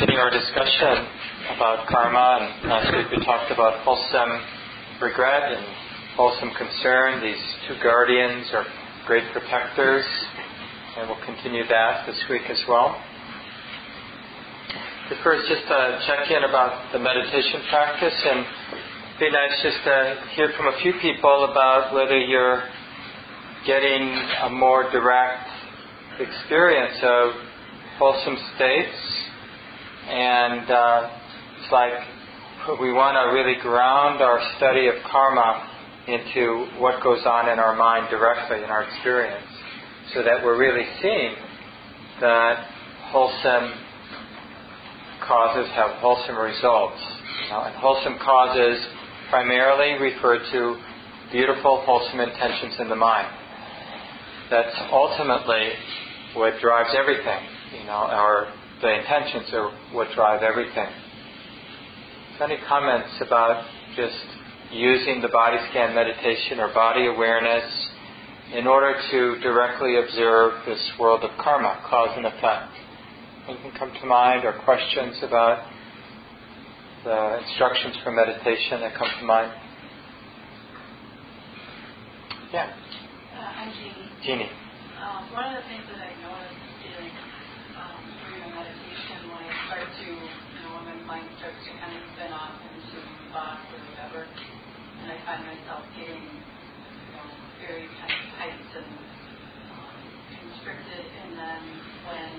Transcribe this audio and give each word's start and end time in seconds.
continuing 0.00 0.24
our 0.24 0.32
discussion 0.32 0.96
about 1.60 1.84
karma, 1.86 2.40
and 2.40 2.70
last 2.70 2.88
week 2.88 3.04
we 3.12 3.22
talked 3.22 3.52
about 3.52 3.84
wholesome 3.84 4.32
regret 4.96 5.52
and 5.52 5.60
wholesome 6.16 6.48
concern. 6.56 7.20
These 7.20 7.44
two 7.68 7.76
guardians 7.82 8.48
are 8.54 8.64
great 9.04 9.30
protectors, 9.30 10.06
and 10.96 11.04
we'll 11.04 11.20
continue 11.26 11.68
that 11.68 12.06
this 12.06 12.16
week 12.30 12.48
as 12.48 12.56
well. 12.66 12.96
But 15.10 15.18
first, 15.22 15.46
just 15.52 15.68
to 15.68 16.00
check 16.08 16.30
in 16.32 16.48
about 16.48 16.96
the 16.96 16.98
meditation 16.98 17.60
practice, 17.68 18.16
and 18.24 18.46
be 19.20 19.28
nice 19.28 19.52
just 19.62 19.84
to 19.84 20.16
hear 20.32 20.48
from 20.56 20.72
a 20.72 20.80
few 20.80 20.94
people 21.02 21.44
about 21.52 21.92
whether 21.92 22.16
you're 22.16 22.64
getting 23.66 24.16
a 24.44 24.48
more 24.48 24.90
direct 24.92 25.44
experience 26.18 26.96
of 27.02 27.32
wholesome 27.98 28.38
states, 28.56 29.19
and 30.10 30.70
uh, 30.70 31.10
it's 31.62 31.72
like 31.72 31.92
we 32.80 32.92
want 32.92 33.14
to 33.14 33.32
really 33.32 33.60
ground 33.62 34.20
our 34.20 34.40
study 34.56 34.88
of 34.88 34.94
karma 35.10 35.70
into 36.08 36.66
what 36.78 37.02
goes 37.02 37.24
on 37.24 37.48
in 37.48 37.58
our 37.58 37.76
mind 37.76 38.10
directly 38.10 38.58
in 38.58 38.70
our 38.70 38.82
experience, 38.82 39.46
so 40.12 40.22
that 40.22 40.44
we're 40.44 40.58
really 40.58 40.86
seeing 41.00 41.34
that 42.20 42.66
wholesome 43.14 43.72
causes 45.26 45.70
have 45.74 45.90
wholesome 46.02 46.36
results. 46.36 47.00
Know, 47.50 47.62
and 47.62 47.74
wholesome 47.76 48.18
causes 48.18 48.78
primarily 49.30 49.98
refer 50.02 50.38
to 50.38 50.80
beautiful, 51.32 51.82
wholesome 51.86 52.20
intentions 52.20 52.74
in 52.78 52.88
the 52.88 52.96
mind. 52.96 53.28
That's 54.50 54.74
ultimately 54.92 55.70
what 56.34 56.60
drives 56.60 56.90
everything. 56.96 57.46
You 57.78 57.86
know, 57.86 58.06
our 58.10 58.52
the 58.82 58.98
intentions 58.98 59.52
are 59.52 59.70
what 59.92 60.08
drive 60.14 60.42
everything. 60.42 60.88
Any 62.40 62.56
comments 62.66 63.10
about 63.20 63.66
just 63.96 64.16
using 64.72 65.20
the 65.20 65.28
body 65.28 65.58
scan 65.70 65.94
meditation 65.94 66.58
or 66.58 66.72
body 66.72 67.06
awareness 67.06 67.64
in 68.54 68.66
order 68.66 68.94
to 69.10 69.38
directly 69.40 69.96
observe 69.98 70.64
this 70.66 70.90
world 70.98 71.22
of 71.22 71.30
karma, 71.38 71.82
cause 71.86 72.16
and 72.16 72.26
effect? 72.26 72.72
Anything 73.48 73.72
come 73.78 73.92
to 74.00 74.06
mind 74.06 74.44
or 74.44 74.52
questions 74.64 75.16
about 75.22 75.68
the 77.04 77.40
instructions 77.46 77.96
for 78.02 78.10
meditation 78.12 78.80
that 78.80 78.94
come 78.94 79.08
to 79.20 79.24
mind? 79.24 79.52
Yeah. 82.52 82.66
Uh, 82.66 83.38
I'm 83.38 83.72
Jeannie. 83.72 84.10
Jeannie. 84.24 84.50
Um, 84.98 85.32
one 85.32 85.44
of 85.54 85.62
the 85.62 85.68
things 85.70 85.86
that 85.86 86.02
I 86.02 86.10
noticed 86.18 86.66
is 86.82 87.14
um, 87.78 88.02
during 88.26 88.42
the 88.42 88.50
meditation 88.58 89.30
when 89.30 89.46
I 89.46 89.54
start 89.70 89.86
to, 89.86 90.10
you 90.10 90.60
know, 90.60 90.82
when 90.82 90.84
my 90.90 90.99
mind 91.10 91.26
starts 91.42 91.58
to 91.66 91.74
kind 91.82 91.90
of 91.90 92.06
spin 92.14 92.30
off 92.30 92.54
into 92.70 93.02
thoughts 93.34 93.66
or 93.74 93.82
whatever, 93.82 94.30
and 94.30 95.10
I 95.10 95.18
find 95.26 95.42
myself 95.42 95.82
getting, 95.98 96.22
you 96.22 97.10
know, 97.18 97.26
very 97.66 97.90
kind 97.98 98.14
of 98.14 98.22
tight 98.38 98.54
and 98.54 98.94
um, 99.74 99.98
constricted, 100.38 101.02
and 101.02 101.30
then 101.34 101.62
when 102.06 102.30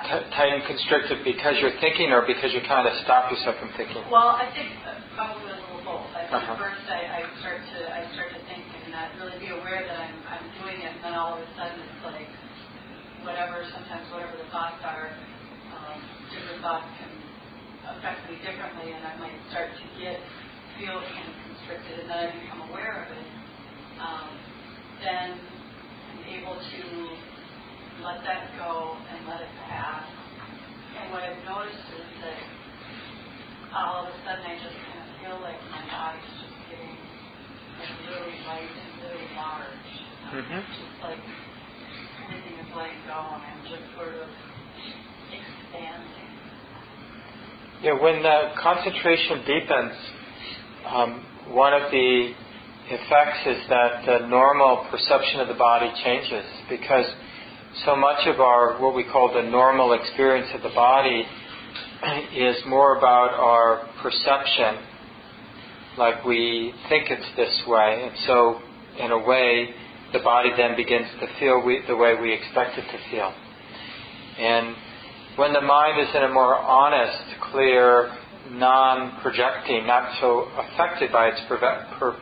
T- 0.00 0.28
tight 0.32 0.48
and 0.56 0.64
constricted 0.64 1.28
because 1.28 1.60
you're 1.60 1.76
thinking 1.76 2.08
or 2.08 2.24
because 2.24 2.56
you're 2.56 2.64
trying 2.64 2.88
to 2.88 2.96
stop 3.04 3.28
yourself 3.28 3.60
from 3.60 3.68
thinking? 3.76 4.00
Well, 4.08 4.32
I 4.32 4.48
think 4.52 4.72
uh, 4.84 4.96
probably 5.12 5.52
a 5.52 5.60
little 5.60 5.84
both. 5.84 6.08
I 6.16 6.24
think 6.24 6.40
uh-huh. 6.40 6.56
first 6.56 6.84
I, 6.88 7.20
I 7.20 7.28
start 7.44 7.60
to 7.68 7.78
I 7.84 8.00
start 8.16 8.32
to 8.32 8.40
think 8.48 8.64
and 8.64 8.96
not 8.96 9.12
really 9.20 9.36
be 9.44 9.52
aware 9.52 9.84
that 9.84 9.96
I'm 9.96 10.16
I'm 10.24 10.46
doing 10.64 10.80
it, 10.80 10.88
and 10.88 11.04
then 11.04 11.12
all 11.12 11.36
of 11.36 11.44
a 11.44 11.48
sudden 11.52 11.84
it's 11.84 12.00
like 12.00 12.28
whatever 13.28 13.60
sometimes 13.72 14.08
whatever 14.08 14.36
the 14.40 14.48
thoughts 14.48 14.80
are, 14.84 15.12
um, 15.76 16.00
different 16.32 16.64
thoughts 16.64 16.95
affect 17.94 18.26
me 18.30 18.36
differently, 18.42 18.92
and 18.92 19.02
I 19.06 19.14
might 19.20 19.38
start 19.50 19.70
to 19.70 19.86
get 20.00 20.18
feel 20.78 21.00
kind 21.00 21.28
of 21.30 21.36
constricted, 21.48 22.04
and 22.04 22.10
then 22.10 22.18
I 22.18 22.26
become 22.36 22.68
aware 22.68 23.06
of 23.06 23.08
it. 23.16 23.28
Um, 23.96 24.28
then 25.00 25.28
I'm 25.40 26.22
able 26.28 26.56
to 26.56 26.82
let 28.04 28.20
that 28.24 28.52
go 28.58 28.96
and 29.08 29.26
let 29.28 29.40
it 29.40 29.52
pass. 29.68 30.04
And 31.00 31.12
what 31.12 31.22
I've 31.24 31.40
noticed 31.48 31.88
is 31.96 32.10
that 32.20 32.40
all 33.72 34.04
of 34.04 34.12
a 34.12 34.16
sudden 34.24 34.44
I 34.44 34.56
just 34.60 34.76
kind 34.84 35.00
of 35.00 35.08
feel 35.20 35.38
like 35.40 35.60
my 35.72 35.82
body's 35.88 36.28
just 36.44 36.56
getting 36.68 36.96
like 37.80 37.92
really 38.08 38.36
light 38.44 38.72
and 38.72 38.90
really 39.00 39.28
large. 39.36 39.90
Mm-hmm. 40.32 40.60
Just 40.60 40.96
like 41.04 41.24
everything 42.24 42.56
is 42.60 42.70
letting 42.76 43.00
go 43.08 43.16
and 43.16 43.42
I'm 43.44 43.62
just 43.64 43.86
sort 43.96 44.16
of 44.16 44.28
expanding. 45.32 46.25
Yeah, 47.82 47.92
when 48.00 48.22
the 48.22 48.52
concentration 48.62 49.44
deepens, 49.44 49.92
um, 50.86 51.26
one 51.50 51.74
of 51.74 51.90
the 51.90 52.32
effects 52.88 53.46
is 53.46 53.68
that 53.68 54.06
the 54.06 54.26
normal 54.28 54.86
perception 54.90 55.40
of 55.40 55.48
the 55.48 55.54
body 55.54 55.92
changes 56.02 56.46
because 56.70 57.04
so 57.84 57.94
much 57.94 58.26
of 58.28 58.40
our 58.40 58.80
what 58.80 58.94
we 58.94 59.04
call 59.04 59.30
the 59.34 59.42
normal 59.50 59.92
experience 59.92 60.48
of 60.54 60.62
the 60.62 60.74
body 60.74 61.24
is 62.34 62.56
more 62.66 62.96
about 62.96 63.34
our 63.34 63.86
perception. 64.02 64.80
Like 65.98 66.24
we 66.24 66.72
think 66.88 67.10
it's 67.10 67.28
this 67.36 67.62
way 67.68 68.08
and 68.08 68.16
so 68.26 68.60
in 68.98 69.10
a 69.10 69.18
way 69.18 69.68
the 70.14 70.20
body 70.20 70.48
then 70.56 70.76
begins 70.76 71.08
to 71.20 71.26
feel 71.38 71.62
we, 71.62 71.82
the 71.86 71.96
way 71.96 72.14
we 72.18 72.32
expect 72.32 72.78
it 72.78 72.86
to 72.90 73.10
feel. 73.10 73.34
And 74.38 74.76
when 75.36 75.52
the 75.52 75.60
mind 75.60 76.00
is 76.00 76.14
in 76.14 76.22
a 76.24 76.32
more 76.32 76.56
honest 76.56 77.22
clear 77.52 78.12
non-projecting 78.50 79.86
not 79.86 80.18
so 80.20 80.48
affected 80.56 81.10
by 81.12 81.28
its 81.28 81.40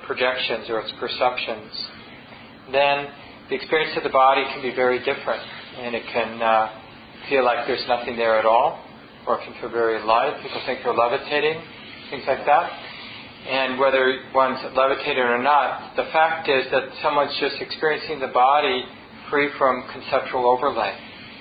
projections 0.06 0.70
or 0.70 0.80
its 0.80 0.92
perceptions 0.98 1.70
then 2.72 3.08
the 3.50 3.56
experience 3.56 3.92
of 3.96 4.04
the 4.04 4.14
body 4.14 4.42
can 4.54 4.62
be 4.62 4.74
very 4.74 4.98
different, 5.04 5.42
and 5.76 5.94
it 5.94 6.04
can 6.10 6.40
uh, 6.40 7.28
feel 7.28 7.44
like 7.44 7.66
there's 7.66 7.84
nothing 7.88 8.16
there 8.16 8.38
at 8.38 8.46
all, 8.46 8.82
or 9.26 9.40
it 9.40 9.44
can 9.44 9.52
feel 9.60 9.70
very 9.70 10.02
light. 10.02 10.40
People 10.42 10.62
think 10.64 10.80
they're 10.82 10.94
levitating, 10.94 11.60
things 12.10 12.24
like 12.26 12.46
that. 12.46 12.72
And 13.44 13.78
whether 13.78 14.16
one's 14.34 14.64
levitating 14.74 15.22
or 15.22 15.42
not, 15.42 15.94
the 15.96 16.04
fact 16.04 16.48
is 16.48 16.64
that 16.72 16.88
someone's 17.02 17.36
just 17.38 17.60
experiencing 17.60 18.18
the 18.20 18.32
body 18.32 18.84
free 19.30 19.50
from 19.58 19.84
conceptual 19.92 20.48
overlay 20.48 20.96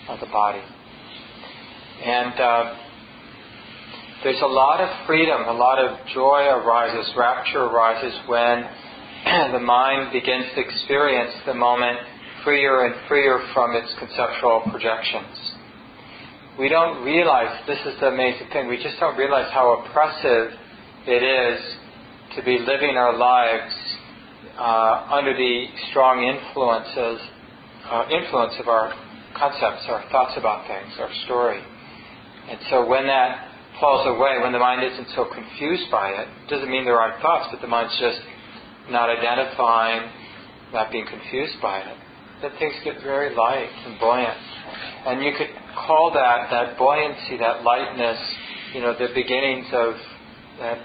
of 0.10 0.20
the 0.20 0.28
body. 0.28 0.60
And 2.02 2.40
uh, 2.40 2.76
there's 4.24 4.42
a 4.42 4.48
lot 4.48 4.80
of 4.80 5.06
freedom, 5.06 5.42
a 5.48 5.54
lot 5.54 5.80
of 5.80 6.00
joy 6.14 6.48
arises, 6.48 7.12
rapture 7.18 7.64
arises 7.64 8.14
when 8.28 8.64
the 9.52 9.60
mind 9.60 10.14
begins 10.14 10.46
to 10.56 10.62
experience 10.62 11.34
the 11.46 11.54
moment 11.54 12.00
freer 12.44 12.86
and 12.86 12.96
freer 13.08 13.40
from 13.54 13.76
its 13.76 13.94
conceptual 14.00 14.64
projections. 14.70 15.52
We 16.60 16.70
don't 16.70 17.04
realize, 17.04 17.66
this 17.68 17.80
is 17.86 18.00
the 18.00 18.08
amazing 18.08 18.48
thing, 18.52 18.68
we 18.68 18.78
just 18.78 19.00
don't 19.00 19.18
realize 19.18 19.52
how 19.52 19.84
oppressive 19.84 20.52
it 21.08 21.24
is 21.24 21.60
to 22.36 22.44
be 22.44 22.60
living 22.60 22.96
our 22.96 23.18
lives 23.18 23.74
uh, 24.58 25.08
under 25.12 25.36
the 25.36 25.66
strong 25.90 26.24
influences, 26.24 27.28
uh, 27.90 28.06
influence 28.12 28.54
of 28.60 28.68
our 28.68 28.94
concepts, 29.36 29.84
our 29.90 30.04
thoughts 30.12 30.34
about 30.38 30.68
things, 30.68 30.94
our 31.00 31.10
story. 31.26 31.62
And 32.50 32.60
so 32.70 32.86
when 32.86 33.08
that 33.08 33.50
falls 33.80 34.06
away, 34.08 34.40
when 34.42 34.52
the 34.52 34.60
mind 34.60 34.84
isn't 34.84 35.08
so 35.16 35.26
confused 35.26 35.90
by 35.92 36.10
it, 36.10 36.28
doesn't 36.50 36.70
mean 36.70 36.86
there 36.86 37.00
aren't 37.00 37.22
thoughts, 37.22 37.50
but 37.52 37.62
the 37.62 37.68
mind's 37.68 37.98
just 38.00 38.20
not 38.90 39.10
identifying, 39.10 40.10
not 40.74 40.92
being 40.92 41.06
confused 41.06 41.56
by 41.62 41.80
it, 41.80 41.98
then 42.42 42.52
things 42.60 42.74
get 42.84 43.02
very 43.02 43.36
light 43.36 43.70
and 43.86 44.00
buoyant. 44.00 44.38
And 45.06 45.24
you 45.24 45.32
could 45.38 45.50
call 45.76 46.12
that, 46.14 46.50
that 46.52 46.78
buoyancy, 46.78 47.38
that 47.38 47.64
lightness, 47.64 48.20
you 48.74 48.82
know, 48.82 48.94
the 48.94 49.08
beginnings 49.14 49.68
of 49.72 49.96
that 50.60 50.80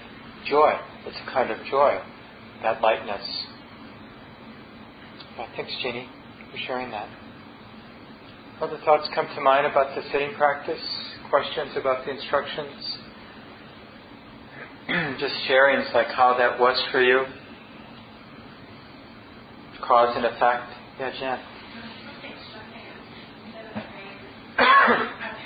joy. 0.47 0.71
It's 1.05 1.17
a 1.27 1.31
kind 1.31 1.51
of 1.51 1.57
joy, 1.69 1.99
that 2.63 2.81
lightness. 2.81 3.23
Thanks, 5.55 5.71
Jeannie, 5.81 6.09
for 6.51 6.57
sharing 6.67 6.91
that. 6.91 7.07
Other 8.61 8.77
thoughts 8.83 9.07
come 9.15 9.27
to 9.35 9.41
mind 9.41 9.65
about 9.65 9.95
the 9.95 10.01
sitting 10.11 10.35
practice? 10.35 10.81
Questions 11.29 11.71
about 11.77 12.05
the 12.05 12.11
instructions? 12.11 12.97
Just 15.19 15.35
sharing 15.47 15.85
like 15.93 16.07
how 16.07 16.35
that 16.37 16.59
was 16.59 16.81
for 16.91 17.01
you 17.01 17.25
cause 19.89 20.15
and 20.15 20.25
effect. 20.25 20.71
Yeah, 20.99 21.11
Jen. 21.19 21.39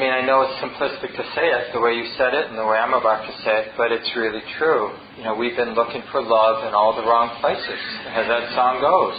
mean, 0.00 0.12
I 0.12 0.24
know 0.24 0.40
it's 0.42 0.56
simplistic 0.64 1.12
to 1.12 1.24
say 1.36 1.44
it 1.44 1.72
the 1.72 1.80
way 1.80 1.92
you 1.92 2.08
said 2.16 2.32
it 2.32 2.48
and 2.48 2.56
the 2.56 2.64
way 2.64 2.78
I'm 2.78 2.94
about 2.94 3.26
to 3.26 3.32
say 3.44 3.68
it, 3.68 3.68
but 3.76 3.92
it's 3.92 4.08
really 4.16 4.40
true. 4.56 4.96
You 5.18 5.24
know, 5.24 5.34
we've 5.36 5.56
been 5.56 5.74
looking 5.74 6.02
for 6.10 6.22
love 6.22 6.66
in 6.66 6.72
all 6.72 6.96
the 6.96 7.04
wrong 7.04 7.36
places, 7.40 7.80
as 8.08 8.26
that 8.26 8.48
song 8.56 8.80
goes. 8.80 9.18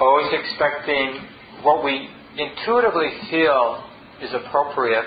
Always 0.00 0.32
expecting 0.32 1.28
what 1.62 1.84
we 1.84 2.08
intuitively 2.36 3.12
feel 3.30 3.84
is 4.22 4.32
appropriate. 4.32 5.04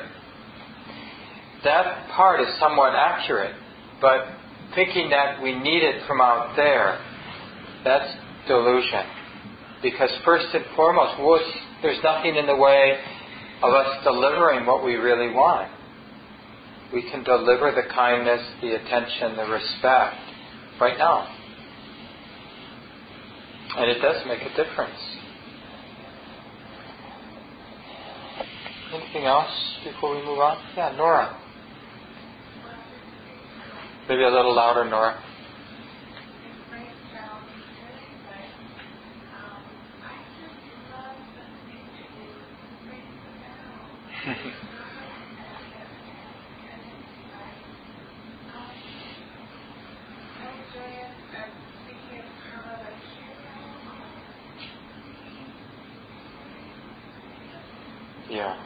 That 1.63 2.07
part 2.13 2.39
is 2.39 2.47
somewhat 2.59 2.93
accurate, 2.93 3.55
but 3.99 4.29
thinking 4.75 5.09
that 5.09 5.41
we 5.41 5.57
need 5.57 5.81
it 5.81 6.05
from 6.05 6.21
out 6.21 6.55
there, 6.55 7.01
that's 7.83 8.13
delusion. 8.47 9.05
Because 9.81 10.11
first 10.23 10.47
and 10.53 10.65
foremost, 10.75 11.17
there's 11.81 12.01
nothing 12.03 12.35
in 12.35 12.45
the 12.45 12.55
way 12.55 12.97
of 13.63 13.73
us 13.73 14.03
delivering 14.03 14.65
what 14.65 14.83
we 14.83 14.95
really 14.95 15.33
want. 15.33 15.71
We 16.93 17.09
can 17.09 17.23
deliver 17.23 17.71
the 17.71 17.93
kindness, 17.93 18.41
the 18.61 18.75
attention, 18.75 19.35
the 19.37 19.45
respect 19.45 20.15
right 20.79 20.97
now. 20.97 21.27
And 23.77 23.91
it 23.91 24.01
does 24.01 24.25
make 24.27 24.41
a 24.41 24.49
difference. 24.49 24.99
Anything 28.93 29.25
else 29.25 29.51
before 29.83 30.15
we 30.15 30.23
move 30.23 30.39
on? 30.39 30.57
Yeah, 30.77 30.95
Nora. 30.95 31.41
Maybe 34.07 34.23
a 34.23 34.29
little 34.29 34.55
louder, 34.55 34.85
Nora. 34.89 35.21
Yeah. 58.29 58.57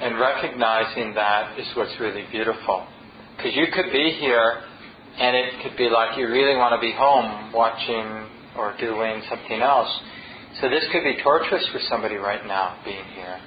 And 0.00 0.18
recognizing 0.18 1.14
that 1.14 1.58
is 1.58 1.66
what's 1.76 1.94
really 2.00 2.24
beautiful. 2.30 2.86
Because 3.36 3.52
you 3.54 3.66
could 3.72 3.92
be 3.92 4.16
here 4.18 4.62
and 5.18 5.36
it 5.36 5.62
could 5.62 5.76
be 5.76 5.88
like 5.90 6.16
you 6.18 6.26
really 6.28 6.56
want 6.56 6.74
to 6.74 6.80
be 6.80 6.92
home 6.96 7.52
watching 7.52 8.28
or 8.56 8.74
doing 8.80 9.22
something 9.28 9.60
else. 9.60 9.90
So 10.60 10.68
this 10.68 10.84
could 10.90 11.04
be 11.04 11.22
torturous 11.22 11.68
for 11.72 11.80
somebody 11.88 12.16
right 12.16 12.44
now 12.46 12.80
being 12.84 13.04
here. 13.14 13.38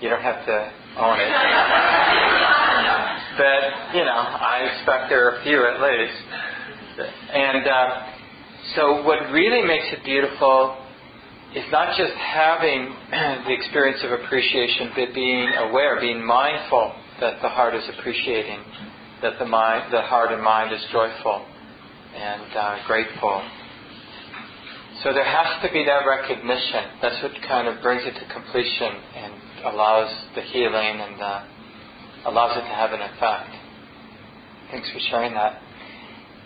You 0.00 0.10
don't 0.10 0.22
have 0.22 0.44
to 0.44 0.56
own 1.00 1.16
it. 1.20 1.32
but, 3.40 3.96
you 3.96 4.04
know, 4.04 4.20
I 4.20 4.68
expect 4.72 5.08
there 5.08 5.28
are 5.28 5.40
a 5.40 5.42
few 5.42 5.64
at 5.64 5.80
least. 5.80 6.20
And 7.32 7.66
uh, 7.66 8.06
so 8.74 9.02
what 9.04 9.32
really 9.32 9.66
makes 9.66 9.86
it 9.92 10.04
beautiful 10.04 10.76
is 11.54 11.64
not 11.72 11.96
just 11.96 12.12
having 12.12 12.92
the 13.46 13.52
experience 13.52 14.00
of 14.04 14.12
appreciation, 14.12 14.90
but 14.94 15.14
being 15.14 15.48
aware, 15.68 16.00
being 16.00 16.24
mindful 16.24 16.92
that 17.20 17.40
the 17.40 17.48
heart 17.48 17.74
is 17.74 17.84
appreciating, 17.98 18.60
that 19.22 19.38
the 19.38 19.46
mind, 19.46 19.92
the 19.92 20.02
heart 20.02 20.32
and 20.32 20.42
mind 20.42 20.74
is 20.74 20.84
joyful 20.92 21.46
and 22.14 22.52
uh, 22.56 22.86
grateful. 22.86 23.42
So 25.02 25.12
there 25.12 25.24
has 25.24 25.62
to 25.62 25.72
be 25.72 25.84
that 25.84 26.04
recognition. 26.04 27.00
That's 27.00 27.22
what 27.22 27.32
kind 27.46 27.68
of 27.68 27.82
brings 27.82 28.02
it 28.04 28.16
to 28.16 28.32
completion 28.32 28.92
and 29.14 29.32
allows 29.66 30.12
the 30.34 30.42
healing 30.42 31.00
and 31.00 31.20
uh, 31.20 31.44
allows 32.26 32.56
it 32.56 32.62
to 32.62 32.74
have 32.74 32.92
an 32.92 33.00
effect. 33.00 33.50
Thanks 34.70 34.90
for 34.92 34.98
sharing 35.10 35.34
that. 35.34 35.60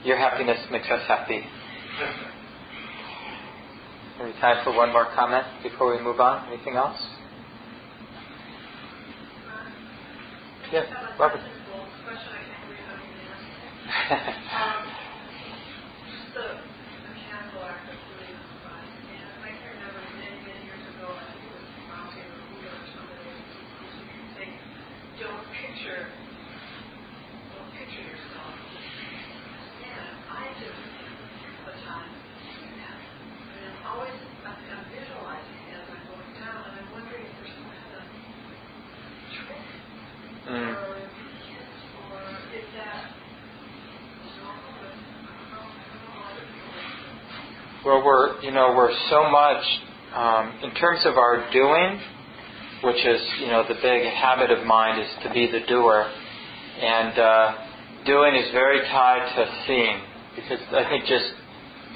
Your 0.05 0.17
happiness 0.17 0.59
makes 0.71 0.89
us 0.89 1.03
happy. 1.07 1.43
Any 4.21 4.33
time 4.35 4.63
for 4.65 4.77
one 4.77 4.93
more 4.93 5.07
comment 5.15 5.45
before 5.63 5.97
we 5.97 6.03
move 6.03 6.21
on? 6.21 6.53
Anything 6.53 6.77
else? 6.77 6.99
Yeah, 10.73 10.85
Robert. 11.19 11.41
Well, 47.83 48.05
we're 48.05 48.30
you 48.43 48.51
know 48.51 48.73
we're 48.77 48.93
so 49.11 49.29
much 49.31 49.63
um, 50.15 50.59
in 50.63 50.75
terms 50.75 51.01
of 51.05 51.17
our 51.17 51.51
doing, 51.53 52.01
which 52.85 53.05
is 53.05 53.21
you 53.41 53.49
know 53.49 53.65
the 53.69 53.75
big 53.75 54.05
habit 54.13 54.51
of 54.51 54.67
mind 54.67 55.01
is 55.01 55.09
to 55.25 55.33
be 55.33 55.51
the 55.51 55.61
doer, 55.67 56.11
and 56.81 57.19
uh, 57.19 57.55
doing 58.07 58.35
is 58.35 58.51
very 58.53 58.81
tied 58.89 59.35
to 59.37 59.65
seeing 59.67 60.01
because 60.37 60.61
I 60.73 60.89
think 60.89 61.05
just 61.07 61.33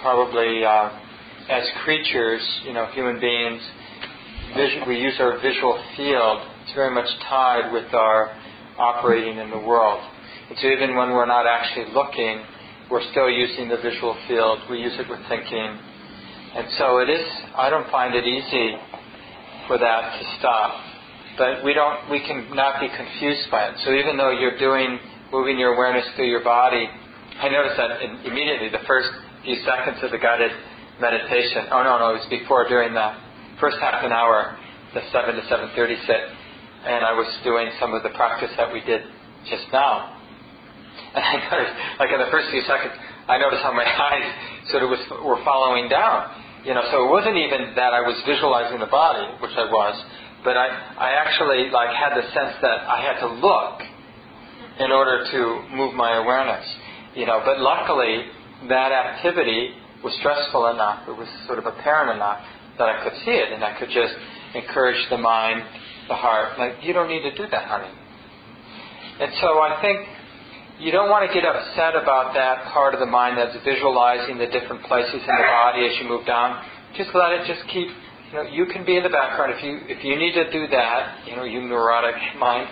probably 0.03 0.65
uh, 0.65 0.91
as 1.49 1.65
creatures, 1.85 2.43
you 2.65 2.73
know, 2.73 2.87
human 2.93 3.21
beings, 3.21 3.63
visu- 4.57 4.85
we 4.87 4.99
use 4.99 5.15
our 5.21 5.41
visual 5.41 5.83
field. 5.97 6.47
It's 6.63 6.75
very 6.75 6.95
much 6.95 7.09
tied 7.29 7.73
with 7.73 7.93
our 7.95 8.37
operating 8.79 9.39
in 9.39 9.51
the 9.51 9.59
world. 9.59 10.01
And 10.49 10.59
so 10.59 10.67
even 10.69 10.97
when 10.97 11.11
we're 11.11 11.27
not 11.27 11.47
actually 11.47 11.93
looking, 11.93 12.45
we're 12.91 13.09
still 13.11 13.31
using 13.31 13.69
the 13.69 13.77
visual 13.77 14.17
field. 14.29 14.59
We 14.71 14.79
use 14.79 14.93
it 14.99 15.09
with 15.09 15.21
thinking. 15.29 15.79
And 16.55 16.71
so 16.79 16.99
it 16.99 17.11
is, 17.11 17.27
I 17.57 17.69
don't 17.69 17.91
find 17.91 18.15
it 18.15 18.23
easy 18.23 18.79
for 19.67 19.77
that 19.77 20.03
to 20.21 20.25
stop. 20.39 20.71
But 21.37 21.65
we 21.65 21.75
don't, 21.75 22.09
we 22.11 22.21
can 22.21 22.55
not 22.55 22.79
be 22.79 22.87
confused 22.87 23.51
by 23.51 23.75
it. 23.75 23.75
So 23.85 23.91
even 23.91 24.17
though 24.17 24.31
you're 24.31 24.57
doing, 24.57 25.01
moving 25.33 25.59
your 25.59 25.75
awareness 25.75 26.07
through 26.15 26.31
your 26.31 26.45
body, 26.45 26.87
I 27.43 27.49
noticed 27.49 27.77
that 27.77 28.03
in, 28.03 28.31
immediately 28.31 28.71
the 28.71 28.87
first 28.87 29.11
few 29.43 29.59
seconds 29.67 29.99
of 30.07 30.13
the 30.13 30.19
guided 30.19 30.53
meditation, 31.01 31.67
oh 31.75 31.83
no, 31.83 31.99
no, 31.99 32.15
it 32.15 32.23
was 32.23 32.29
before, 32.31 32.69
during 32.69 32.95
the 32.95 33.19
first 33.59 33.79
half 33.83 34.05
an 34.05 34.13
hour, 34.13 34.57
the 34.95 35.03
7 35.11 35.35
to 35.35 35.43
7.30 35.51 36.07
sit, 36.07 36.23
and 36.87 37.05
I 37.05 37.19
was 37.19 37.27
doing 37.43 37.67
some 37.81 37.95
of 37.95 38.05
the 38.05 38.11
practice 38.11 38.51
that 38.57 38.73
we 38.73 38.81
did 38.87 39.03
just 39.51 39.67
now. 39.73 40.21
And 41.15 41.23
I 41.23 41.51
noticed, 41.51 41.75
like 41.99 42.11
in 42.11 42.19
the 42.19 42.31
first 42.31 42.51
few 42.51 42.63
seconds, 42.63 42.95
I 43.27 43.39
noticed 43.39 43.63
how 43.63 43.73
my 43.73 43.87
eyes 44.11 44.71
sort 44.71 44.83
of 44.83 44.91
was, 44.91 45.03
were 45.23 45.43
following 45.45 45.89
down. 45.89 46.44
You 46.65 46.73
know, 46.73 46.83
so 46.91 47.05
it 47.05 47.11
wasn't 47.11 47.37
even 47.37 47.77
that 47.77 47.93
I 47.93 48.01
was 48.01 48.17
visualizing 48.25 48.81
the 48.81 48.89
body, 48.89 49.29
which 49.41 49.53
I 49.53 49.69
was, 49.69 49.95
but 50.45 50.57
I, 50.57 50.69
I 50.97 51.11
actually 51.21 51.69
like 51.71 51.93
had 51.93 52.17
the 52.17 52.25
sense 52.33 52.57
that 52.63 52.89
I 52.89 53.05
had 53.05 53.21
to 53.21 53.29
look 53.29 53.81
in 54.81 54.91
order 54.91 55.25
to 55.31 55.41
move 55.77 55.95
my 55.95 56.17
awareness. 56.17 56.65
You 57.15 57.27
know, 57.27 57.43
but 57.45 57.61
luckily 57.61 58.27
that 58.69 58.93
activity 58.93 59.75
was 60.03 60.15
stressful 60.21 60.69
enough, 60.69 61.09
it 61.09 61.17
was 61.17 61.29
sort 61.47 61.59
of 61.59 61.67
apparent 61.67 62.17
enough 62.17 62.41
that 62.79 62.89
I 62.89 63.05
could 63.05 63.15
see 63.25 63.33
it 63.33 63.53
and 63.53 63.63
I 63.63 63.79
could 63.79 63.89
just 63.89 64.15
encourage 64.55 64.99
the 65.11 65.19
mind, 65.19 65.63
the 66.09 66.15
heart, 66.15 66.59
like, 66.59 66.77
you 66.83 66.93
don't 66.93 67.09
need 67.09 67.23
to 67.23 67.35
do 67.35 67.45
that, 67.51 67.65
honey. 67.65 67.93
And 69.21 69.33
so 69.41 69.61
I 69.61 69.81
think 69.81 70.09
you 70.79 70.91
don't 70.91 71.09
want 71.09 71.23
to 71.27 71.33
get 71.33 71.47
upset 71.47 71.95
about 71.95 72.35
that 72.35 72.73
part 72.75 72.95
of 72.95 73.01
the 73.01 73.07
mind 73.07 73.39
that's 73.39 73.55
visualizing 73.65 74.39
the 74.39 74.47
different 74.47 74.83
places 74.85 75.23
in 75.23 75.35
the 75.39 75.49
body 75.49 75.87
as 75.87 75.95
you 76.03 76.09
move 76.09 76.27
down. 76.27 76.63
Just 76.97 77.11
let 77.15 77.33
it 77.33 77.47
just 77.47 77.63
keep 77.71 77.89
you 78.35 78.43
know, 78.43 78.51
you 78.51 78.67
can 78.67 78.85
be 78.85 78.97
in 78.97 79.05
the 79.05 79.15
background 79.15 79.55
if 79.55 79.63
you 79.63 79.79
if 79.87 80.03
you 80.03 80.19
need 80.19 80.35
to 80.35 80.51
do 80.51 80.67
that. 80.75 81.23
You 81.27 81.37
know, 81.37 81.45
you 81.45 81.63
neurotic 81.63 82.19
mind. 82.39 82.67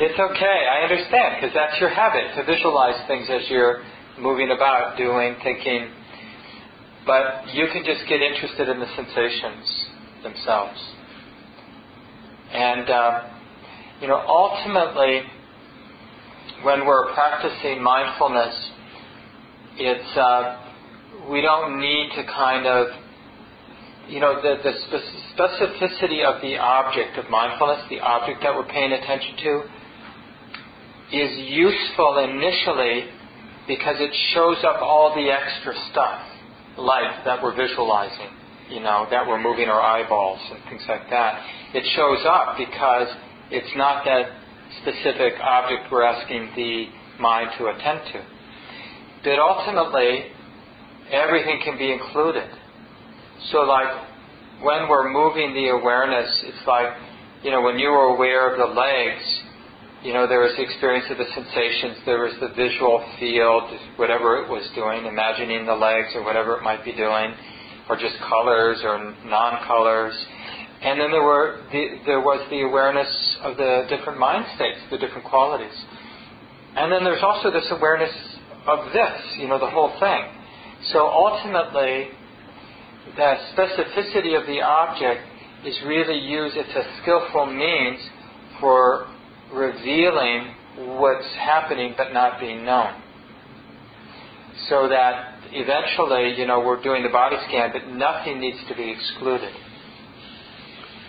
It's 0.00 0.18
okay. 0.18 0.58
I 0.64 0.80
understand 0.88 1.36
because 1.36 1.52
that's 1.52 1.78
your 1.78 1.90
habit 1.90 2.32
to 2.36 2.44
visualize 2.48 2.96
things 3.06 3.28
as 3.28 3.42
you're 3.50 3.84
moving 4.18 4.50
about, 4.50 4.96
doing, 4.96 5.36
thinking. 5.44 5.92
But 7.04 7.52
you 7.52 7.68
can 7.72 7.84
just 7.84 8.08
get 8.08 8.22
interested 8.22 8.68
in 8.68 8.80
the 8.80 8.88
sensations 8.96 9.68
themselves. 10.22 10.80
And 12.52 12.88
uh, 12.88 13.20
you 14.00 14.08
know, 14.08 14.24
ultimately, 14.26 15.20
when 16.62 16.86
we're 16.86 17.12
practicing 17.14 17.82
mindfulness, 17.82 18.54
it's 19.76 20.16
uh, 20.16 21.30
we 21.30 21.40
don't 21.40 21.80
need 21.80 22.10
to 22.16 22.24
kind 22.24 22.66
of 22.66 22.88
you 24.08 24.20
know, 24.20 24.40
the, 24.40 24.56
the 24.64 24.72
specificity 25.36 26.24
of 26.24 26.40
the 26.40 26.56
object 26.56 27.18
of 27.18 27.28
mindfulness, 27.30 27.84
the 27.90 28.00
object 28.00 28.42
that 28.42 28.54
we're 28.54 28.66
paying 28.66 28.92
attention 28.92 29.36
to, 29.36 29.62
is 31.12 31.30
useful 31.50 32.18
initially 32.18 33.04
because 33.66 33.96
it 33.98 34.12
shows 34.32 34.56
up 34.64 34.80
all 34.80 35.14
the 35.14 35.30
extra 35.30 35.74
stuff, 35.90 36.20
like 36.78 37.24
that 37.24 37.42
we're 37.42 37.54
visualizing, 37.54 38.32
you 38.70 38.80
know, 38.80 39.06
that 39.10 39.26
we're 39.28 39.40
moving 39.40 39.68
our 39.68 39.80
eyeballs 39.80 40.40
and 40.52 40.62
things 40.70 40.82
like 40.88 41.08
that. 41.10 41.44
It 41.74 41.84
shows 41.94 42.24
up 42.24 42.56
because 42.56 43.08
it's 43.50 43.76
not 43.76 44.04
that 44.06 44.37
specific 44.82 45.34
object 45.40 45.90
we're 45.90 46.04
asking 46.04 46.50
the 46.56 46.86
mind 47.20 47.50
to 47.58 47.66
attend 47.66 48.00
to. 48.12 48.24
But 49.24 49.38
ultimately, 49.38 50.26
everything 51.10 51.60
can 51.64 51.78
be 51.78 51.92
included. 51.92 52.48
So, 53.50 53.62
like, 53.62 53.88
when 54.62 54.88
we're 54.88 55.10
moving 55.10 55.54
the 55.54 55.68
awareness, 55.68 56.28
it's 56.44 56.66
like, 56.66 56.88
you 57.42 57.50
know, 57.50 57.62
when 57.62 57.78
you 57.78 57.90
were 57.90 58.14
aware 58.14 58.52
of 58.52 58.58
the 58.58 58.74
legs, 58.74 59.22
you 60.02 60.12
know, 60.12 60.26
there 60.26 60.40
was 60.40 60.54
the 60.56 60.62
experience 60.62 61.06
of 61.10 61.18
the 61.18 61.26
sensations, 61.34 61.98
there 62.06 62.22
was 62.22 62.34
the 62.40 62.54
visual 62.54 63.04
field, 63.18 63.64
whatever 63.96 64.42
it 64.42 64.48
was 64.48 64.62
doing, 64.74 65.06
imagining 65.06 65.66
the 65.66 65.74
legs 65.74 66.08
or 66.14 66.22
whatever 66.22 66.56
it 66.56 66.62
might 66.62 66.84
be 66.84 66.92
doing, 66.92 67.34
or 67.88 67.96
just 67.96 68.14
colors 68.28 68.78
or 68.84 69.14
non-colors. 69.24 70.14
And 70.80 71.00
then 71.00 71.10
there 71.10 71.22
were 71.22 71.60
the, 71.72 71.98
there 72.06 72.20
was 72.20 72.46
the 72.50 72.62
awareness 72.62 73.08
of 73.42 73.56
the 73.56 73.86
different 73.88 74.18
mind 74.18 74.46
states, 74.54 74.78
the 74.90 74.98
different 74.98 75.24
qualities. 75.24 75.74
And 76.76 76.92
then 76.92 77.02
there's 77.02 77.22
also 77.22 77.50
this 77.50 77.66
awareness 77.70 78.14
of 78.66 78.92
this, 78.92 79.38
you 79.38 79.48
know, 79.48 79.58
the 79.58 79.70
whole 79.70 79.92
thing. 79.98 80.22
So 80.92 81.08
ultimately, 81.08 82.08
the 83.16 83.34
specificity 83.56 84.38
of 84.38 84.46
the 84.46 84.60
object 84.62 85.20
is 85.64 85.76
really 85.84 86.18
used, 86.18 86.56
it's 86.56 86.70
a 86.70 87.02
skillful 87.02 87.46
means 87.46 87.98
for 88.60 89.08
revealing 89.52 90.54
what's 90.76 91.26
happening 91.34 91.94
but 91.96 92.12
not 92.12 92.38
being 92.38 92.64
known. 92.64 93.02
So 94.68 94.88
that 94.88 95.40
eventually, 95.50 96.38
you 96.38 96.46
know, 96.46 96.60
we're 96.60 96.82
doing 96.82 97.02
the 97.02 97.08
body 97.08 97.36
scan, 97.48 97.70
but 97.72 97.88
nothing 97.88 98.40
needs 98.40 98.58
to 98.68 98.76
be 98.76 98.90
excluded. 98.90 99.52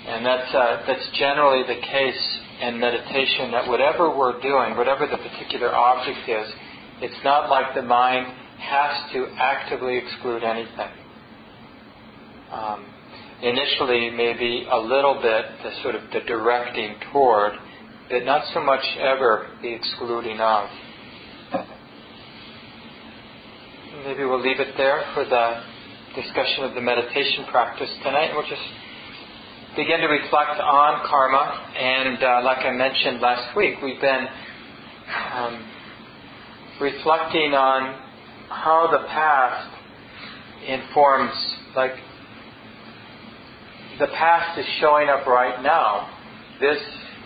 And 0.07 0.25
that's, 0.25 0.53
uh, 0.53 0.83
that's 0.87 1.07
generally 1.17 1.63
the 1.63 1.81
case 1.81 2.39
in 2.61 2.79
meditation, 2.79 3.51
that 3.51 3.67
whatever 3.67 4.15
we're 4.15 4.39
doing, 4.41 4.75
whatever 4.77 5.07
the 5.07 5.17
particular 5.17 5.73
object 5.73 6.27
is, 6.27 6.47
it's 7.01 7.23
not 7.23 7.49
like 7.49 7.75
the 7.75 7.81
mind 7.81 8.27
has 8.59 9.11
to 9.13 9.27
actively 9.39 9.97
exclude 9.97 10.43
anything 10.43 10.91
um, 12.51 12.85
initially 13.41 14.09
maybe 14.09 14.67
a 14.69 14.77
little 14.77 15.15
bit 15.21 15.45
the 15.63 15.71
sort 15.81 15.95
of 15.95 16.01
the 16.11 16.21
directing 16.27 16.95
toward, 17.11 17.53
but 18.09 18.25
not 18.25 18.43
so 18.53 18.61
much 18.61 18.83
ever 18.99 19.47
the 19.61 19.73
excluding 19.73 20.39
of. 20.39 20.69
Maybe 24.05 24.23
we'll 24.23 24.41
leave 24.41 24.59
it 24.59 24.75
there 24.77 25.03
for 25.13 25.25
the 25.25 25.61
discussion 26.15 26.63
of 26.63 26.73
the 26.73 26.81
meditation 26.81 27.45
practice 27.51 27.89
tonight. 28.03 28.31
We'll 28.33 28.47
just 28.47 28.61
begin 29.75 29.99
to 30.01 30.07
reflect 30.07 30.59
on 30.59 31.07
karma. 31.07 31.73
And 31.77 32.23
uh, 32.23 32.41
like 32.43 32.65
I 32.65 32.71
mentioned 32.71 33.21
last 33.21 33.55
week, 33.55 33.75
we've 33.83 34.01
been 34.01 34.27
um, 35.33 35.65
reflecting 36.81 37.53
on 37.53 37.99
how 38.49 38.89
the 38.91 39.07
past 39.07 39.75
informs, 40.67 41.33
like 41.75 41.93
the 43.99 44.07
past 44.07 44.57
is 44.59 44.65
showing 44.79 45.09
up 45.09 45.25
right 45.27 45.61
now. 45.61 46.15
This 46.59 46.79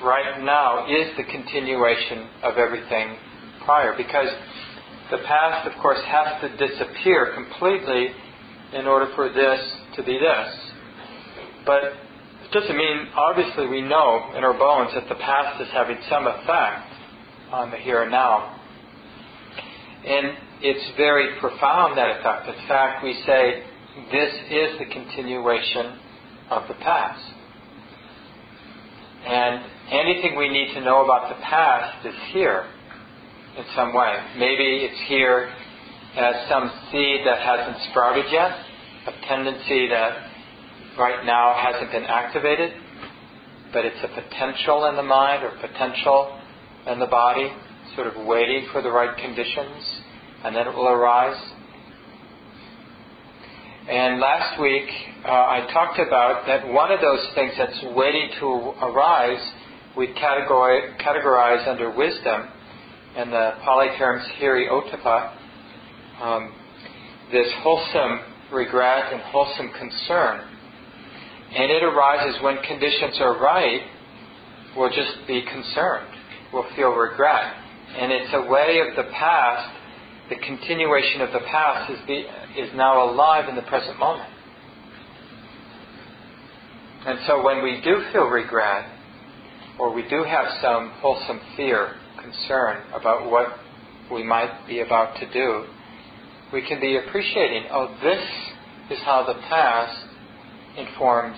right 0.03 0.43
now 0.43 0.85
is 0.87 1.15
the 1.17 1.23
continuation 1.23 2.27
of 2.43 2.57
everything 2.57 3.15
prior 3.65 3.95
because 3.95 4.27
the 5.11 5.19
past, 5.25 5.67
of 5.67 5.81
course, 5.81 5.99
has 6.05 6.41
to 6.41 6.67
disappear 6.67 7.33
completely 7.35 8.09
in 8.73 8.87
order 8.87 9.11
for 9.15 9.29
this 9.29 9.59
to 9.95 10.03
be 10.03 10.17
this. 10.17 10.71
But 11.65 11.93
doesn't 12.53 12.77
mean, 12.77 13.07
obviously, 13.15 13.67
we 13.67 13.81
know 13.81 14.31
in 14.37 14.43
our 14.43 14.53
bones 14.53 14.91
that 14.93 15.09
the 15.09 15.15
past 15.15 15.61
is 15.61 15.67
having 15.73 15.97
some 16.09 16.27
effect 16.27 16.93
on 17.51 17.71
the 17.71 17.77
here 17.77 18.03
and 18.03 18.11
now. 18.11 18.59
And 20.05 20.37
it's 20.61 20.97
very 20.97 21.39
profound, 21.39 21.97
that 21.97 22.19
effect. 22.19 22.47
In 22.47 22.67
fact, 22.67 23.03
we 23.03 23.13
say 23.25 23.63
this 24.11 24.33
is 24.49 24.79
the 24.79 24.85
continuation 24.91 25.97
of 26.49 26.67
the 26.67 26.73
past. 26.75 27.23
And 29.25 29.63
anything 29.91 30.35
we 30.37 30.49
need 30.49 30.73
to 30.73 30.81
know 30.81 31.03
about 31.03 31.29
the 31.29 31.41
past 31.43 32.05
is 32.05 32.15
here 32.31 32.65
in 33.57 33.63
some 33.75 33.93
way. 33.93 34.17
Maybe 34.37 34.87
it's 34.89 35.07
here 35.07 35.53
as 36.15 36.49
some 36.49 36.71
seed 36.91 37.21
that 37.25 37.39
hasn't 37.39 37.77
sprouted 37.89 38.25
yet, 38.31 38.51
a 39.07 39.27
tendency 39.27 39.87
that 39.89 40.32
right 40.97 41.25
now 41.25 41.55
hasn't 41.57 41.91
been 41.91 42.03
activated, 42.03 42.71
but 43.71 43.85
it's 43.85 43.97
a 44.03 44.21
potential 44.21 44.85
in 44.85 44.95
the 44.95 45.03
mind 45.03 45.43
or 45.43 45.51
potential 45.59 46.39
in 46.87 46.99
the 46.99 47.07
body, 47.07 47.51
sort 47.95 48.07
of 48.07 48.25
waiting 48.25 48.67
for 48.71 48.81
the 48.81 48.91
right 48.91 49.17
conditions, 49.17 50.01
and 50.43 50.55
then 50.55 50.67
it 50.67 50.75
will 50.75 50.89
arise. 50.89 51.39
And 53.89 54.19
last 54.19 54.61
week, 54.61 54.87
uh, 55.25 55.29
I 55.29 55.67
talked 55.73 55.99
about 55.99 56.45
that 56.47 56.71
one 56.71 56.91
of 56.91 57.01
those 57.01 57.25
things 57.35 57.53
that's 57.57 57.83
waiting 57.95 58.29
to 58.39 58.47
arise, 58.81 59.51
we 59.97 60.07
categorize, 60.07 61.67
under 61.67 61.95
wisdom, 61.95 62.47
and 63.15 63.31
the 63.31 63.51
Pali 63.63 63.87
terms 63.97 64.23
hiri 64.39 64.69
ottappa, 64.69 65.35
um, 66.21 66.53
this 67.31 67.47
wholesome 67.61 68.19
regret 68.53 69.11
and 69.11 69.21
wholesome 69.21 69.71
concern. 69.77 70.52
And 71.55 71.71
it 71.71 71.83
arises 71.83 72.41
when 72.41 72.57
conditions 72.63 73.17
are 73.19 73.39
right, 73.39 73.81
we'll 74.75 74.89
just 74.89 75.27
be 75.27 75.43
concerned. 75.43 76.07
We'll 76.51 76.65
feel 76.75 76.89
regret. 76.89 77.53
And 77.97 78.11
it's 78.11 78.33
a 78.33 78.49
way 78.49 78.81
of 78.81 78.95
the 78.95 79.11
past, 79.11 79.69
the 80.29 80.35
continuation 80.37 81.21
of 81.21 81.31
the 81.31 81.45
past 81.51 81.91
is, 81.91 81.99
be, 82.07 82.25
is 82.57 82.69
now 82.75 83.07
alive 83.07 83.49
in 83.49 83.55
the 83.55 83.61
present 83.63 83.99
moment. 83.99 84.29
And 87.05 87.19
so 87.27 87.43
when 87.43 87.61
we 87.61 87.81
do 87.83 88.03
feel 88.11 88.25
regret, 88.25 88.89
or 89.77 89.93
we 89.93 90.07
do 90.09 90.23
have 90.23 90.45
some 90.61 90.91
wholesome 91.01 91.41
fear, 91.55 91.95
concern 92.19 92.83
about 92.93 93.29
what 93.29 93.47
we 94.11 94.23
might 94.23 94.65
be 94.67 94.79
about 94.79 95.17
to 95.19 95.31
do, 95.31 95.65
we 96.51 96.65
can 96.67 96.79
be 96.79 96.97
appreciating, 96.97 97.65
oh, 97.71 97.95
this 98.01 98.97
is 98.97 99.03
how 99.03 99.25
the 99.25 99.39
past 99.49 100.02
informs 100.77 101.37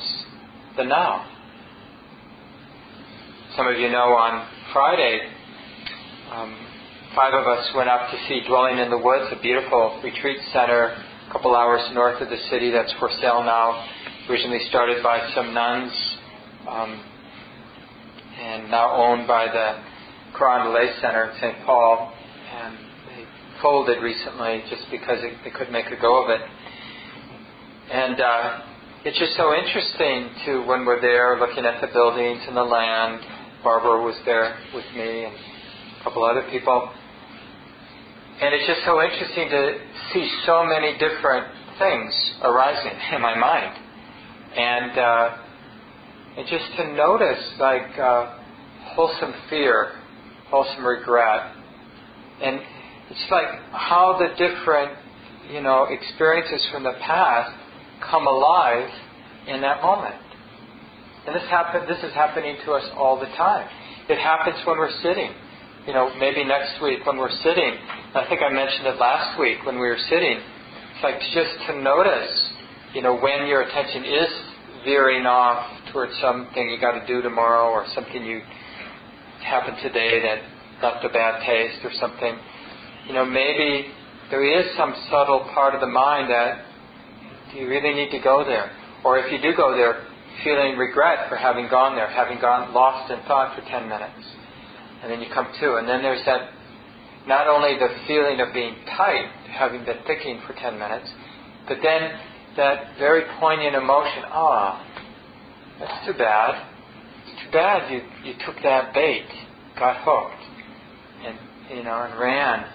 the 0.78 0.84
now. 0.84 1.32
Some 3.56 3.68
of 3.68 3.78
you 3.78 3.90
know 3.90 4.14
on 4.16 4.48
Friday, 4.74 5.22
um, 6.32 6.58
five 7.16 7.34
of 7.34 7.48
us 7.48 7.72
went 7.76 7.90
up 7.90 8.12
to 8.12 8.18
see 8.28 8.42
Dwelling 8.48 8.80
in 8.80 8.90
the 8.90 8.98
Woods, 8.98 9.32
a 9.32 9.42
beautiful 9.42 10.02
retreat 10.04 10.38
center 10.52 10.96
a 11.28 11.32
couple 11.32 11.56
hours 11.56 11.82
north 11.94 12.22
of 12.22 12.30
the 12.30 12.38
city 12.50 12.70
that's 12.72 12.94
for 13.00 13.10
sale 13.20 13.44
now 13.44 13.84
originally 14.30 14.60
started 14.70 15.04
by 15.04 15.30
some 15.34 15.54
nuns 15.54 16.18
um, 16.68 17.04
and 18.40 18.70
now 18.72 18.92
owned 18.92 19.28
by 19.28 19.46
the 19.46 20.38
Carondelet 20.38 21.00
Center 21.00 21.32
in 21.32 21.38
St. 21.40 21.66
Paul. 21.66 22.14
And 22.54 22.78
they 22.78 23.26
folded 23.62 24.02
recently 24.02 24.64
just 24.70 24.84
because 24.92 25.20
it, 25.22 25.38
they 25.44 25.52
couldn't 25.52 25.74
make 25.74 25.88
a 25.88 26.00
go 26.00 26.24
of 26.24 26.30
it. 26.30 26.42
And 27.92 28.20
uh, 28.20 28.62
it's 29.06 29.20
just 29.20 29.38
so 29.38 29.54
interesting 29.54 30.34
to 30.46 30.66
when 30.66 30.84
we're 30.84 31.00
there 31.00 31.38
looking 31.40 31.64
at 31.64 31.80
the 31.80 31.86
buildings 31.94 32.42
and 32.48 32.58
the 32.58 32.64
land. 32.64 33.22
Barbara 33.64 34.02
was 34.02 34.16
there 34.26 34.58
with 34.74 34.86
me 34.98 35.26
and 35.26 35.36
a 36.02 36.04
couple 36.04 36.26
other 36.26 36.42
people. 36.50 36.90
And 38.42 38.56
it's 38.56 38.66
just 38.66 38.82
so 38.84 39.04
interesting 39.04 39.50
to 39.50 39.78
see 40.12 40.28
so 40.48 40.66
many 40.66 40.98
different 40.98 41.46
things 41.78 42.14
arising 42.42 42.98
in 43.14 43.22
my 43.22 43.38
mind 43.38 43.78
and 44.58 44.98
uh, 44.98 45.38
and 46.38 46.48
just 46.48 46.66
to 46.78 46.92
notice 46.94 47.46
like 47.60 48.00
uh, 48.00 48.40
wholesome 48.96 49.36
fear, 49.52 50.02
wholesome 50.50 50.84
regret, 50.84 51.54
and 52.42 52.60
it's 53.12 53.30
like 53.30 53.54
how 53.72 54.18
the 54.18 54.30
different 54.34 54.98
you 55.52 55.62
know 55.62 55.86
experiences 55.92 56.68
from 56.72 56.82
the 56.82 56.94
past 57.06 57.54
come 58.00 58.28
alive 58.28 58.90
in 59.48 59.62
that 59.62 59.82
moment. 59.82 60.16
And 61.28 61.36
this 61.36 61.44
happen 61.50 61.88
this 61.88 62.04
is 62.04 62.14
happening 62.14 62.58
to 62.66 62.74
us 62.74 62.86
all 62.96 63.20
the 63.20 63.30
time. 63.38 63.68
It 64.10 64.18
happens 64.20 64.58
when 64.66 64.78
we're 64.78 64.96
sitting. 65.02 65.32
You 65.88 65.94
know, 65.94 66.14
maybe 66.18 66.44
next 66.44 66.82
week 66.82 67.06
when 67.06 67.18
we're 67.18 67.36
sitting. 67.44 67.78
I 68.16 68.26
think 68.28 68.42
I 68.42 68.52
mentioned 68.52 68.88
it 68.88 68.98
last 68.98 69.40
week 69.40 69.66
when 69.66 69.76
we 69.76 69.88
were 69.88 70.02
sitting. 70.10 70.38
It's 70.38 71.04
like 71.04 71.20
just 71.34 71.54
to 71.68 71.82
notice, 71.82 72.50
you 72.94 73.02
know, 73.02 73.18
when 73.18 73.48
your 73.48 73.62
attention 73.62 74.04
is 74.06 74.30
veering 74.84 75.26
off 75.26 75.66
towards 75.92 76.14
something 76.22 76.70
you 76.70 76.80
got 76.80 77.00
to 77.00 77.06
do 77.06 77.22
tomorrow 77.22 77.70
or 77.70 77.86
something 77.94 78.24
you 78.24 78.42
happened 79.44 79.78
today 79.82 80.22
that 80.22 80.42
left 80.82 81.06
a 81.06 81.10
bad 81.10 81.46
taste 81.46 81.84
or 81.84 81.92
something. 82.00 82.38
You 83.08 83.14
know, 83.14 83.26
maybe 83.26 83.88
there 84.30 84.44
is 84.44 84.66
some 84.78 84.94
subtle 85.10 85.50
part 85.54 85.76
of 85.76 85.82
the 85.82 85.88
mind 85.88 86.30
that 86.32 86.65
do 87.52 87.60
you 87.60 87.68
really 87.68 87.94
need 87.94 88.12
to 88.12 88.20
go 88.20 88.44
there? 88.44 88.72
Or 89.04 89.20
if 89.20 89.32
you 89.32 89.42
do 89.42 89.56
go 89.56 89.76
there, 89.76 90.06
feeling 90.44 90.78
regret 90.78 91.30
for 91.30 91.36
having 91.36 91.68
gone 91.70 91.96
there, 91.96 92.10
having 92.10 92.40
gone 92.40 92.74
lost 92.74 93.12
in 93.12 93.20
thought 93.28 93.56
for 93.56 93.62
10 93.70 93.88
minutes. 93.88 94.26
And 95.02 95.12
then 95.12 95.22
you 95.22 95.28
come 95.34 95.48
to, 95.60 95.76
and 95.76 95.88
then 95.88 96.02
there's 96.02 96.26
that 96.26 96.50
not 97.28 97.48
only 97.48 97.78
the 97.78 97.90
feeling 98.08 98.40
of 98.40 98.54
being 98.54 98.76
tight, 98.98 99.30
having 99.50 99.86
been 99.86 100.00
thinking 100.06 100.42
for 100.46 100.54
10 100.54 100.78
minutes, 100.78 101.10
but 101.68 101.78
then 101.82 102.12
that 102.58 102.98
very 102.98 103.24
poignant 103.40 103.76
emotion, 103.76 104.24
ah, 104.28 104.82
that's 105.80 106.06
too 106.06 106.14
bad. 106.14 106.72
It's 107.28 107.44
too 107.46 107.52
bad 107.52 107.92
you, 107.92 108.02
you 108.24 108.34
took 108.46 108.56
that 108.64 108.94
bait, 108.94 109.28
got 109.78 109.98
hooked, 110.02 110.44
and 111.26 111.38
you 111.76 111.84
know, 111.84 112.08
and 112.10 112.20
ran 112.20 112.66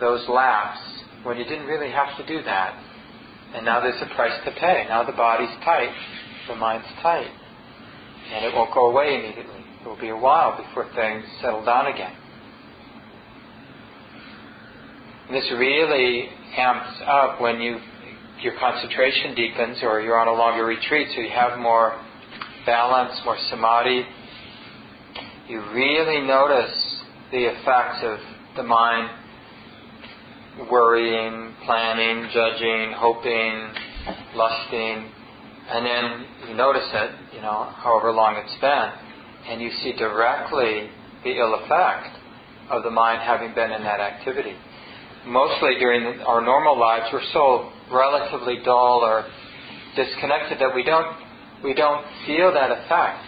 those 0.00 0.26
laps 0.28 0.80
when 1.22 1.36
you 1.36 1.44
didn't 1.44 1.66
really 1.66 1.90
have 1.90 2.16
to 2.16 2.26
do 2.26 2.42
that. 2.42 2.83
And 3.54 3.64
now 3.64 3.80
there's 3.80 4.00
a 4.02 4.14
price 4.14 4.38
to 4.44 4.50
pay. 4.52 4.84
Now 4.88 5.04
the 5.04 5.12
body's 5.12 5.54
tight, 5.64 5.94
the 6.48 6.56
mind's 6.56 6.86
tight. 7.02 7.30
And 8.32 8.44
it 8.44 8.54
won't 8.54 8.74
go 8.74 8.90
away 8.90 9.14
immediately. 9.14 9.64
It 9.80 9.86
will 9.86 10.00
be 10.00 10.08
a 10.08 10.16
while 10.16 10.56
before 10.60 10.90
things 10.94 11.24
settle 11.40 11.64
down 11.64 11.86
again. 11.86 12.12
And 15.28 15.36
this 15.36 15.50
really 15.52 16.28
amps 16.56 17.00
up 17.06 17.40
when 17.40 17.60
you 17.60 17.78
your 18.40 18.58
concentration 18.58 19.34
deepens 19.34 19.78
or 19.82 20.00
you're 20.00 20.18
on 20.18 20.28
a 20.28 20.32
longer 20.32 20.66
retreat, 20.66 21.08
so 21.14 21.20
you 21.20 21.30
have 21.30 21.58
more 21.58 21.98
balance, 22.66 23.18
more 23.24 23.38
samadhi. 23.48 24.04
You 25.48 25.60
really 25.72 26.26
notice 26.26 27.00
the 27.30 27.44
effects 27.46 28.00
of 28.02 28.18
the 28.56 28.62
mind 28.62 29.10
worrying, 30.70 31.54
planning, 31.64 32.28
judging, 32.32 32.92
hoping, 32.96 33.72
lusting, 34.34 35.10
and 35.68 35.86
then 35.86 36.26
you 36.48 36.54
notice 36.54 36.88
it, 36.92 37.10
you 37.34 37.40
know, 37.40 37.72
however 37.76 38.12
long 38.12 38.36
it's 38.36 38.60
been, 38.60 38.90
and 39.50 39.60
you 39.60 39.70
see 39.82 39.92
directly 39.96 40.90
the 41.24 41.38
ill 41.38 41.54
effect 41.54 42.18
of 42.70 42.82
the 42.82 42.90
mind 42.90 43.22
having 43.22 43.54
been 43.54 43.72
in 43.72 43.82
that 43.82 44.00
activity. 44.00 44.54
Mostly 45.26 45.76
during 45.78 46.20
our 46.20 46.42
normal 46.42 46.78
lives, 46.78 47.06
we're 47.12 47.22
so 47.32 47.70
relatively 47.90 48.58
dull 48.64 49.00
or 49.02 49.24
disconnected 49.96 50.58
that 50.58 50.74
we 50.74 50.82
don't 50.82 51.16
we 51.62 51.72
don't 51.72 52.04
feel 52.26 52.52
that 52.52 52.70
effect, 52.70 53.24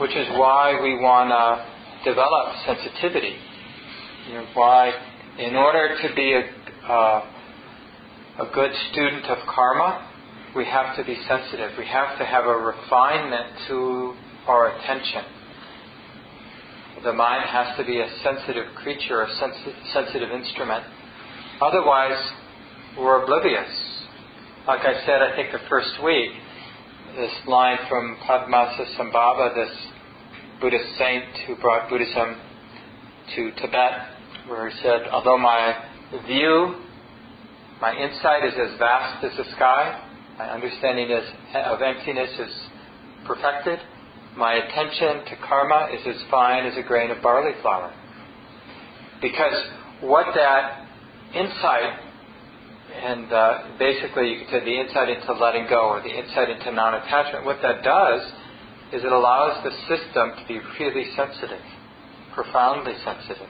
which 0.00 0.16
is 0.16 0.26
why 0.30 0.80
we 0.80 0.94
want 0.96 1.28
to 1.28 2.10
develop 2.10 2.56
sensitivity. 2.64 3.36
You 4.28 4.34
know, 4.34 4.46
why, 4.54 4.92
in 5.38 5.56
order 5.56 5.96
to 6.00 6.14
be 6.14 6.32
a, 6.32 6.92
uh, 6.92 7.26
a 8.38 8.54
good 8.54 8.70
student 8.92 9.26
of 9.26 9.38
karma, 9.48 10.10
we 10.54 10.64
have 10.64 10.96
to 10.96 11.04
be 11.04 11.16
sensitive. 11.26 11.72
We 11.76 11.86
have 11.86 12.18
to 12.18 12.24
have 12.24 12.44
a 12.44 12.56
refinement 12.56 13.58
to 13.68 14.14
our 14.46 14.76
attention. 14.76 15.24
The 17.02 17.12
mind 17.12 17.48
has 17.48 17.76
to 17.76 17.84
be 17.84 18.00
a 18.00 18.08
sensitive 18.22 18.74
creature, 18.76 19.22
a 19.22 19.34
sensi- 19.36 19.74
sensitive 19.92 20.30
instrument. 20.30 20.84
Otherwise, 21.60 22.30
we're 22.96 23.24
oblivious. 23.24 23.68
Like 24.68 24.80
I 24.86 25.04
said, 25.04 25.20
I 25.20 25.34
think 25.34 25.50
the 25.50 25.68
first 25.68 26.02
week, 26.04 26.30
this 27.16 27.32
line 27.48 27.78
from 27.88 28.16
Padmasambhava, 28.26 29.54
this 29.54 29.76
Buddhist 30.60 30.96
saint 30.96 31.24
who 31.46 31.56
brought 31.56 31.90
Buddhism 31.90 32.36
to 33.34 33.50
Tibet, 33.60 34.13
where 34.48 34.68
he 34.68 34.76
said, 34.82 35.08
although 35.10 35.38
my 35.38 35.74
view, 36.26 36.76
my 37.80 37.94
insight 37.94 38.44
is 38.44 38.54
as 38.54 38.78
vast 38.78 39.24
as 39.24 39.36
the 39.36 39.44
sky, 39.56 40.00
my 40.38 40.50
understanding 40.50 41.10
is, 41.10 41.24
of 41.54 41.80
emptiness 41.82 42.30
is 42.38 42.54
perfected, 43.26 43.78
my 44.36 44.54
attention 44.54 45.24
to 45.26 45.36
karma 45.46 45.88
is 45.94 46.00
as 46.06 46.20
fine 46.30 46.66
as 46.66 46.76
a 46.76 46.82
grain 46.82 47.10
of 47.10 47.22
barley 47.22 47.52
flour. 47.62 47.92
Because 49.22 49.54
what 50.00 50.34
that 50.34 50.86
insight 51.34 52.00
and 52.94 53.32
uh, 53.32 53.76
basically 53.78 54.30
you 54.30 54.38
could 54.40 54.48
say 54.50 54.60
the 54.64 54.80
insight 54.80 55.08
into 55.08 55.32
letting 55.34 55.66
go 55.68 55.88
or 55.88 56.00
the 56.02 56.14
insight 56.14 56.48
into 56.50 56.70
non-attachment, 56.70 57.44
what 57.44 57.58
that 57.62 57.82
does 57.82 58.22
is 58.92 59.02
it 59.02 59.12
allows 59.12 59.62
the 59.64 59.72
system 59.90 60.32
to 60.38 60.44
be 60.46 60.60
really 60.78 61.10
sensitive, 61.16 61.62
profoundly 62.34 62.94
sensitive. 63.04 63.48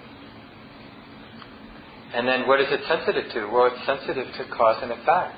And 2.14 2.28
then 2.28 2.46
what 2.46 2.60
is 2.60 2.70
it 2.70 2.80
sensitive 2.86 3.26
to? 3.34 3.50
Well, 3.50 3.66
it's 3.74 3.82
sensitive 3.84 4.30
to 4.38 4.44
cause 4.54 4.78
and 4.82 4.92
effect. 4.92 5.34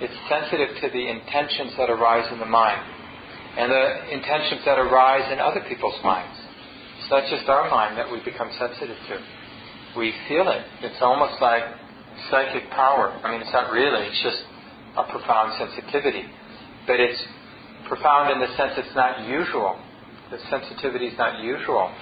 It's 0.00 0.16
sensitive 0.30 0.80
to 0.80 0.88
the 0.88 1.04
intentions 1.10 1.76
that 1.76 1.90
arise 1.90 2.24
in 2.32 2.38
the 2.38 2.48
mind 2.48 2.80
and 3.58 3.70
the 3.70 4.14
intentions 4.14 4.62
that 4.64 4.78
arise 4.78 5.30
in 5.32 5.38
other 5.40 5.60
people's 5.68 5.98
minds. 6.02 6.38
It's 7.00 7.10
not 7.10 7.28
just 7.28 7.48
our 7.48 7.68
mind 7.68 7.98
that 7.98 8.10
we 8.10 8.22
become 8.24 8.48
sensitive 8.58 8.96
to. 8.96 9.16
We 9.98 10.14
feel 10.28 10.48
it. 10.48 10.64
It's 10.80 11.02
almost 11.02 11.42
like 11.42 11.64
psychic 12.30 12.70
power. 12.70 13.10
I 13.22 13.32
mean, 13.32 13.42
it's 13.42 13.52
not 13.52 13.72
really, 13.72 14.06
it's 14.06 14.22
just 14.22 14.38
a 14.96 15.04
profound 15.10 15.58
sensitivity. 15.58 16.24
But 16.86 17.00
it's 17.00 17.20
profound 17.88 18.30
in 18.30 18.38
the 18.40 18.54
sense 18.56 18.72
it's 18.78 18.94
not 18.94 19.26
usual. 19.26 19.76
The 20.30 20.38
sensitivity 20.48 21.06
is 21.06 21.18
not 21.18 21.42
usual. 21.42 21.92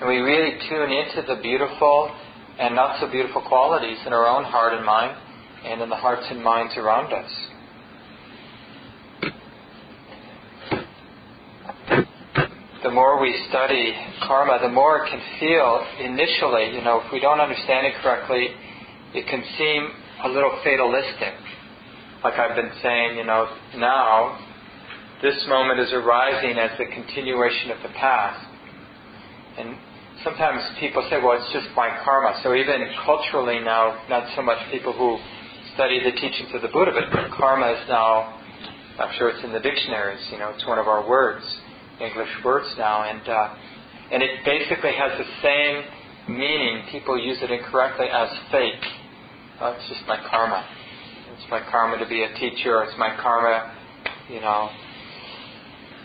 And 0.00 0.08
we 0.08 0.18
really 0.18 0.58
tune 0.68 0.90
into 0.92 1.22
the 1.26 1.40
beautiful 1.40 2.12
and 2.58 2.74
not 2.74 3.00
so 3.00 3.10
beautiful 3.10 3.42
qualities 3.42 3.98
in 4.06 4.12
our 4.12 4.26
own 4.26 4.44
heart 4.44 4.74
and 4.74 4.84
mind 4.84 5.16
and 5.64 5.82
in 5.82 5.88
the 5.88 5.96
hearts 5.96 6.26
and 6.30 6.42
minds 6.42 6.74
around 6.76 7.12
us. 7.12 7.30
the 12.86 12.92
more 12.92 13.20
we 13.20 13.34
study 13.48 13.92
karma, 14.22 14.60
the 14.62 14.68
more 14.68 15.04
it 15.04 15.10
can 15.10 15.20
feel 15.40 15.84
initially, 15.98 16.70
you 16.72 16.84
know, 16.84 17.02
if 17.04 17.12
we 17.12 17.18
don't 17.18 17.40
understand 17.40 17.84
it 17.84 17.94
correctly, 18.00 18.46
it 19.12 19.26
can 19.26 19.42
seem 19.58 19.90
a 20.22 20.28
little 20.28 20.56
fatalistic. 20.62 21.34
Like 22.22 22.38
I've 22.38 22.54
been 22.54 22.70
saying, 22.80 23.18
you 23.18 23.24
know, 23.24 23.48
now 23.76 24.38
this 25.20 25.34
moment 25.48 25.80
is 25.80 25.92
arising 25.92 26.58
as 26.58 26.78
the 26.78 26.86
continuation 26.86 27.72
of 27.72 27.82
the 27.82 27.88
past. 27.88 28.46
And 29.58 29.76
sometimes 30.24 30.62
people 30.80 31.06
say, 31.10 31.18
well, 31.22 31.36
it's 31.36 31.52
just 31.52 31.68
my 31.76 31.88
karma. 32.04 32.40
So 32.42 32.54
even 32.54 32.80
culturally 33.04 33.60
now, 33.60 34.04
not 34.08 34.28
so 34.36 34.42
much 34.42 34.58
people 34.70 34.92
who 34.92 35.18
study 35.74 36.00
the 36.02 36.12
teachings 36.12 36.50
of 36.54 36.62
the 36.62 36.68
Buddha, 36.68 36.92
but 36.94 37.30
karma 37.36 37.72
is 37.72 37.88
now, 37.88 38.38
I'm 38.98 39.12
sure 39.18 39.28
it's 39.28 39.44
in 39.44 39.52
the 39.52 39.60
dictionaries, 39.60 40.20
you 40.32 40.38
know, 40.38 40.50
it's 40.50 40.66
one 40.66 40.78
of 40.78 40.88
our 40.88 41.06
words, 41.06 41.44
English 42.00 42.30
words 42.44 42.68
now. 42.78 43.04
And, 43.04 43.28
uh, 43.28 43.54
and 44.12 44.22
it 44.22 44.44
basically 44.44 44.92
has 44.96 45.12
the 45.18 45.28
same 45.42 46.36
meaning. 46.36 46.84
People 46.90 47.18
use 47.18 47.38
it 47.42 47.50
incorrectly 47.50 48.06
as 48.06 48.28
fate. 48.50 48.80
Oh, 49.60 49.72
it's 49.72 49.88
just 49.88 50.06
my 50.06 50.16
karma. 50.30 50.64
It's 51.36 51.50
my 51.50 51.60
karma 51.70 51.98
to 52.02 52.08
be 52.08 52.22
a 52.22 52.32
teacher. 52.38 52.82
It's 52.84 52.96
my 52.98 53.16
karma, 53.20 53.74
you 54.28 54.40
know. 54.40 54.70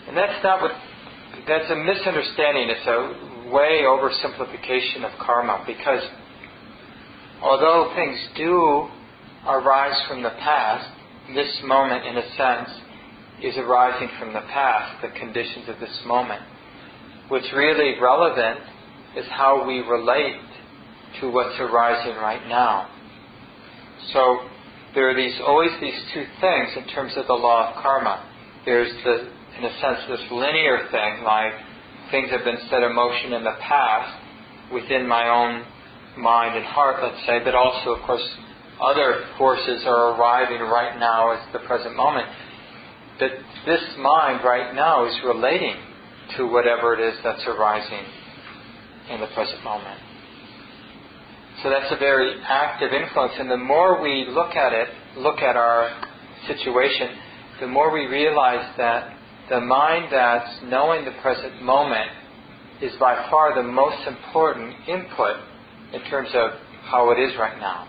And 0.08 0.16
that's 0.16 0.42
not 0.42 0.60
what. 0.60 0.72
That's 1.48 1.70
a 1.70 1.76
misunderstanding. 1.76 2.68
It's 2.68 2.86
a 2.86 3.31
way 3.52 3.82
oversimplification 3.84 5.04
of 5.04 5.18
karma 5.18 5.64
because 5.66 6.02
although 7.42 7.92
things 7.94 8.18
do 8.36 8.88
arise 9.46 10.00
from 10.08 10.22
the 10.22 10.30
past, 10.30 10.88
this 11.34 11.60
moment, 11.64 12.06
in 12.06 12.16
a 12.16 12.28
sense, 12.36 12.70
is 13.42 13.56
arising 13.56 14.08
from 14.18 14.32
the 14.32 14.40
past, 14.40 15.02
the 15.02 15.08
conditions 15.18 15.68
of 15.68 15.80
this 15.80 16.00
moment. 16.06 16.42
What's 17.28 17.50
really 17.54 17.98
relevant 18.00 18.60
is 19.16 19.26
how 19.30 19.66
we 19.66 19.80
relate 19.80 20.40
to 21.20 21.30
what's 21.30 21.58
arising 21.58 22.16
right 22.16 22.46
now. 22.48 22.88
So 24.12 24.48
there 24.94 25.10
are 25.10 25.14
these 25.14 25.40
always 25.46 25.70
these 25.80 26.00
two 26.14 26.24
things 26.40 26.70
in 26.76 26.86
terms 26.94 27.12
of 27.16 27.26
the 27.26 27.34
law 27.34 27.70
of 27.70 27.82
karma. 27.82 28.28
There's 28.64 28.92
the, 29.04 29.28
in 29.58 29.64
a 29.64 29.80
sense, 29.80 29.98
this 30.08 30.30
linear 30.30 30.88
thing, 30.90 31.24
like 31.24 31.52
things 32.12 32.30
have 32.30 32.44
been 32.44 32.58
set 32.70 32.84
in 32.84 32.94
motion 32.94 33.32
in 33.32 33.42
the 33.42 33.56
past 33.58 34.22
within 34.72 35.08
my 35.08 35.28
own 35.28 35.64
mind 36.16 36.56
and 36.56 36.64
heart, 36.64 37.02
let's 37.02 37.26
say, 37.26 37.40
but 37.42 37.54
also, 37.54 37.98
of 37.98 38.06
course, 38.06 38.22
other 38.80 39.24
forces 39.38 39.82
are 39.86 40.14
arriving 40.14 40.60
right 40.60 40.98
now 41.00 41.32
at 41.32 41.52
the 41.52 41.58
present 41.60 41.96
moment. 41.96 42.28
That 43.18 43.30
this 43.66 43.82
mind 43.98 44.44
right 44.44 44.74
now 44.74 45.06
is 45.08 45.14
relating 45.24 45.74
to 46.36 46.46
whatever 46.46 46.94
it 46.94 47.00
is 47.00 47.18
that's 47.24 47.42
arising 47.46 48.04
in 49.10 49.20
the 49.20 49.28
present 49.34 49.64
moment. 49.64 49.98
So 51.62 51.70
that's 51.70 51.92
a 51.92 51.98
very 51.98 52.40
active 52.46 52.92
influence, 52.92 53.34
and 53.38 53.50
the 53.50 53.56
more 53.56 54.02
we 54.02 54.26
look 54.28 54.54
at 54.56 54.72
it, 54.72 54.88
look 55.16 55.38
at 55.38 55.56
our 55.56 55.90
situation, 56.46 57.08
the 57.60 57.68
more 57.68 57.92
we 57.92 58.06
realize 58.06 58.74
that 58.78 59.16
the 59.52 59.60
mind 59.60 60.08
that's 60.10 60.48
knowing 60.64 61.04
the 61.04 61.12
present 61.20 61.60
moment 61.60 62.08
is 62.80 62.90
by 62.98 63.28
far 63.30 63.54
the 63.54 63.62
most 63.62 64.08
important 64.08 64.72
input 64.88 65.36
in 65.92 66.00
terms 66.08 66.30
of 66.32 66.52
how 66.84 67.10
it 67.10 67.20
is 67.20 67.36
right 67.38 67.60
now. 67.60 67.86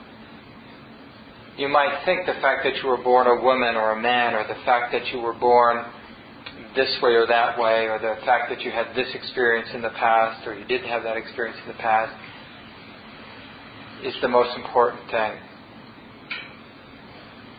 You 1.55 1.69
might 1.69 2.03
think 2.03 2.25
the 2.25 2.33
fact 2.41 2.65
that 2.65 2.75
you 2.83 2.89
were 2.89 3.01
born 3.01 3.27
a 3.27 3.41
woman 3.41 3.75
or 3.75 3.91
a 3.93 4.01
man, 4.01 4.33
or 4.33 4.45
the 4.45 4.59
fact 4.65 4.91
that 4.91 5.07
you 5.13 5.21
were 5.21 5.33
born 5.33 5.85
this 6.75 6.99
way 7.01 7.11
or 7.11 7.25
that 7.27 7.57
way, 7.57 7.87
or 7.87 7.97
the 7.97 8.17
fact 8.25 8.49
that 8.49 8.59
you 8.59 8.71
had 8.71 8.93
this 8.93 9.07
experience 9.13 9.69
in 9.73 9.81
the 9.81 9.91
past, 9.91 10.45
or 10.45 10.53
you 10.55 10.65
didn't 10.65 10.89
have 10.89 11.03
that 11.03 11.15
experience 11.15 11.57
in 11.65 11.71
the 11.71 11.77
past, 11.77 12.11
is 14.03 14.13
the 14.21 14.27
most 14.27 14.53
important 14.57 14.99
thing. 15.09 15.31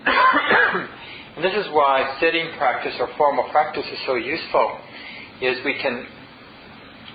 and 1.36 1.44
this 1.44 1.54
is 1.54 1.66
why 1.72 2.16
sitting 2.20 2.50
practice 2.56 2.94
or 3.00 3.08
formal 3.18 3.48
practice 3.50 3.84
is 3.92 3.98
so 4.06 4.14
useful, 4.14 4.78
is 5.42 5.58
we 5.64 5.74
can 5.82 6.06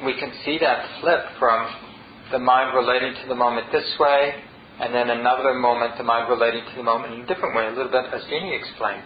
we 0.06 0.14
can 0.20 0.32
see 0.46 0.58
that 0.60 1.02
flip 1.02 1.20
from 1.40 1.68
the 2.32 2.40
mind 2.40 2.76
relating 2.76 3.14
to 3.22 3.28
the 3.28 3.36
moment 3.36 3.68
this 3.72 3.88
way, 4.00 4.34
and 4.80 4.94
then 4.94 5.10
another 5.10 5.54
moment 5.54 5.98
the 5.98 6.04
mind 6.04 6.30
relating 6.30 6.64
to 6.70 6.76
the 6.76 6.84
moment 6.84 7.14
in 7.14 7.22
a 7.22 7.26
different 7.28 7.56
way, 7.56 7.68
a 7.68 7.70
little 7.70 7.92
bit 7.92 8.06
as 8.14 8.22
Jeannie 8.30 8.56
explained. 8.56 9.04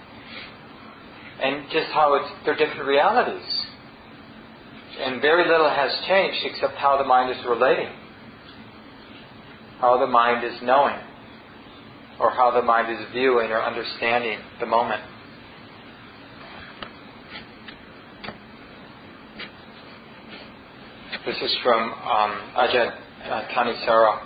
And 1.42 1.66
just 1.72 1.90
how 1.94 2.16
it's 2.16 2.30
they're 2.46 2.58
different 2.58 2.86
realities. 2.86 3.66
And 5.00 5.22
very 5.22 5.48
little 5.48 5.70
has 5.70 5.92
changed 6.08 6.40
except 6.44 6.76
how 6.76 6.98
the 6.98 7.04
mind 7.04 7.32
is 7.32 7.44
relating. 7.46 7.90
How 9.80 9.98
the 10.00 10.08
mind 10.08 10.46
is 10.46 10.54
knowing. 10.62 11.00
Or 12.24 12.32
how 12.32 12.52
the 12.52 12.62
mind 12.62 12.88
is 12.88 13.06
viewing 13.12 13.52
or 13.52 13.62
understanding 13.62 14.40
the 14.62 14.66
moment. 14.66 15.02
This 21.26 21.36
is 21.36 21.58
from 21.62 21.92
um, 21.92 22.32
Ajahn 22.56 22.96
uh, 23.28 23.42
Thanissaro. 23.52 24.22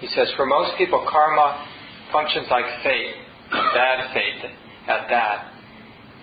He 0.00 0.08
says, 0.08 0.26
For 0.34 0.44
most 0.44 0.76
people, 0.76 1.06
karma 1.08 1.68
functions 2.10 2.48
like 2.50 2.64
fate, 2.82 3.14
bad 3.52 4.12
fate 4.12 4.50
at 4.88 5.06
that. 5.08 5.52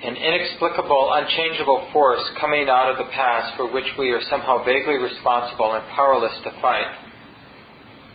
An 0.04 0.18
inexplicable, 0.18 1.10
unchangeable 1.14 1.88
force 1.94 2.24
coming 2.42 2.68
out 2.68 2.92
of 2.92 2.98
the 2.98 3.10
past 3.14 3.56
for 3.56 3.72
which 3.72 3.88
we 3.98 4.12
are 4.12 4.22
somehow 4.30 4.62
vaguely 4.66 4.96
responsible 4.96 5.72
and 5.72 5.88
powerless 5.96 6.36
to 6.44 6.52
fight. 6.62 6.92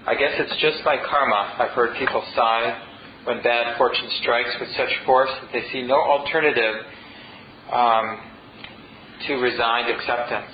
I 0.07 0.15
guess 0.15 0.33
it's 0.39 0.61
just 0.61 0.85
like 0.85 1.01
karma. 1.05 1.57
I've 1.59 1.71
heard 1.71 1.97
people 1.97 2.23
sigh 2.37 2.85
when 3.29 3.43
bad 3.43 3.77
fortune 3.77 4.09
strikes 4.23 4.57
with 4.59 4.71
such 4.73 4.89
force 5.05 5.29
that 5.29 5.53
they 5.53 5.69
see 5.71 5.83
no 5.83 6.01
alternative 6.01 6.75
um, 7.71 8.25
to 9.29 9.35
resigned 9.37 9.93
acceptance. 9.93 10.49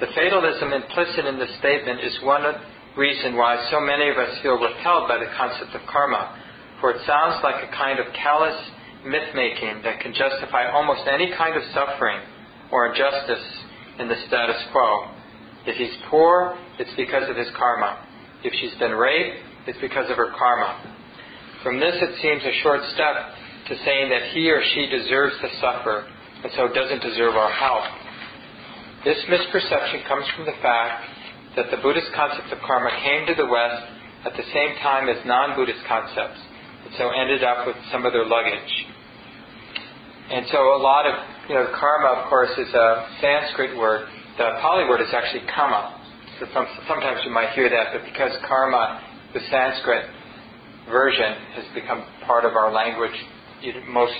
The 0.00 0.06
fatalism 0.16 0.72
implicit 0.72 1.26
in 1.26 1.38
this 1.38 1.52
statement 1.58 2.00
is 2.00 2.16
one 2.24 2.42
reason 2.96 3.36
why 3.36 3.60
so 3.70 3.78
many 3.78 4.08
of 4.08 4.16
us 4.16 4.40
feel 4.40 4.56
repelled 4.56 5.06
by 5.06 5.18
the 5.18 5.28
concept 5.36 5.76
of 5.76 5.82
karma, 5.86 6.32
for 6.80 6.92
it 6.92 7.04
sounds 7.06 7.44
like 7.44 7.62
a 7.62 7.70
kind 7.76 8.00
of 8.00 8.06
callous 8.14 8.56
myth 9.04 9.28
making 9.34 9.82
that 9.84 10.00
can 10.00 10.14
justify 10.14 10.70
almost 10.72 11.02
any 11.06 11.30
kind 11.36 11.56
of 11.56 11.62
suffering 11.74 12.20
or 12.72 12.88
injustice 12.88 13.44
in 13.98 14.08
the 14.08 14.16
status 14.26 14.56
quo. 14.72 15.12
If 15.66 15.76
he's 15.76 15.94
poor, 16.08 16.56
it's 16.78 16.90
because 16.96 17.28
of 17.28 17.36
his 17.36 17.48
karma. 17.56 18.06
If 18.42 18.54
she's 18.54 18.78
been 18.78 18.92
raped, 18.92 19.36
it's 19.66 19.78
because 19.80 20.10
of 20.10 20.16
her 20.16 20.32
karma. 20.38 20.97
From 21.62 21.80
this, 21.80 21.94
it 21.98 22.14
seems 22.22 22.42
a 22.44 22.54
short 22.62 22.80
step 22.94 23.14
to 23.68 23.74
saying 23.84 24.10
that 24.10 24.30
he 24.32 24.50
or 24.50 24.62
she 24.74 24.86
deserves 24.86 25.34
to 25.42 25.48
suffer 25.60 26.06
and 26.44 26.52
so 26.54 26.68
doesn't 26.68 27.02
deserve 27.02 27.34
our 27.34 27.50
help. 27.50 27.84
This 29.04 29.18
misperception 29.26 30.06
comes 30.06 30.26
from 30.36 30.46
the 30.46 30.54
fact 30.62 31.04
that 31.56 31.70
the 31.70 31.78
Buddhist 31.78 32.08
concept 32.14 32.52
of 32.52 32.58
karma 32.62 32.90
came 33.02 33.26
to 33.26 33.34
the 33.34 33.46
West 33.46 33.82
at 34.24 34.36
the 34.36 34.46
same 34.54 34.76
time 34.82 35.08
as 35.08 35.18
non 35.26 35.56
Buddhist 35.56 35.82
concepts, 35.86 36.38
and 36.86 36.94
so 36.96 37.10
ended 37.10 37.42
up 37.42 37.66
with 37.66 37.76
some 37.90 38.06
of 38.06 38.12
their 38.12 38.26
luggage. 38.26 38.86
And 40.30 40.46
so 40.52 40.58
a 40.76 40.80
lot 40.82 41.06
of, 41.06 41.14
you 41.48 41.54
know, 41.54 41.66
karma, 41.74 42.20
of 42.20 42.28
course, 42.28 42.50
is 42.58 42.68
a 42.74 43.08
Sanskrit 43.20 43.76
word. 43.76 44.06
The 44.36 44.58
Pali 44.60 44.84
word 44.88 45.00
is 45.00 45.08
actually 45.12 45.42
kamma. 45.50 45.98
So 46.38 46.46
sometimes 46.86 47.20
you 47.24 47.32
might 47.32 47.50
hear 47.50 47.68
that, 47.68 47.90
but 47.92 48.04
because 48.04 48.30
karma, 48.46 49.02
the 49.34 49.40
Sanskrit 49.50 50.06
version, 50.90 51.34
has 51.54 51.64
become 51.74 52.04
part 52.26 52.44
of 52.44 52.52
our 52.54 52.72
language, 52.72 53.14
most 53.88 54.14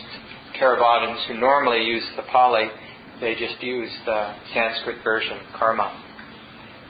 Theravadins 0.60 1.26
who 1.26 1.38
normally 1.38 1.84
use 1.84 2.04
the 2.16 2.22
Pali 2.22 2.68
they 3.20 3.34
just 3.34 3.60
use 3.62 3.90
the 4.06 4.34
Sanskrit 4.54 5.02
version, 5.02 5.38
karma. 5.58 6.04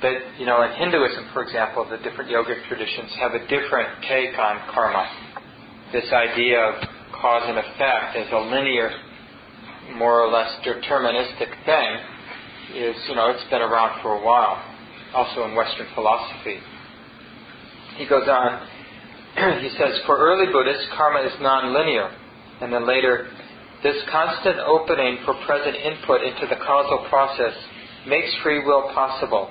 But, 0.01 0.39
you 0.39 0.47
know, 0.47 0.63
in 0.63 0.73
Hinduism, 0.77 1.31
for 1.33 1.43
example, 1.43 1.87
the 1.89 1.97
different 1.99 2.31
yogic 2.31 2.69
traditions 2.69 3.11
have 3.19 3.33
a 3.33 3.41
different 3.49 3.89
take 4.07 4.39
on 4.39 4.61
karma. 4.73 5.09
This 5.93 6.05
idea 6.13 6.61
of 6.61 6.75
cause 7.13 7.43
and 7.47 7.59
effect 7.59 8.17
as 8.17 8.29
a 8.31 8.39
linear, 8.39 8.91
more 9.97 10.21
or 10.21 10.31
less 10.31 10.53
deterministic 10.65 11.49
thing 11.65 11.97
is, 12.77 12.97
you 13.09 13.15
know, 13.15 13.31
it's 13.31 13.51
been 13.51 13.63
around 13.63 14.03
for 14.03 14.13
a 14.13 14.25
while, 14.25 14.63
also 15.15 15.45
in 15.45 15.55
Western 15.55 15.87
philosophy. 15.95 16.59
He 17.97 18.07
goes 18.07 18.29
on, 18.29 18.69
he 19.61 19.71
says, 19.71 20.01
for 20.07 20.19
early 20.19 20.53
Buddhists, 20.53 20.89
karma 20.97 21.27
is 21.27 21.33
non-linear. 21.41 22.11
And 22.61 22.73
then 22.73 22.87
later, 22.87 23.29
this 23.83 23.97
constant 24.11 24.59
opening 24.59 25.19
for 25.25 25.35
present 25.47 25.77
input 25.77 26.23
into 26.23 26.47
the 26.49 26.57
causal 26.65 27.07
process 27.09 27.55
makes 28.07 28.35
free 28.43 28.65
will 28.65 28.91
possible. 28.95 29.51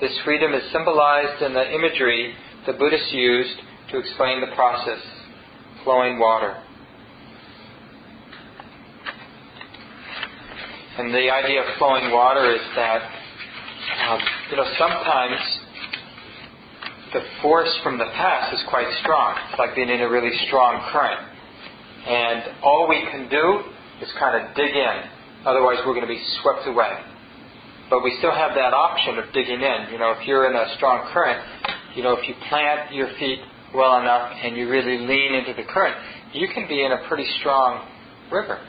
This 0.00 0.12
freedom 0.24 0.52
is 0.54 0.62
symbolized 0.72 1.42
in 1.42 1.54
the 1.54 1.74
imagery 1.74 2.34
the 2.66 2.72
Buddhists 2.72 3.12
used 3.12 3.58
to 3.90 3.98
explain 3.98 4.40
the 4.40 4.54
process 4.54 4.98
flowing 5.84 6.18
water. 6.18 6.62
And 10.98 11.14
the 11.14 11.30
idea 11.30 11.60
of 11.60 11.78
flowing 11.78 12.10
water 12.10 12.54
is 12.54 12.60
that, 12.74 13.02
um, 14.08 14.20
you 14.50 14.56
know, 14.56 14.66
sometimes 14.78 15.55
the 17.16 17.24
force 17.40 17.72
from 17.82 17.96
the 17.96 18.04
past 18.12 18.52
is 18.52 18.60
quite 18.68 18.92
strong. 19.00 19.34
It's 19.48 19.58
like 19.58 19.74
being 19.74 19.88
in 19.88 20.02
a 20.02 20.08
really 20.08 20.36
strong 20.46 20.84
current. 20.92 21.24
And 22.04 22.60
all 22.62 22.86
we 22.86 23.00
can 23.10 23.30
do 23.30 23.64
is 24.04 24.12
kind 24.20 24.36
of 24.36 24.54
dig 24.54 24.76
in. 24.76 24.96
Otherwise, 25.46 25.78
we're 25.86 25.96
going 25.96 26.06
to 26.06 26.12
be 26.12 26.22
swept 26.42 26.68
away. 26.68 26.92
But 27.88 28.04
we 28.04 28.14
still 28.18 28.34
have 28.36 28.52
that 28.54 28.74
option 28.74 29.16
of 29.16 29.32
digging 29.32 29.62
in. 29.62 29.88
You 29.90 29.98
know, 29.98 30.12
if 30.12 30.26
you're 30.26 30.44
in 30.50 30.56
a 30.56 30.74
strong 30.76 31.08
current, 31.14 31.40
you 31.96 32.02
know, 32.02 32.12
if 32.12 32.28
you 32.28 32.34
plant 32.50 32.92
your 32.92 33.08
feet 33.18 33.40
well 33.74 33.98
enough 33.98 34.32
and 34.42 34.54
you 34.54 34.68
really 34.68 34.98
lean 34.98 35.32
into 35.32 35.54
the 35.54 35.66
current, 35.72 35.96
you 36.34 36.48
can 36.52 36.68
be 36.68 36.84
in 36.84 36.92
a 36.92 37.08
pretty 37.08 37.26
strong 37.40 37.88
river. 38.30 38.60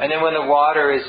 And 0.00 0.10
then 0.10 0.22
when 0.22 0.34
the 0.34 0.46
water 0.46 0.90
is 0.90 1.04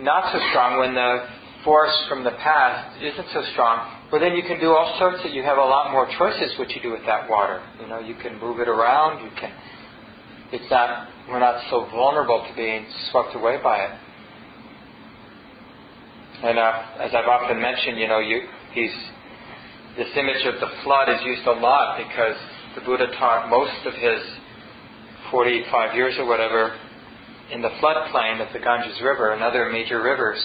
not 0.00 0.30
so 0.30 0.38
strong, 0.50 0.78
when 0.78 0.92
the 0.92 1.24
force 1.64 1.96
from 2.08 2.24
the 2.24 2.30
past 2.30 3.00
isn't 3.02 3.26
so 3.32 3.42
strong, 3.52 3.90
well, 4.12 4.20
then 4.20 4.36
you 4.36 4.42
can 4.42 4.60
do 4.60 4.70
all 4.70 4.96
sorts 4.98 5.24
of, 5.24 5.32
you 5.32 5.42
have 5.42 5.58
a 5.58 5.64
lot 5.64 5.90
more 5.90 6.06
choices 6.18 6.56
what 6.58 6.70
you 6.70 6.82
do 6.82 6.92
with 6.92 7.04
that 7.06 7.28
water. 7.28 7.62
You 7.80 7.88
know, 7.88 7.98
you 7.98 8.14
can 8.14 8.38
move 8.38 8.60
it 8.60 8.68
around, 8.68 9.24
you 9.24 9.30
can, 9.40 9.52
it's 10.52 10.70
not, 10.70 11.08
we're 11.28 11.40
not 11.40 11.62
so 11.70 11.86
vulnerable 11.90 12.46
to 12.48 12.54
being 12.54 12.86
swept 13.10 13.34
away 13.34 13.58
by 13.62 13.78
it. 13.78 13.90
And 16.44 16.58
uh, 16.58 17.00
as 17.00 17.10
I've 17.14 17.26
often 17.26 17.60
mentioned, 17.60 17.98
you 17.98 18.06
know, 18.06 18.18
you, 18.18 18.42
he's, 18.72 18.92
this 19.96 20.08
image 20.16 20.44
of 20.44 20.60
the 20.60 20.68
flood 20.84 21.08
is 21.08 21.20
used 21.24 21.46
a 21.46 21.52
lot 21.52 21.96
because 21.96 22.36
the 22.74 22.82
Buddha 22.82 23.06
taught 23.18 23.48
most 23.48 23.86
of 23.86 23.94
his 23.94 24.20
45 25.30 25.94
years 25.94 26.14
or 26.18 26.26
whatever 26.26 26.76
in 27.50 27.62
the 27.62 27.70
floodplain 27.80 28.46
of 28.46 28.52
the 28.52 28.58
Ganges 28.58 29.00
River 29.02 29.32
and 29.32 29.42
other 29.42 29.70
major 29.70 30.02
rivers. 30.02 30.38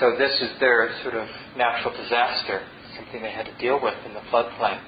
So 0.00 0.14
this 0.18 0.32
is 0.40 0.58
their 0.58 0.90
sort 1.02 1.14
of 1.14 1.28
natural 1.56 1.94
disaster 1.96 2.62
something 2.96 3.22
they 3.22 3.30
had 3.30 3.46
to 3.46 3.56
deal 3.58 3.80
with 3.82 3.94
in 4.06 4.14
the 4.14 4.20
floodplain. 4.32 4.80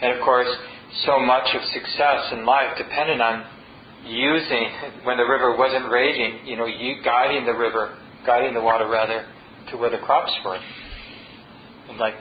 And 0.00 0.18
of 0.18 0.24
course, 0.24 0.48
so 1.06 1.20
much 1.20 1.48
of 1.54 1.62
success 1.72 2.32
in 2.32 2.44
life 2.44 2.76
depended 2.76 3.20
on 3.20 3.44
using, 4.04 4.66
when 5.04 5.16
the 5.16 5.24
river 5.24 5.56
wasn't 5.56 5.90
raging, 5.90 6.46
you 6.46 6.56
know, 6.56 6.66
you 6.66 7.02
guiding 7.04 7.46
the 7.46 7.54
river, 7.54 7.98
guiding 8.26 8.54
the 8.54 8.60
water 8.60 8.88
rather, 8.88 9.26
to 9.70 9.76
where 9.76 9.90
the 9.90 9.98
crops 9.98 10.32
were. 10.44 10.58
And 11.88 11.98
like 11.98 12.14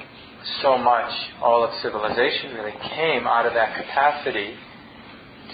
so 0.62 0.78
much, 0.78 1.12
all 1.42 1.64
of 1.64 1.72
civilization 1.82 2.54
really 2.56 2.74
came 2.96 3.28
out 3.28 3.46
of 3.46 3.54
that 3.54 3.76
capacity 3.78 4.56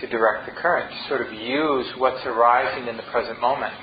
to 0.02 0.08
direct 0.08 0.46
the 0.46 0.52
current, 0.52 0.92
to 0.92 1.08
sort 1.08 1.26
of 1.26 1.34
use 1.34 1.88
what's 1.98 2.24
arising 2.26 2.88
in 2.88 2.98
the 2.98 3.04
present 3.12 3.40
moment. 3.42 3.74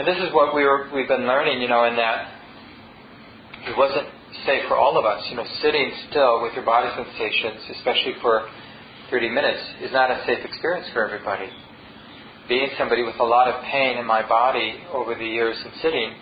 And 0.00 0.08
this 0.08 0.16
is 0.16 0.32
what 0.32 0.56
we 0.56 0.64
were, 0.64 0.88
we've 0.96 1.12
been 1.12 1.28
learning, 1.28 1.60
you 1.60 1.68
know, 1.68 1.84
in 1.84 1.94
that 2.00 2.32
it 3.68 3.76
wasn't 3.76 4.08
safe 4.48 4.64
for 4.64 4.72
all 4.72 4.96
of 4.96 5.04
us. 5.04 5.20
You 5.28 5.36
know, 5.36 5.44
sitting 5.60 5.92
still 6.08 6.40
with 6.40 6.56
your 6.56 6.64
body 6.64 6.88
sensations, 6.96 7.60
especially 7.76 8.16
for 8.22 8.48
30 9.10 9.28
minutes, 9.28 9.60
is 9.84 9.92
not 9.92 10.10
a 10.10 10.24
safe 10.24 10.40
experience 10.40 10.88
for 10.94 11.04
everybody. 11.04 11.52
Being 12.48 12.70
somebody 12.78 13.04
with 13.04 13.20
a 13.20 13.28
lot 13.28 13.48
of 13.52 13.62
pain 13.64 13.98
in 13.98 14.06
my 14.06 14.26
body 14.26 14.80
over 14.90 15.14
the 15.14 15.26
years 15.28 15.60
of 15.66 15.72
sitting, 15.82 16.16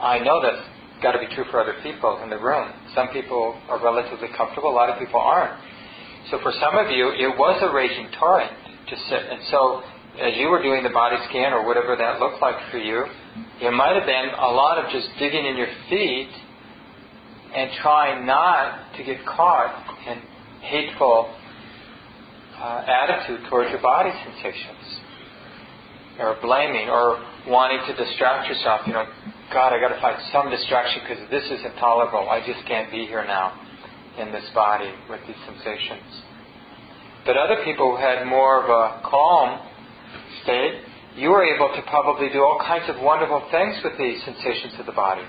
I 0.00 0.20
know 0.20 0.40
that's 0.40 0.64
got 1.02 1.12
to 1.12 1.18
be 1.20 1.28
true 1.34 1.44
for 1.50 1.60
other 1.60 1.76
people 1.82 2.22
in 2.24 2.30
the 2.30 2.40
room. 2.40 2.72
Some 2.94 3.08
people 3.08 3.60
are 3.68 3.76
relatively 3.76 4.28
comfortable, 4.38 4.70
a 4.70 4.72
lot 4.72 4.88
of 4.88 4.98
people 4.98 5.20
aren't. 5.20 5.52
So 6.30 6.40
for 6.40 6.52
some 6.64 6.80
of 6.80 6.90
you, 6.96 7.12
it 7.12 7.36
was 7.36 7.60
a 7.60 7.68
raging 7.76 8.08
torrent 8.18 8.56
to 8.88 8.96
sit. 8.96 9.20
And 9.28 9.44
so 9.50 9.82
as 10.20 10.36
you 10.36 10.48
were 10.48 10.62
doing 10.62 10.82
the 10.82 10.90
body 10.90 11.16
scan 11.28 11.52
or 11.52 11.64
whatever 11.64 11.94
that 11.96 12.18
looked 12.18 12.42
like 12.42 12.56
for 12.70 12.78
you, 12.78 13.04
it 13.60 13.72
might 13.72 13.94
have 13.94 14.06
been 14.06 14.30
a 14.38 14.50
lot 14.50 14.78
of 14.78 14.90
just 14.90 15.08
digging 15.18 15.46
in 15.46 15.56
your 15.56 15.70
feet 15.88 16.30
and 17.54 17.70
trying 17.80 18.26
not 18.26 18.92
to 18.96 19.04
get 19.04 19.24
caught 19.24 19.72
in 20.06 20.18
hateful 20.60 21.32
uh, 22.58 22.84
attitude 22.86 23.46
towards 23.48 23.70
your 23.70 23.80
body 23.80 24.10
sensations, 24.26 25.00
or 26.18 26.36
blaming, 26.42 26.88
or 26.88 27.22
wanting 27.46 27.78
to 27.86 27.94
distract 27.94 28.48
yourself. 28.48 28.80
You 28.86 28.94
know, 28.94 29.06
God, 29.52 29.72
I 29.72 29.80
got 29.80 29.94
to 29.94 30.00
find 30.00 30.20
some 30.32 30.50
distraction 30.50 31.02
because 31.06 31.30
this 31.30 31.44
is 31.44 31.64
intolerable. 31.64 32.28
I 32.28 32.44
just 32.44 32.66
can't 32.66 32.90
be 32.90 33.06
here 33.06 33.24
now 33.24 33.54
in 34.18 34.32
this 34.32 34.44
body 34.52 34.90
with 35.08 35.20
these 35.28 35.38
sensations. 35.46 36.26
But 37.24 37.36
other 37.36 37.62
people 37.64 37.94
who 37.94 38.02
had 38.02 38.26
more 38.26 38.64
of 38.64 38.68
a 38.68 39.00
calm 39.08 39.60
state, 40.42 40.82
you 41.16 41.30
were 41.30 41.44
able 41.44 41.68
to 41.74 41.82
probably 41.90 42.28
do 42.30 42.40
all 42.40 42.58
kinds 42.60 42.88
of 42.88 43.02
wonderful 43.02 43.46
things 43.50 43.76
with 43.82 43.98
these 43.98 44.22
sensations 44.24 44.74
of 44.78 44.86
the 44.86 44.92
body. 44.92 45.26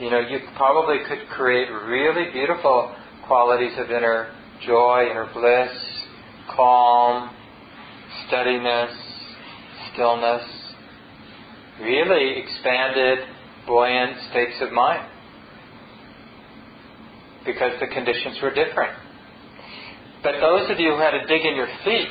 You 0.00 0.10
know, 0.10 0.20
you 0.20 0.38
probably 0.56 0.98
could 1.08 1.28
create 1.30 1.68
really 1.68 2.32
beautiful 2.32 2.94
qualities 3.26 3.72
of 3.78 3.90
inner 3.90 4.34
joy, 4.66 5.06
inner 5.10 5.28
bliss, 5.32 5.70
calm, 6.56 7.30
steadiness, 8.26 8.90
stillness, 9.92 10.42
really 11.80 12.42
expanded, 12.42 13.18
buoyant 13.66 14.16
states 14.30 14.56
of 14.60 14.72
mind 14.72 15.08
because 17.44 17.72
the 17.80 17.86
conditions 17.86 18.38
were 18.42 18.54
different. 18.54 18.96
But 20.22 20.34
those 20.40 20.70
of 20.70 20.78
you 20.78 20.92
who 20.92 20.98
had 20.98 21.10
to 21.10 21.26
dig 21.26 21.44
in 21.44 21.56
your 21.56 21.68
feet, 21.84 22.08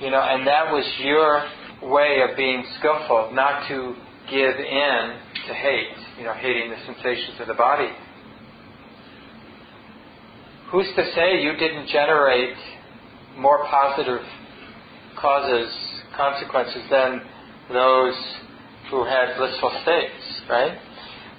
you 0.00 0.10
know, 0.10 0.20
and 0.20 0.46
that 0.46 0.70
was 0.70 0.84
your 1.00 1.44
way 1.90 2.20
of 2.28 2.36
being 2.36 2.64
skillful, 2.78 3.30
not 3.32 3.68
to 3.68 3.94
give 4.30 4.56
in 4.56 5.02
to 5.46 5.54
hate, 5.54 5.96
you 6.18 6.24
know, 6.24 6.34
hating 6.34 6.70
the 6.70 6.76
sensations 6.86 7.40
of 7.40 7.48
the 7.48 7.54
body. 7.54 7.90
Who's 10.70 10.86
to 10.96 11.04
say 11.14 11.40
you 11.40 11.52
didn't 11.56 11.88
generate 11.88 12.56
more 13.36 13.64
positive 13.66 14.20
causes, 15.18 15.72
consequences 16.16 16.82
than 16.90 17.22
those 17.72 18.14
who 18.90 19.04
had 19.04 19.36
blissful 19.36 19.70
states, 19.82 20.42
right? 20.48 20.78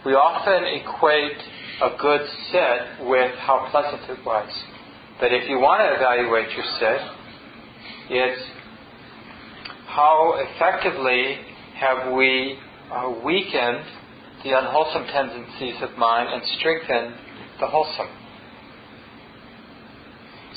We 0.05 0.13
often 0.13 0.63
equate 0.81 1.37
a 1.81 1.95
good 1.97 2.21
sit 2.51 3.07
with 3.07 3.35
how 3.39 3.67
pleasant 3.71 4.09
it 4.09 4.25
was. 4.25 4.49
But 5.19 5.33
if 5.33 5.49
you 5.49 5.59
want 5.59 5.83
to 5.83 5.95
evaluate 5.95 6.49
your 6.55 6.65
sit, 6.79 7.18
it's 8.09 8.41
how 9.87 10.35
effectively 10.37 11.37
have 11.75 12.13
we 12.13 12.57
uh, 12.91 13.13
weakened 13.23 13.85
the 14.43 14.57
unwholesome 14.57 15.05
tendencies 15.07 15.75
of 15.81 15.97
mind 15.97 16.29
and 16.31 16.41
strengthened 16.57 17.15
the 17.59 17.67
wholesome. 17.67 18.09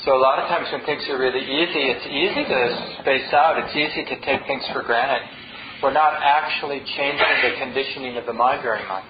So 0.05 0.17
a 0.17 0.19
lot 0.19 0.39
of 0.39 0.49
times 0.49 0.67
when 0.71 0.85
things 0.85 1.03
are 1.09 1.17
really 1.17 1.39
easy, 1.39 1.87
it's 1.87 2.05
easy 2.07 2.43
to 2.43 2.97
space 3.01 3.31
out. 3.33 3.57
It's 3.57 3.75
easy 3.75 4.03
to 4.03 4.25
take 4.25 4.45
things 4.47 4.63
for 4.73 4.83
granted. 4.83 5.27
We're 5.81 5.93
not 5.93 6.13
actually 6.21 6.81
changing 6.97 7.19
the 7.43 7.55
conditioning 7.59 8.17
of 8.17 8.25
the 8.25 8.33
mind 8.33 8.63
very 8.63 8.85
much. 8.87 9.03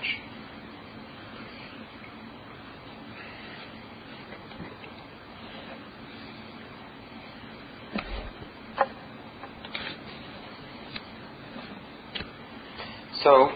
So 13.23 13.49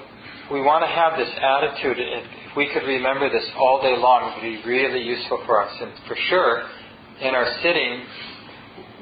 we 0.49 0.56
want 0.67 0.83
to 0.83 0.91
have 0.91 1.15
this 1.15 1.31
attitude. 1.31 1.95
If 1.95 2.57
we 2.59 2.67
could 2.75 2.83
remember 2.83 3.31
this 3.31 3.47
all 3.55 3.79
day 3.79 3.95
long, 3.95 4.27
it 4.27 4.31
would 4.35 4.43
be 4.43 4.59
really 4.67 4.99
useful 4.99 5.41
for 5.45 5.63
us. 5.63 5.71
And 5.79 5.95
for 6.11 6.17
sure, 6.27 6.67
in 7.23 7.31
our 7.31 7.47
sitting, 7.63 8.03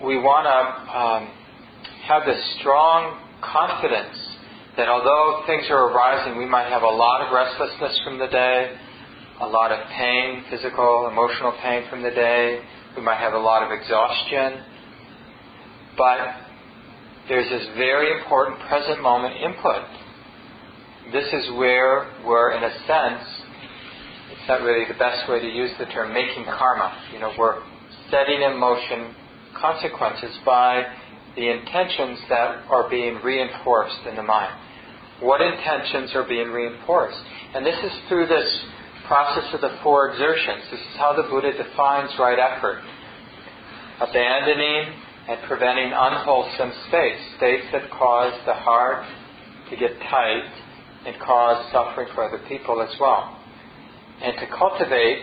we 0.06 0.22
want 0.22 0.46
to 0.46 0.58
um, 0.94 1.22
have 2.06 2.22
this 2.30 2.38
strong 2.62 3.18
confidence 3.42 4.14
that 4.78 4.88
although 4.88 5.42
things 5.48 5.66
are 5.72 5.90
arising, 5.90 6.38
we 6.38 6.46
might 6.46 6.70
have 6.70 6.84
a 6.84 6.96
lot 7.04 7.26
of 7.26 7.34
restlessness 7.34 8.00
from 8.06 8.20
the 8.20 8.28
day, 8.28 8.78
a 9.42 9.48
lot 9.48 9.72
of 9.72 9.82
pain, 9.90 10.46
physical, 10.52 11.10
emotional 11.10 11.58
pain 11.64 11.90
from 11.90 12.04
the 12.04 12.12
day, 12.12 12.62
we 12.96 13.02
might 13.02 13.18
have 13.18 13.34
a 13.34 13.42
lot 13.42 13.64
of 13.66 13.72
exhaustion, 13.74 14.62
but 15.98 16.46
there's 17.28 17.50
this 17.50 17.66
very 17.76 18.22
important 18.22 18.60
present 18.70 19.02
moment 19.02 19.34
input 19.42 20.05
this 21.12 21.28
is 21.34 21.52
where 21.58 22.12
we're, 22.26 22.52
in 22.54 22.64
a 22.64 22.74
sense, 22.88 23.24
it's 24.32 24.48
not 24.48 24.62
really 24.62 24.86
the 24.88 24.98
best 24.98 25.30
way 25.30 25.40
to 25.40 25.48
use 25.48 25.72
the 25.78 25.86
term, 25.86 26.14
making 26.14 26.46
karma. 26.46 26.98
You 27.14 27.20
know, 27.20 27.32
we're 27.38 27.62
setting 28.10 28.42
in 28.42 28.58
motion 28.60 29.14
consequences 29.60 30.36
by 30.46 30.84
the 31.36 31.50
intentions 31.50 32.20
that 32.30 32.66
are 32.70 32.90
being 32.90 33.16
reinforced 33.24 34.08
in 34.10 34.16
the 34.16 34.24
mind. 34.24 34.54
What 35.22 35.42
intentions 35.42 36.12
are 36.16 36.28
being 36.28 36.50
reinforced? 36.50 37.18
And 37.54 37.66
this 37.66 37.78
is 37.84 37.92
through 38.10 38.28
this 38.28 38.66
process 39.08 39.54
of 39.54 39.62
the 39.62 39.78
four 39.84 40.12
exertions. 40.12 40.64
This 40.72 40.80
is 40.80 40.98
how 40.98 41.16
the 41.16 41.30
Buddha 41.30 41.52
defines 41.54 42.12
right 42.20 42.40
effort. 42.40 42.82
Abandoning 44.02 44.94
and 45.30 45.40
preventing 45.48 45.94
unwholesome 45.96 46.74
states, 46.90 47.22
states 47.38 47.66
that 47.72 47.90
cause 47.92 48.34
the 48.46 48.54
heart 48.54 49.06
to 49.70 49.78
get 49.78 49.98
tight 50.10 50.44
and 51.06 51.20
cause 51.22 51.72
suffering 51.72 52.08
for 52.16 52.24
other 52.24 52.44
people 52.48 52.82
as 52.82 52.94
well. 53.00 53.38
And 54.22 54.38
to 54.40 54.48
cultivate 54.48 55.20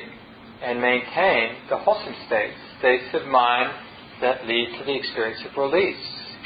and 0.63 0.81
maintain 0.81 1.57
the 1.69 1.79
wholesome 1.79 2.15
states, 2.27 2.57
states 2.79 3.05
of 3.15 3.27
mind 3.27 3.73
that 4.21 4.47
lead 4.47 4.79
to 4.79 4.85
the 4.85 4.95
experience 4.95 5.41
of 5.51 5.57
release, 5.57 5.97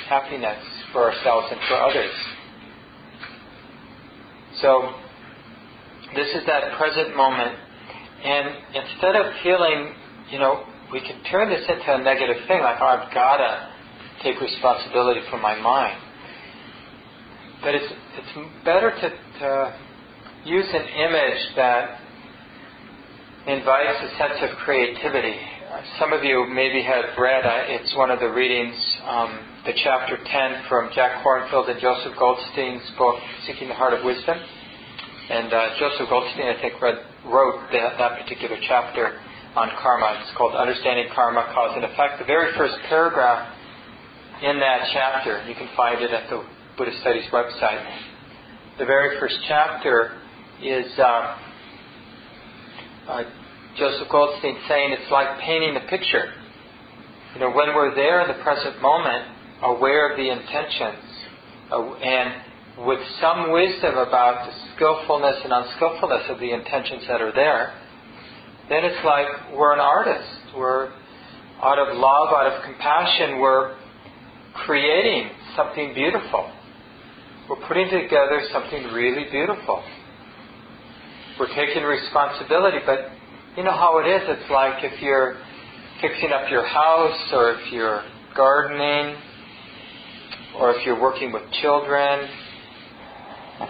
happiness 0.09 0.62
for 0.92 1.12
ourselves 1.12 1.49
and 1.51 1.61
for 1.68 1.77
others. 1.77 2.12
So, 4.62 4.94
this 6.14 6.29
is 6.35 6.46
that 6.46 6.79
present 6.79 7.14
moment. 7.14 7.59
And 8.25 8.49
instead 8.75 9.16
of 9.16 9.33
feeling, 9.42 9.92
you 10.31 10.38
know, 10.38 10.64
we 10.92 11.01
can 11.01 11.22
turn 11.31 11.51
this 11.51 11.64
into 11.68 11.94
a 11.94 12.03
negative 12.03 12.37
thing, 12.49 12.62
like, 12.62 12.79
oh, 12.81 12.87
I've 12.87 13.12
got 13.12 13.37
to 13.37 13.68
take 14.22 14.40
responsibility 14.40 15.20
for 15.31 15.38
my 15.38 15.61
mind. 15.61 15.99
But 17.62 17.75
it's, 17.75 17.92
it's 18.19 18.64
better 18.64 18.90
to 18.90 19.47
uh, 19.47 19.77
use 20.45 20.66
an 20.73 20.87
image 20.87 21.42
that 21.57 22.01
invites 23.47 23.99
a 24.03 24.11
sense 24.19 24.38
of 24.42 24.59
creativity. 24.59 25.35
Some 25.99 26.12
of 26.12 26.23
you 26.25 26.47
maybe 26.47 26.83
have 26.83 27.16
read, 27.19 27.42
it's 27.69 27.95
one 27.97 28.11
of 28.11 28.21
the 28.21 28.31
readings, 28.31 28.75
um, 29.05 29.38
the 29.64 29.73
chapter 29.83 30.16
10 30.16 30.69
from 30.69 30.90
Jack 30.95 31.25
Kornfield 31.25 31.71
and 31.71 31.81
Joseph 31.81 32.14
Goldstein's 32.19 32.83
book, 32.99 33.16
Seeking 33.47 33.69
the 33.69 33.75
Heart 33.75 33.95
of 33.95 34.05
Wisdom. 34.05 34.38
And 35.29 35.53
uh, 35.53 35.75
Joseph 35.79 36.09
Goldstein, 36.09 36.47
I 36.47 36.61
think, 36.61 36.81
read, 36.81 37.03
wrote 37.27 37.66
that, 37.73 37.99
that 37.99 38.23
particular 38.23 38.57
chapter 38.69 39.19
on 39.57 39.71
karma. 39.83 40.23
It's 40.23 40.37
called 40.37 40.55
Understanding 40.55 41.09
Karma, 41.14 41.51
Cause 41.53 41.73
and 41.75 41.85
Effect. 41.85 42.21
The 42.21 42.27
very 42.27 42.55
first 42.57 42.75
paragraph 42.88 43.53
in 44.42 44.61
that 44.61 44.88
chapter, 44.92 45.42
you 45.49 45.55
can 45.55 45.69
find 45.77 46.03
it 46.03 46.12
at 46.12 46.29
the 46.31 46.45
Buddhist 46.76 47.00
Studies 47.00 47.24
website 47.32 47.84
the 48.78 48.84
very 48.84 49.18
first 49.18 49.36
chapter 49.48 50.12
is 50.62 50.86
uh, 50.98 51.36
uh, 53.08 53.22
Joseph 53.78 54.08
Goldstein 54.10 54.58
saying 54.68 54.92
it's 54.92 55.10
like 55.10 55.40
painting 55.40 55.76
a 55.76 55.88
picture. 55.88 56.34
You 57.32 57.40
know, 57.40 57.50
when 57.52 57.74
we're 57.74 57.94
there 57.94 58.20
in 58.20 58.28
the 58.36 58.42
present 58.42 58.82
moment, 58.82 59.24
aware 59.62 60.10
of 60.10 60.18
the 60.18 60.28
intentions, 60.28 61.04
uh, 61.72 61.94
and 61.94 62.86
with 62.86 63.00
some 63.18 63.50
wisdom 63.50 63.96
about 63.96 64.46
the 64.46 64.52
skillfulness 64.74 65.36
and 65.44 65.52
unskillfulness 65.54 66.28
of 66.28 66.38
the 66.38 66.52
intentions 66.52 67.04
that 67.08 67.22
are 67.22 67.32
there, 67.32 67.72
then 68.68 68.84
it's 68.84 69.02
like 69.06 69.56
we're 69.56 69.72
an 69.72 69.80
artist. 69.80 70.28
We're 70.54 70.92
out 71.62 71.78
of 71.78 71.96
love, 71.96 72.28
out 72.28 72.52
of 72.52 72.62
compassion, 72.64 73.38
we're 73.38 73.74
creating 74.66 75.30
something 75.56 75.94
beautiful. 75.94 76.52
We're 77.48 77.64
putting 77.68 77.87
together 77.87 78.42
something 78.52 78.90
really 78.92 79.30
beautiful. 79.30 79.80
We're 81.38 81.54
taking 81.54 81.85
responsibility, 81.85 82.78
but 82.85 83.11
you 83.56 83.62
know 83.62 83.70
how 83.70 84.00
it 84.00 84.09
is. 84.09 84.22
It's 84.26 84.50
like 84.50 84.82
if 84.82 85.00
you're 85.00 85.37
fixing 86.00 86.32
up 86.32 86.50
your 86.50 86.66
house, 86.66 87.30
or 87.32 87.52
if 87.52 87.72
you're 87.72 88.02
gardening, 88.35 89.16
or 90.59 90.74
if 90.74 90.85
you're 90.85 91.00
working 91.00 91.30
with 91.30 91.42
children, 91.62 92.28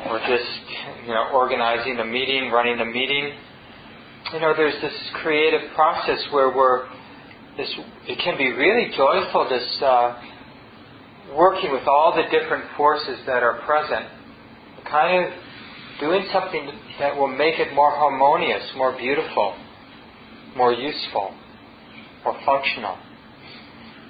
or 0.08 0.20
just 0.20 1.04
you 1.04 1.12
know 1.12 1.28
organizing 1.34 1.98
a 1.98 2.04
meeting, 2.04 2.50
running 2.50 2.80
a 2.80 2.84
meeting. 2.86 3.36
You 4.32 4.40
know, 4.40 4.54
there's 4.56 4.80
this 4.80 4.96
creative 5.22 5.74
process 5.74 6.24
where 6.30 6.48
we're 6.48 6.88
this. 7.58 7.68
It 8.08 8.18
can 8.24 8.38
be 8.38 8.52
really 8.52 8.90
joyful. 8.96 9.46
This 9.50 9.82
uh, 9.82 10.18
working 11.34 11.72
with 11.72 11.86
all 11.86 12.14
the 12.14 12.22
different 12.30 12.64
forces 12.76 13.18
that 13.26 13.42
are 13.42 13.60
present, 13.66 14.06
kind 14.88 15.26
of 15.26 15.32
doing 16.00 16.26
something 16.32 16.70
that 17.00 17.16
will 17.16 17.28
make 17.28 17.58
it 17.58 17.74
more 17.74 17.90
harmonious, 17.90 18.62
more 18.76 18.96
beautiful, 18.96 19.56
more 20.56 20.72
useful, 20.72 21.34
more 22.24 22.38
functional. 22.44 22.96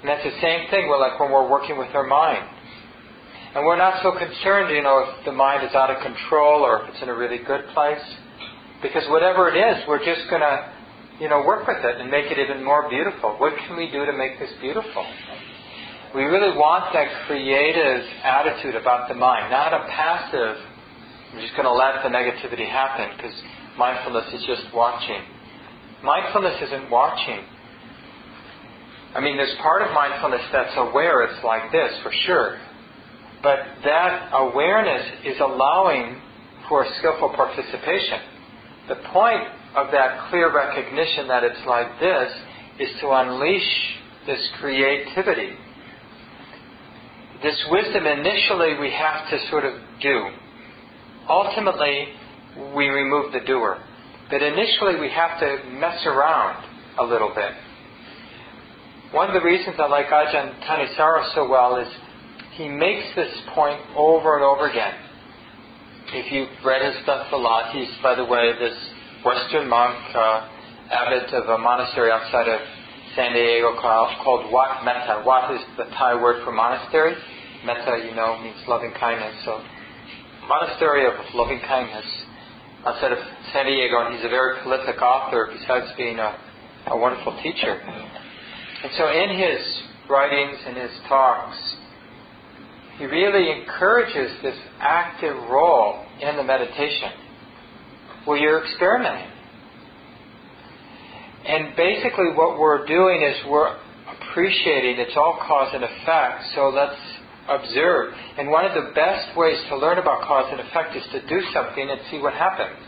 And 0.01 0.09
that's 0.09 0.23
the 0.23 0.39
same 0.41 0.69
thing 0.69 0.89
with 0.89 0.99
like 0.99 1.19
when 1.19 1.31
we're 1.31 1.49
working 1.49 1.77
with 1.77 1.89
our 1.95 2.05
mind. 2.05 2.47
And 3.55 3.65
we're 3.65 3.77
not 3.77 4.03
so 4.03 4.11
concerned, 4.11 4.75
you 4.75 4.83
know, 4.83 5.03
if 5.07 5.25
the 5.25 5.31
mind 5.31 5.67
is 5.67 5.73
out 5.73 5.89
of 5.89 5.97
control 6.03 6.61
or 6.61 6.83
if 6.83 6.93
it's 6.93 7.01
in 7.01 7.09
a 7.09 7.15
really 7.15 7.39
good 7.39 7.65
place. 7.73 8.03
Because 8.81 9.03
whatever 9.09 9.49
it 9.49 9.57
is, 9.57 9.83
we're 9.87 10.03
just 10.05 10.29
going 10.29 10.41
to, 10.41 10.71
you 11.19 11.27
know, 11.27 11.41
work 11.41 11.65
with 11.65 11.83
it 11.83 11.99
and 11.99 12.11
make 12.11 12.29
it 12.29 12.37
even 12.37 12.63
more 12.63 12.87
beautiful. 12.89 13.33
What 13.39 13.53
can 13.65 13.75
we 13.75 13.89
do 13.89 14.05
to 14.05 14.13
make 14.13 14.37
this 14.37 14.51
beautiful? 14.61 15.05
We 16.17 16.23
really 16.23 16.57
want 16.57 16.97
that 16.97 17.27
creative 17.27 18.01
attitude 18.25 18.73
about 18.73 19.07
the 19.07 19.13
mind, 19.13 19.51
not 19.51 19.69
a 19.69 19.85
passive, 19.85 20.57
I'm 21.29 21.39
just 21.39 21.53
going 21.53 21.69
to 21.69 21.77
let 21.77 22.01
the 22.01 22.09
negativity 22.09 22.65
happen 22.65 23.13
because 23.15 23.37
mindfulness 23.77 24.25
is 24.33 24.41
just 24.49 24.73
watching. 24.73 25.21
Mindfulness 26.01 26.57
isn't 26.65 26.89
watching. 26.89 27.45
I 29.13 29.21
mean, 29.21 29.37
there's 29.37 29.53
part 29.61 29.83
of 29.85 29.93
mindfulness 29.93 30.41
that's 30.51 30.73
aware, 30.77 31.21
it's 31.21 31.43
like 31.45 31.71
this, 31.71 31.93
for 32.01 32.11
sure. 32.25 32.57
But 33.43 33.59
that 33.85 34.31
awareness 34.33 35.21
is 35.23 35.37
allowing 35.39 36.19
for 36.67 36.83
skillful 36.97 37.29
participation. 37.37 38.89
The 38.89 39.05
point 39.13 39.45
of 39.75 39.91
that 39.91 40.31
clear 40.31 40.49
recognition 40.49 41.27
that 41.27 41.43
it's 41.43 41.61
like 41.67 41.99
this 41.99 42.33
is 42.79 42.89
to 43.01 43.11
unleash 43.11 43.69
this 44.25 44.41
creativity 44.59 45.53
this 47.43 47.57
wisdom 47.69 48.05
initially 48.05 48.79
we 48.79 48.91
have 48.91 49.29
to 49.29 49.49
sort 49.49 49.65
of 49.65 49.73
do. 50.01 50.29
Ultimately, 51.29 52.07
we 52.75 52.87
remove 52.87 53.31
the 53.33 53.41
doer. 53.45 53.77
But 54.29 54.41
initially 54.41 54.99
we 54.99 55.09
have 55.09 55.39
to 55.39 55.69
mess 55.71 56.05
around 56.05 56.65
a 56.99 57.03
little 57.03 57.31
bit. 57.33 57.51
One 59.11 59.29
of 59.29 59.33
the 59.33 59.45
reasons 59.45 59.75
I 59.79 59.87
like 59.87 60.07
Ajahn 60.07 60.59
Thanissaro 60.63 61.33
so 61.33 61.47
well 61.47 61.77
is 61.77 61.87
he 62.53 62.67
makes 62.67 63.15
this 63.15 63.33
point 63.53 63.79
over 63.95 64.35
and 64.35 64.43
over 64.43 64.69
again. 64.69 64.95
If 66.07 66.31
you've 66.31 66.65
read 66.65 66.81
his 66.81 67.03
stuff 67.03 67.27
a 67.31 67.37
lot, 67.37 67.73
he's, 67.73 67.89
by 68.01 68.15
the 68.15 68.25
way, 68.25 68.51
this 68.59 68.75
Western 69.23 69.69
monk, 69.69 69.95
uh, 70.15 70.49
abbot 70.91 71.33
of 71.33 71.47
a 71.49 71.57
monastery 71.57 72.11
outside 72.11 72.47
of 72.47 72.59
San 73.17 73.33
Diego 73.33 73.73
called, 73.81 74.53
Wat 74.53 74.85
Metta. 74.85 75.23
Wat 75.25 75.51
is 75.55 75.61
the 75.75 75.85
Thai 75.97 76.21
word 76.21 76.45
for 76.45 76.51
monastery. 76.51 77.15
Metta, 77.65 78.05
you 78.07 78.13
know, 78.13 78.39
means 78.43 78.55
loving 78.67 78.93
kindness. 78.93 79.33
So, 79.43 79.59
monastery 80.47 81.07
of 81.07 81.13
loving 81.33 81.59
kindness 81.61 82.05
outside 82.85 83.11
of 83.11 83.17
San 83.51 83.65
Diego, 83.65 84.05
and 84.05 84.15
he's 84.15 84.23
a 84.23 84.29
very 84.29 84.61
prolific 84.61 85.01
author 85.01 85.49
besides 85.51 85.87
being 85.97 86.19
a, 86.19 86.37
a 86.93 86.97
wonderful 86.97 87.35
teacher. 87.41 87.81
And 88.83 88.91
so, 88.95 89.09
in 89.09 89.35
his 89.35 89.65
writings 90.07 90.59
and 90.67 90.77
his 90.77 90.91
talks, 91.09 91.57
he 92.99 93.05
really 93.05 93.49
encourages 93.49 94.31
this 94.43 94.57
active 94.79 95.35
role 95.49 96.05
in 96.21 96.37
the 96.37 96.43
meditation 96.43 97.09
where 98.25 98.37
you're 98.37 98.63
experimenting. 98.63 99.31
And 101.47 101.75
basically, 101.75 102.35
what 102.35 102.59
we're 102.59 102.85
doing 102.85 103.23
is 103.23 103.35
we're 103.49 103.73
appreciating 104.07 104.99
it's 104.99 105.15
all 105.15 105.39
cause 105.47 105.71
and 105.73 105.83
effect, 105.83 106.43
so 106.53 106.69
let's 106.69 106.99
observe. 107.47 108.13
And 108.37 108.49
one 108.49 108.65
of 108.65 108.73
the 108.73 108.91
best 108.93 109.35
ways 109.37 109.57
to 109.69 109.77
learn 109.77 109.97
about 109.97 110.27
cause 110.27 110.51
and 110.51 110.59
effect 110.59 110.95
is 110.95 111.03
to 111.13 111.25
do 111.27 111.41
something 111.53 111.89
and 111.89 111.99
see 112.11 112.19
what 112.19 112.33
happens. 112.33 112.83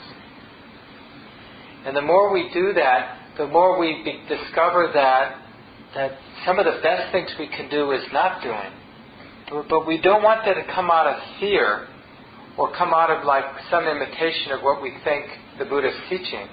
And 1.85 1.95
the 1.95 2.01
more 2.01 2.33
we 2.33 2.49
do 2.53 2.73
that, 2.73 3.17
the 3.37 3.47
more 3.47 3.79
we 3.79 4.03
be- 4.03 4.19
discover 4.27 4.91
that 4.93 5.37
that 5.95 6.11
some 6.45 6.59
of 6.59 6.65
the 6.65 6.79
best 6.83 7.11
things 7.11 7.29
we 7.39 7.47
can 7.47 7.69
do 7.69 7.91
is 7.91 8.03
not 8.13 8.43
doing. 8.43 9.65
But 9.69 9.87
we 9.87 9.99
don't 9.99 10.21
want 10.21 10.45
that 10.45 10.53
to 10.53 10.63
come 10.75 10.91
out 10.91 11.07
of 11.07 11.15
fear 11.39 11.87
or 12.57 12.71
come 12.75 12.93
out 12.93 13.09
of 13.09 13.25
like 13.25 13.45
some 13.71 13.87
imitation 13.87 14.51
of 14.51 14.61
what 14.61 14.83
we 14.83 14.93
think 15.03 15.25
the 15.57 15.65
Buddha 15.65 15.87
is 15.87 15.95
teaching. 16.09 16.47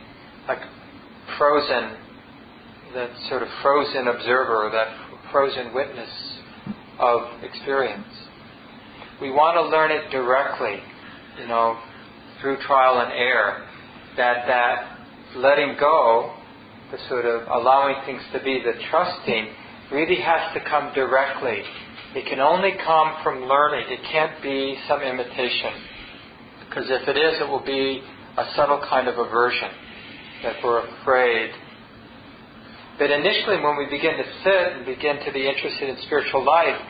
Like 0.49 0.61
frozen, 1.39 1.97
that 2.95 3.11
sort 3.29 3.43
of 3.43 3.49
frozen 3.63 4.09
observer, 4.09 4.71
that 4.73 4.89
frozen 5.31 5.75
witness 5.75 6.11
of 6.99 7.21
experience. 7.43 8.07
We 9.21 9.31
want 9.31 9.57
to 9.57 9.69
learn 9.69 9.91
it 9.91 10.11
directly, 10.11 10.81
you 11.41 11.49
know, 11.49 11.79
through 12.41 12.59
trial 12.67 13.01
and 13.01 13.13
error. 13.13 13.67
That 14.17 14.47
that 14.47 14.99
letting 15.37 15.77
go, 15.79 16.35
the 16.91 16.99
sort 17.09 17.25
of 17.25 17.49
allowing 17.49 17.97
things 18.07 18.23
to 18.33 18.43
be, 18.43 18.63
the 18.65 18.81
trusting, 18.91 19.49
really 19.93 20.21
has 20.21 20.55
to 20.55 20.61
come 20.69 20.93
directly. 20.95 21.63
It 22.15 22.27
can 22.29 22.41
only 22.41 22.73
come 22.85 23.17
from 23.23 23.45
learning. 23.45 23.87
It 23.89 24.01
can't 24.11 24.43
be 24.43 24.79
some 24.89 25.03
imitation. 25.03 25.73
Because 26.69 26.85
if 26.89 27.09
it 27.09 27.17
is, 27.17 27.41
it 27.41 27.49
will 27.49 27.65
be 27.65 28.03
a 28.39 28.45
subtle 28.55 28.81
kind 28.89 29.09
of 29.09 29.19
aversion 29.19 29.69
that 30.43 30.57
we're 30.63 30.87
afraid. 31.01 31.51
But 32.99 33.11
initially, 33.11 33.61
when 33.61 33.77
we 33.77 33.87
begin 33.91 34.17
to 34.17 34.25
sit 34.43 34.73
and 34.77 34.87
begin 34.87 35.25
to 35.25 35.33
be 35.33 35.47
interested 35.47 35.89
in 35.89 35.97
spiritual 36.07 36.45
life, 36.45 36.81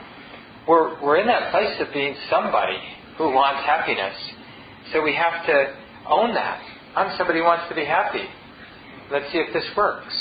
we're, 0.69 1.03
we're 1.03 1.17
in 1.17 1.27
that 1.27 1.51
place 1.51 1.75
of 1.81 1.93
being 1.93 2.15
somebody 2.31 2.79
who 3.19 3.31
wants 3.31 3.65
happiness. 3.67 4.15
So 4.93 5.03
we 5.03 5.15
have 5.15 5.47
to 5.47 5.75
own 6.09 6.35
that. 6.35 6.63
I'm 6.95 7.17
somebody 7.19 7.41
who 7.41 7.45
wants 7.45 7.69
to 7.69 7.75
be 7.75 7.85
happy. 7.85 8.25
Let's 9.11 9.31
see 9.33 9.39
if 9.39 9.53
this 9.53 9.65
works. 9.77 10.15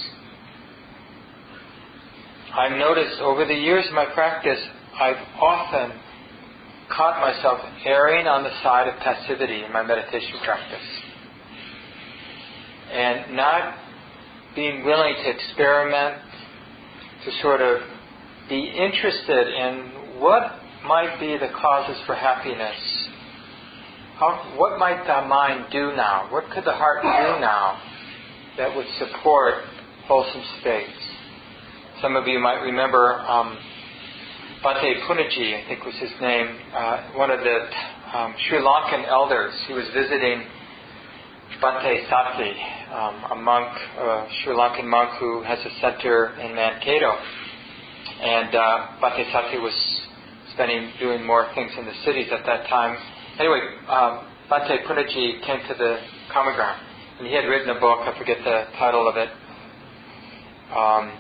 I've 2.53 2.77
noticed 2.77 3.19
over 3.21 3.45
the 3.45 3.53
years 3.53 3.85
of 3.87 3.93
my 3.93 4.05
practice, 4.13 4.59
I've 4.99 5.21
often 5.39 5.99
caught 6.89 7.19
myself 7.19 7.59
erring 7.85 8.27
on 8.27 8.43
the 8.43 8.51
side 8.63 8.87
of 8.87 8.99
passivity 9.01 9.63
in 9.63 9.73
my 9.73 9.83
meditation 9.83 10.37
practice 10.43 11.04
and 12.95 13.35
not 13.35 13.75
being 14.55 14.85
willing 14.85 15.15
to 15.15 15.29
experiment, 15.29 16.21
to 17.25 17.31
sort 17.41 17.61
of 17.61 17.81
be 18.47 18.61
interested 18.61 19.47
in 19.47 20.19
what 20.21 20.59
might 20.87 21.19
be 21.19 21.37
the 21.37 21.51
causes 21.59 21.97
for 22.05 22.15
happiness. 22.15 22.75
How, 24.17 24.53
what 24.55 24.79
might 24.79 25.03
the 25.05 25.27
mind 25.27 25.65
do 25.71 25.91
now? 25.95 26.31
What 26.31 26.45
could 26.51 26.63
the 26.63 26.71
heart 26.71 27.01
do 27.03 27.41
now 27.41 27.81
that 28.57 28.73
would 28.73 28.87
support 28.97 29.55
wholesome 30.07 30.43
states? 30.61 30.97
Some 32.01 32.15
of 32.15 32.27
you 32.27 32.39
might 32.39 32.61
remember 32.61 33.19
um, 33.19 33.57
Bhante 34.63 34.95
I 35.01 35.67
think 35.67 35.83
was 35.85 35.95
his 35.99 36.11
name, 36.21 36.47
uh, 36.73 37.11
one 37.15 37.29
of 37.29 37.39
the 37.41 38.17
um, 38.17 38.33
Sri 38.47 38.59
Lankan 38.59 39.05
elders. 39.07 39.53
He 39.67 39.73
was 39.73 39.85
visiting 39.93 40.43
Bhante 41.61 42.09
Sati, 42.09 42.51
um, 42.91 43.31
a 43.31 43.35
monk, 43.35 43.67
a 43.97 44.27
Sri 44.43 44.53
Lankan 44.53 44.85
monk 44.85 45.11
who 45.19 45.41
has 45.43 45.59
a 45.59 45.71
center 45.79 46.35
in 46.39 46.53
Mankato. 46.53 47.11
And 48.21 48.55
uh, 48.55 48.87
Bhante 49.01 49.31
Sati 49.31 49.57
was 49.57 49.73
spending, 50.53 50.91
doing 50.99 51.25
more 51.25 51.47
things 51.55 51.71
in 51.77 51.85
the 51.85 51.93
cities 52.03 52.27
at 52.31 52.45
that 52.45 52.67
time. 52.67 52.97
Anyway, 53.39 53.61
um, 53.87 54.27
Bhante 54.51 54.83
Punnaji 54.85 55.45
came 55.45 55.59
to 55.67 55.75
the 55.77 55.99
common 56.31 56.55
ground. 56.55 56.81
and 57.19 57.27
he 57.27 57.33
had 57.33 57.45
written 57.45 57.69
a 57.69 57.79
book. 57.79 57.99
I 58.03 58.17
forget 58.19 58.37
the 58.43 58.65
title 58.77 59.07
of 59.07 59.15
it. 59.15 59.29
Um, 60.75 61.11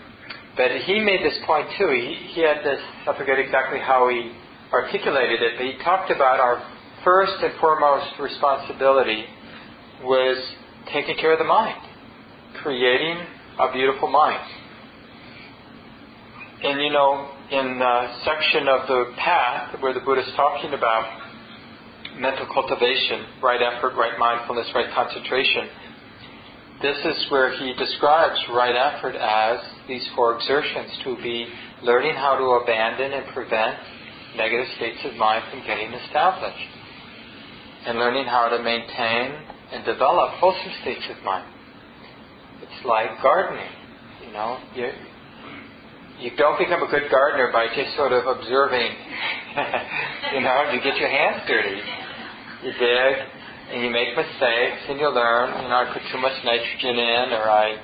but 0.57 0.71
he 0.83 0.99
made 0.99 1.23
this 1.23 1.37
point 1.45 1.67
too. 1.77 1.89
He, 1.89 2.33
he 2.35 2.41
had 2.41 2.63
this. 2.63 2.79
I 3.07 3.17
forget 3.17 3.39
exactly 3.39 3.79
how 3.79 4.09
he 4.09 4.31
articulated 4.71 5.41
it, 5.41 5.53
but 5.57 5.65
he 5.65 5.77
talked 5.83 6.11
about 6.11 6.39
our 6.39 6.63
first 7.03 7.33
and 7.41 7.53
foremost 7.59 8.19
responsibility 8.19 9.25
was 10.03 10.37
taking 10.93 11.15
care 11.17 11.33
of 11.33 11.39
the 11.39 11.45
mind, 11.45 11.81
creating 12.61 13.17
a 13.59 13.71
beautiful 13.71 14.09
mind. 14.09 14.43
And 16.63 16.81
you 16.81 16.91
know, 16.91 17.29
in 17.51 17.79
the 17.79 18.07
section 18.25 18.67
of 18.67 18.87
the 18.87 19.13
path 19.17 19.75
where 19.81 19.93
the 19.93 19.99
Buddha 19.99 20.21
is 20.21 20.33
talking 20.35 20.73
about 20.73 21.21
mental 22.17 22.47
cultivation, 22.53 23.25
right 23.43 23.61
effort, 23.61 23.93
right 23.95 24.17
mindfulness, 24.17 24.67
right 24.73 24.93
concentration, 24.93 25.67
this 26.81 26.97
is 27.05 27.25
where 27.29 27.57
he 27.57 27.73
describes 27.75 28.39
right 28.51 28.75
effort 28.75 29.15
as 29.15 29.59
these 29.87 30.05
four 30.15 30.35
exertions 30.35 30.91
to 31.03 31.15
be 31.21 31.47
learning 31.83 32.15
how 32.15 32.35
to 32.37 32.43
abandon 32.63 33.13
and 33.13 33.33
prevent 33.33 33.77
negative 34.35 34.67
states 34.75 34.99
of 35.05 35.15
mind 35.15 35.43
from 35.49 35.61
getting 35.65 35.93
established, 35.93 36.67
and 37.85 37.97
learning 37.97 38.25
how 38.25 38.49
to 38.49 38.61
maintain 38.61 39.44
and 39.71 39.85
develop 39.85 40.31
wholesome 40.41 40.73
states 40.81 41.03
of 41.09 41.23
mind. 41.23 41.47
It's 42.61 42.85
like 42.85 43.21
gardening, 43.21 43.71
you 44.25 44.33
know. 44.33 44.57
You, 44.75 44.89
you 46.19 46.31
don't 46.37 46.57
become 46.57 46.81
a 46.81 46.89
good 46.89 47.11
gardener 47.11 47.51
by 47.51 47.67
just 47.75 47.95
sort 47.95 48.13
of 48.13 48.25
observing. 48.25 48.91
you 50.33 50.41
know, 50.41 50.71
you 50.71 50.79
get 50.81 50.97
your 50.97 51.09
hands 51.09 51.43
dirty. 51.47 51.81
You 52.63 52.71
dig, 52.71 53.13
and 53.71 53.83
you 53.83 53.89
make 53.89 54.15
mistakes, 54.15 54.81
and 54.89 54.99
you 54.99 55.09
learn. 55.09 55.49
You 55.61 55.69
know, 55.69 55.83
I 55.83 55.91
put 55.91 56.01
too 56.11 56.21
much 56.21 56.33
nitrogen 56.45 56.95
in, 56.95 57.25
or 57.33 57.49
I 57.49 57.75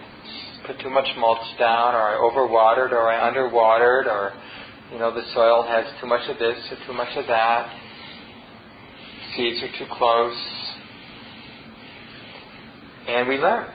put 0.66 0.80
too 0.80 0.90
much 0.90 1.08
mulch 1.18 1.44
down, 1.60 1.94
or 1.94 2.02
I 2.02 2.16
overwatered, 2.16 2.92
or 2.92 3.10
I 3.10 3.30
underwatered, 3.30 4.08
or 4.08 4.34
you 4.92 5.00
know, 5.00 5.14
the 5.14 5.24
soil 5.34 5.64
has 5.64 5.86
too 6.02 6.08
much 6.08 6.30
of 6.30 6.38
this 6.38 6.58
or 6.70 6.78
too 6.86 6.94
much 6.94 7.16
of 7.16 7.26
that. 7.28 7.72
Seeds 9.36 9.64
are 9.64 9.72
too 9.80 9.88
close. 9.92 10.36
And 13.08 13.28
we 13.28 13.38
learn. 13.38 13.68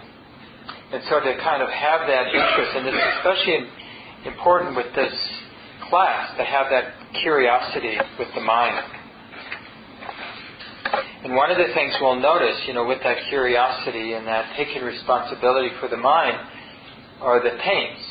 And 0.93 1.03
so 1.09 1.21
to 1.21 1.37
kind 1.43 1.63
of 1.63 1.69
have 1.69 2.07
that 2.07 2.27
interest, 2.29 2.71
and 2.77 2.87
it's 2.87 3.17
especially 3.19 3.67
important 4.25 4.77
with 4.77 4.95
this 4.95 5.13
class, 5.89 6.37
to 6.37 6.45
have 6.45 6.67
that 6.71 6.95
curiosity 7.23 7.97
with 8.19 8.29
the 8.35 8.41
mind. 8.41 8.85
And 11.25 11.35
one 11.35 11.51
of 11.51 11.59
the 11.59 11.75
things 11.75 11.95
we'll 12.01 12.21
notice, 12.21 12.57
you 12.67 12.75
know, 12.75 12.87
with 12.87 13.03
that 13.03 13.19
curiosity 13.29 14.13
and 14.13 14.27
that 14.27 14.55
taking 14.57 14.83
responsibility 14.85 15.71
for 15.81 15.89
the 15.89 15.97
mind 15.97 16.39
are 17.21 17.43
the 17.43 17.51
taints. 17.51 18.03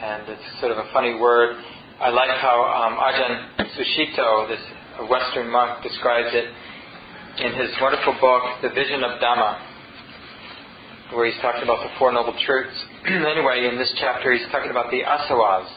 And 0.00 0.28
it's 0.28 0.60
sort 0.60 0.72
of 0.72 0.78
a 0.78 0.88
funny 0.92 1.14
word 1.14 1.56
I 2.00 2.10
like 2.10 2.36
how 2.42 2.58
um, 2.58 2.98
Ajahn 2.98 3.70
Sucitto, 3.78 4.48
this 4.48 4.60
Western 5.08 5.48
monk, 5.48 5.80
describes 5.82 6.28
it 6.34 6.50
in 7.38 7.54
his 7.54 7.70
wonderful 7.80 8.18
book, 8.20 8.42
The 8.62 8.70
Vision 8.70 9.04
of 9.04 9.20
Dhamma, 9.22 9.73
where 11.14 11.30
he's 11.30 11.40
talking 11.40 11.62
about 11.62 11.82
the 11.86 11.90
Four 11.98 12.12
Noble 12.12 12.34
Truths. 12.44 12.74
anyway, 13.06 13.70
in 13.70 13.78
this 13.78 13.92
chapter, 14.00 14.32
he's 14.34 14.46
talking 14.50 14.70
about 14.70 14.90
the 14.90 15.02
asavas, 15.06 15.70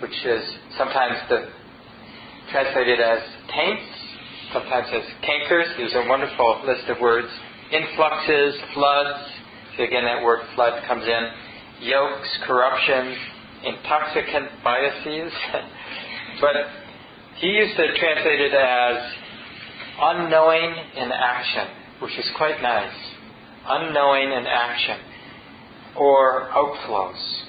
which 0.00 0.14
is 0.24 0.44
sometimes 0.76 1.16
the, 1.28 1.48
translated 2.52 3.00
as 3.00 3.20
taints, 3.48 3.88
sometimes 4.52 4.88
as 4.92 5.04
cankers. 5.24 5.72
There's 5.76 5.94
a 5.94 6.08
wonderful 6.08 6.62
list 6.66 6.88
of 6.88 7.00
words. 7.00 7.28
Influxes, 7.72 8.54
floods. 8.74 9.24
So 9.76 9.84
again, 9.84 10.04
that 10.04 10.22
word 10.22 10.40
flood 10.54 10.82
comes 10.86 11.04
in. 11.04 11.88
Yokes, 11.88 12.38
corruptions, 12.46 13.16
intoxicant 13.64 14.48
biases. 14.62 15.32
but 16.40 16.56
he 17.36 17.48
used 17.48 17.76
to 17.76 17.86
translate 17.98 18.40
it 18.40 18.52
as 18.52 18.96
unknowing 20.00 20.74
in 20.96 21.10
action, 21.12 21.68
which 22.00 22.18
is 22.18 22.28
quite 22.36 22.60
nice. 22.60 22.92
Unknowing 23.66 24.32
in 24.32 24.46
action. 24.46 24.98
Or 25.96 26.48
outflows. 26.50 27.42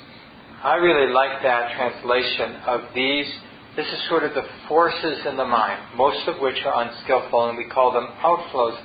I 0.64 0.76
really 0.76 1.14
like 1.14 1.42
that 1.44 1.76
translation 1.76 2.56
of 2.68 2.82
these. 2.94 3.28
This 3.76 3.86
is 3.88 4.10
sort 4.10 4.24
of 4.24 4.34
the 4.34 4.44
forces 4.68 5.26
in 5.26 5.38
the 5.38 5.46
mind, 5.46 5.96
most 5.96 6.28
of 6.28 6.42
which 6.42 6.58
are 6.66 6.84
unskillful, 6.84 7.50
and 7.50 7.58
we 7.58 7.70
call 7.70 7.94
them 7.94 8.08
outflows. 8.22 8.78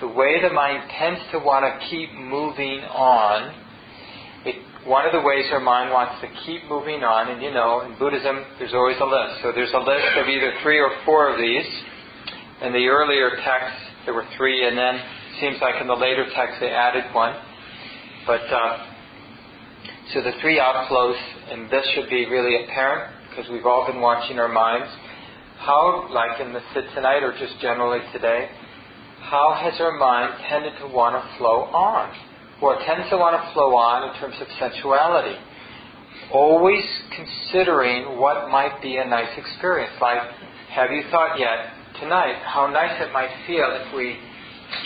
The 0.00 0.08
way 0.08 0.40
the 0.42 0.52
mind 0.52 0.90
tends 0.98 1.20
to 1.32 1.38
want 1.38 1.64
to 1.64 1.88
keep 1.88 2.12
moving 2.14 2.80
on 2.80 3.54
one 4.86 5.06
of 5.06 5.12
the 5.12 5.20
ways 5.20 5.48
our 5.50 5.60
mind 5.60 5.90
wants 5.90 6.20
to 6.20 6.28
keep 6.44 6.68
moving 6.68 7.02
on, 7.02 7.32
and 7.32 7.40
you 7.40 7.50
know, 7.50 7.80
in 7.88 7.96
Buddhism, 7.98 8.44
there's 8.58 8.74
always 8.74 9.00
a 9.00 9.08
list. 9.08 9.40
So 9.40 9.52
there's 9.52 9.72
a 9.72 9.80
list 9.80 10.12
of 10.20 10.28
either 10.28 10.52
three 10.62 10.78
or 10.78 10.92
four 11.04 11.32
of 11.32 11.40
these. 11.40 11.64
In 12.60 12.72
the 12.72 12.86
earlier 12.86 13.32
texts, 13.40 13.80
there 14.04 14.12
were 14.12 14.28
three, 14.36 14.68
and 14.68 14.76
then 14.76 14.94
it 14.96 15.22
seems 15.40 15.56
like 15.60 15.80
in 15.80 15.86
the 15.86 15.94
later 15.94 16.26
texts 16.34 16.58
they 16.60 16.70
added 16.70 17.04
one. 17.14 17.34
But 18.26 18.42
uh, 18.52 18.86
so 20.12 20.22
the 20.22 20.32
three 20.40 20.58
outflows, 20.58 21.18
and 21.50 21.70
this 21.70 21.86
should 21.94 22.08
be 22.08 22.26
really 22.26 22.64
apparent 22.64 23.12
because 23.30 23.50
we've 23.50 23.66
all 23.66 23.86
been 23.86 24.00
watching 24.00 24.38
our 24.38 24.48
minds. 24.48 24.90
How, 25.58 26.08
like 26.12 26.40
in 26.40 26.52
the 26.52 26.60
sit 26.74 26.84
tonight 26.94 27.22
or 27.22 27.32
just 27.38 27.60
generally 27.60 28.00
today, 28.12 28.48
how 29.20 29.56
has 29.62 29.80
our 29.80 29.96
mind 29.98 30.34
tended 30.48 30.72
to 30.80 30.86
want 30.88 31.16
to 31.16 31.38
flow 31.38 31.64
on? 31.72 32.12
or 32.64 32.78
tends 32.86 33.10
to 33.10 33.16
want 33.16 33.36
to 33.36 33.44
flow 33.52 33.74
on 33.76 34.08
in 34.08 34.12
terms 34.20 34.36
of 34.40 34.48
sensuality. 34.56 35.36
Always 36.32 36.84
considering 37.12 38.18
what 38.18 38.48
might 38.48 38.80
be 38.80 38.96
a 38.96 39.04
nice 39.04 39.36
experience. 39.36 39.92
Like, 40.00 40.22
have 40.70 40.90
you 40.90 41.04
thought 41.10 41.38
yet 41.38 41.76
tonight 42.00 42.40
how 42.42 42.66
nice 42.72 43.00
it 43.00 43.12
might 43.12 43.30
feel 43.46 43.68
if 43.84 43.94
we 43.94 44.16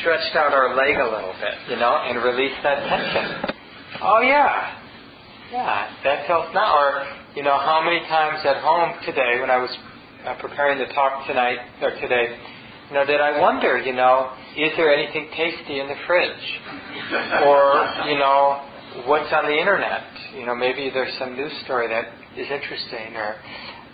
stretched 0.01 0.37
out 0.37 0.53
our 0.53 0.75
leg 0.77 0.97
a 0.97 1.05
little 1.05 1.35
bit, 1.41 1.55
you 1.71 1.77
know, 1.77 1.97
and 2.05 2.23
released 2.23 2.61
that 2.63 2.79
tension? 2.89 3.55
Oh, 4.03 4.21
yeah. 4.21 4.77
Yeah, 5.53 5.89
that 6.05 6.27
feels 6.27 6.53
now. 6.55 6.77
Or, 6.77 7.07
you 7.35 7.43
know, 7.43 7.57
how 7.59 7.81
many 7.83 8.01
times 8.07 8.45
at 8.45 8.57
home 8.63 8.93
today 9.07 9.41
when 9.41 9.51
I 9.51 9.57
was 9.57 9.71
uh, 10.27 10.35
preparing 10.41 10.79
the 10.79 10.93
talk 10.95 11.27
tonight 11.27 11.59
or 11.81 11.91
today, 12.01 12.37
you 12.89 12.95
know, 12.95 13.05
did 13.07 13.21
I 13.21 13.41
wonder, 13.41 13.79
you 13.79 13.93
know, 13.95 14.33
is 14.57 14.73
there 14.77 14.93
anything 14.93 15.29
tasty 15.37 15.81
in 15.81 15.89
the 15.89 15.97
fridge? 16.07 16.47
or, 17.45 17.87
you 18.09 18.19
know, 18.19 18.65
what's 19.07 19.33
on 19.33 19.45
the 19.45 19.57
internet? 19.59 20.05
You 20.37 20.47
know, 20.47 20.55
maybe 20.55 20.91
there's 20.93 21.13
some 21.19 21.35
news 21.37 21.53
story 21.65 21.89
that 21.89 22.05
is 22.37 22.47
interesting 22.51 23.17
or 23.17 23.37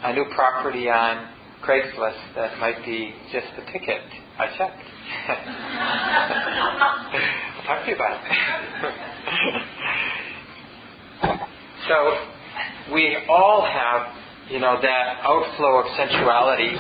a 0.04 0.12
new 0.12 0.26
property 0.34 0.88
on 0.90 1.28
Craigslist 1.62 2.34
that 2.36 2.58
might 2.58 2.84
be 2.84 3.14
just 3.32 3.46
the 3.56 3.64
ticket. 3.72 4.02
I 4.38 4.46
checked. 4.58 4.82
Talk 7.66 7.84
to 7.84 7.90
you 7.90 7.96
about 7.96 8.20
it. 8.20 8.24
so 11.88 11.96
we 12.92 13.16
all 13.28 13.64
have, 13.64 14.12
you 14.50 14.58
know, 14.60 14.78
that 14.80 15.18
outflow 15.22 15.80
of 15.80 15.86
sensuality. 15.96 16.76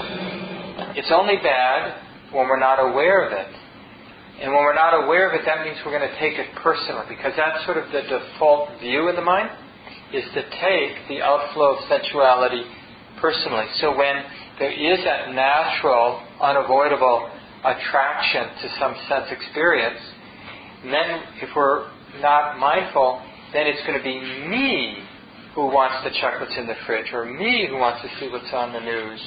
It's 0.96 1.10
only 1.12 1.36
bad 1.42 2.00
when 2.32 2.48
we're 2.48 2.60
not 2.60 2.76
aware 2.76 3.26
of 3.26 3.32
it. 3.32 3.48
And 4.40 4.52
when 4.52 4.62
we're 4.62 4.74
not 4.74 5.04
aware 5.04 5.28
of 5.28 5.34
it, 5.40 5.46
that 5.46 5.64
means 5.64 5.78
we're 5.86 5.96
going 5.96 6.10
to 6.10 6.18
take 6.18 6.38
it 6.38 6.48
personally 6.62 7.06
because 7.08 7.32
that's 7.36 7.64
sort 7.64 7.78
of 7.78 7.90
the 7.92 8.02
default 8.02 8.80
view 8.80 9.08
in 9.08 9.16
the 9.16 9.22
mind 9.22 9.48
is 10.12 10.24
to 10.34 10.42
take 10.42 11.08
the 11.08 11.22
outflow 11.22 11.76
of 11.76 11.84
sensuality 11.88 12.64
personally. 13.20 13.66
So 13.80 13.96
when 13.96 14.24
there 14.58 14.72
is 14.72 15.04
that 15.04 15.32
natural, 15.32 16.20
unavoidable 16.40 17.30
attraction 17.64 18.44
to 18.62 18.68
some 18.78 18.94
sense 19.08 19.26
experience, 19.30 20.00
and 20.84 20.92
then 20.92 21.22
if 21.40 21.48
we're 21.56 21.88
not 22.20 22.58
mindful, 22.58 23.22
then 23.52 23.66
it's 23.66 23.80
going 23.86 23.98
to 23.98 24.04
be 24.04 24.20
me 24.48 24.98
who 25.54 25.66
wants 25.66 26.04
to 26.04 26.10
check 26.20 26.40
what's 26.40 26.56
in 26.58 26.66
the 26.66 26.74
fridge, 26.86 27.12
or 27.12 27.24
me 27.24 27.66
who 27.70 27.76
wants 27.76 28.02
to 28.02 28.08
see 28.18 28.28
what's 28.28 28.52
on 28.52 28.72
the 28.72 28.80
news, 28.80 29.20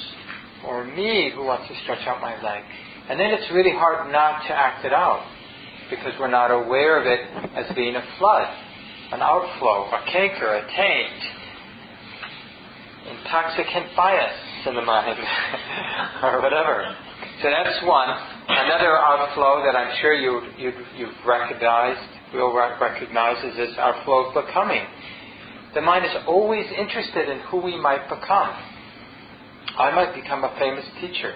or 0.66 0.84
me 0.84 1.32
who 1.34 1.42
wants 1.44 1.66
to 1.68 1.74
stretch 1.82 2.06
out 2.06 2.20
my 2.20 2.36
leg. 2.42 2.62
And 3.08 3.18
then 3.18 3.30
it's 3.30 3.50
really 3.52 3.72
hard 3.72 4.12
not 4.12 4.46
to 4.46 4.52
act 4.52 4.84
it 4.84 4.92
out 4.92 5.24
because 5.88 6.12
we're 6.20 6.30
not 6.30 6.50
aware 6.50 7.00
of 7.00 7.06
it 7.06 7.20
as 7.56 7.74
being 7.74 7.96
a 7.96 8.04
flood, 8.18 8.46
an 9.12 9.22
outflow, 9.22 9.88
a 9.88 10.04
canker, 10.12 10.54
a 10.54 10.62
taint, 10.76 11.22
intoxicant 13.08 13.96
bias 13.96 14.36
in 14.66 14.74
the 14.74 14.82
mind, 14.82 15.18
or 16.22 16.42
whatever. 16.42 16.94
So 17.42 17.50
that's 17.50 17.84
one. 17.86 18.08
Another 18.48 18.98
outflow 18.98 19.62
that 19.64 19.76
I'm 19.76 19.96
sure 20.00 20.14
you, 20.14 20.42
you, 20.58 20.72
you've 20.96 21.14
recognized, 21.26 22.00
will 22.34 22.52
recognize, 22.54 23.44
is 23.44 23.56
this 23.56 23.78
outflow 23.78 24.30
of 24.30 24.46
becoming. 24.46 24.84
The 25.74 25.80
mind 25.82 26.04
is 26.04 26.12
always 26.26 26.66
interested 26.76 27.28
in 27.28 27.40
who 27.50 27.60
we 27.60 27.78
might 27.80 28.08
become. 28.08 28.50
I 29.78 29.90
might 29.94 30.14
become 30.14 30.44
a 30.44 30.54
famous 30.58 30.84
teacher 31.00 31.34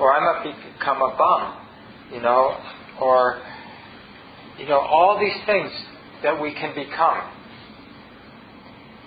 or 0.00 0.12
I 0.12 0.20
might 0.20 0.56
become 0.78 1.02
a 1.02 1.16
bum, 1.16 1.66
you 2.12 2.20
know, 2.20 2.56
or 3.00 3.40
You 4.58 4.66
know, 4.68 4.78
all 4.78 5.18
these 5.18 5.44
things 5.46 5.72
that 6.22 6.40
we 6.40 6.54
can 6.54 6.74
become 6.74 7.30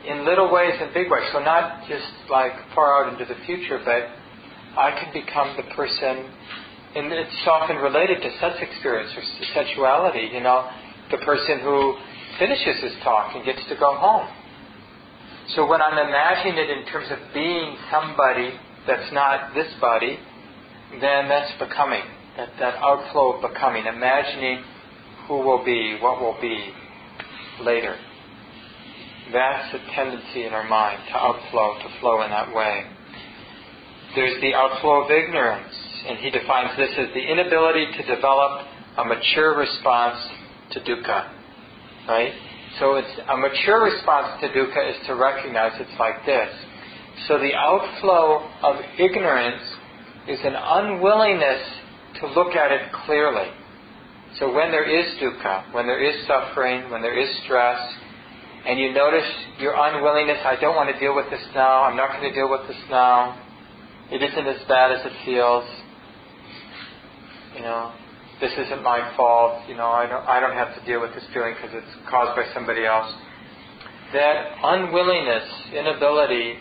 in 0.06 0.26
little 0.26 0.52
ways 0.52 0.74
and 0.80 0.94
big 0.94 1.10
ways. 1.10 1.24
So 1.32 1.40
not 1.40 1.88
just 1.88 2.06
like 2.30 2.52
far 2.76 3.06
out 3.06 3.14
into 3.14 3.26
the 3.26 3.40
future, 3.46 3.80
but 3.84 4.10
I 4.78 4.92
can 4.92 5.12
become 5.12 5.58
the 5.58 5.64
person, 5.76 6.30
and 6.96 7.12
it's 7.12 7.48
often 7.48 7.78
related 7.78 8.22
to 8.22 8.30
sex 8.40 8.58
experience 8.62 9.12
or 9.18 9.24
sexuality. 9.54 10.30
You 10.34 10.42
know, 10.42 10.70
the 11.12 11.18
person 11.18 11.60
who 11.60 11.98
finishes 12.40 12.82
his 12.82 12.94
talk 13.04 13.36
and 13.36 13.44
gets 13.44 13.66
to 13.70 13.76
go 13.76 13.96
home. 13.96 14.28
So 15.56 15.66
when 15.66 15.82
I'm 15.82 15.98
imagining 15.98 16.58
it 16.58 16.70
in 16.70 16.86
terms 16.88 17.08
of 17.10 17.18
being 17.34 17.78
somebody 17.90 18.52
that's 18.86 19.12
not 19.14 19.54
this 19.56 19.74
body, 19.80 20.20
then 21.02 21.28
that's 21.30 21.52
becoming, 21.60 22.04
that, 22.36 22.50
that 22.60 22.76
outflow 22.76 23.38
of 23.38 23.52
becoming, 23.52 23.86
imagining 23.86 24.64
who 25.28 25.36
will 25.38 25.64
be, 25.64 25.98
what 26.02 26.22
will 26.22 26.38
be 26.42 26.72
later. 27.62 27.96
That's 29.34 29.74
a 29.74 29.96
tendency 29.96 30.46
in 30.46 30.54
our 30.54 30.68
mind 30.68 31.00
to 31.10 31.16
outflow, 31.18 31.80
to 31.80 32.00
flow 32.00 32.22
in 32.24 32.30
that 32.30 32.54
way. 32.54 32.86
There's 34.16 34.40
the 34.42 34.54
outflow 34.54 35.04
of 35.04 35.12
ignorance, 35.12 35.74
and 36.08 36.18
he 36.20 36.30
defines 36.32 36.78
this 36.78 36.92
as 36.98 37.08
the 37.14 37.22
inability 37.22 37.88
to 37.98 38.16
develop 38.16 38.68
a 38.98 39.06
mature 39.06 39.58
response 39.58 40.18
to 40.72 40.80
dukkha. 40.80 41.30
Right? 42.08 42.34
So 42.80 42.96
it's 42.96 43.20
a 43.28 43.38
mature 43.38 43.84
response 43.84 44.42
to 44.42 44.50
dukkha 44.50 44.92
is 44.92 45.08
to 45.08 45.16
recognize 45.16 45.74
it's 45.80 46.00
like 46.00 46.26
this. 46.26 46.50
So 47.28 47.40
the 47.40 47.54
outflow 47.54 48.48
of 48.64 48.76
ignorance 48.98 49.62
is 50.28 50.40
an 50.44 50.56
unwillingness 50.56 51.62
to 52.22 52.28
look 52.28 52.56
at 52.56 52.72
it 52.72 52.92
clearly. 53.06 53.50
So 54.40 54.54
when 54.54 54.72
there 54.72 54.86
is 54.86 55.18
dukkha, 55.20 55.74
when 55.74 55.88
there 55.88 56.04
is 56.04 56.28
suffering, 56.28 56.92
when 56.92 57.02
there 57.02 57.18
is 57.18 57.30
stress, 57.44 57.80
and 58.66 58.80
you 58.80 58.94
notice 58.94 59.26
your 59.60 59.74
unwillingness, 59.76 60.40
I 60.44 60.58
don't 60.60 60.76
want 60.76 60.94
to 60.94 61.00
deal 61.00 61.16
with 61.16 61.30
this 61.32 61.44
now, 61.56 61.84
I'm 61.84 61.96
not 61.96 62.12
going 62.12 62.30
to 62.30 62.36
deal 62.36 62.50
with 62.50 62.68
this 62.68 62.78
now, 62.90 63.42
it 64.12 64.22
isn't 64.24 64.48
as 64.48 64.62
bad 64.68 64.92
as 64.92 65.06
it 65.06 65.12
feels, 65.26 65.66
you 67.56 67.62
know, 67.62 67.92
this 68.40 68.52
isn't 68.58 68.84
my 68.84 69.14
fault, 69.18 69.68
you 69.68 69.76
know, 69.76 69.88
I 69.88 70.08
don't, 70.08 70.24
I 70.26 70.40
don't 70.40 70.54
have 70.54 70.76
to 70.80 70.86
deal 70.86 71.02
with 71.02 71.14
this 71.14 71.24
feeling 71.34 71.56
because 71.56 71.76
it's 71.76 72.10
caused 72.10 72.36
by 72.36 72.46
somebody 72.54 72.86
else. 72.86 73.12
That 74.14 74.56
unwillingness, 74.64 75.44
inability 75.74 76.56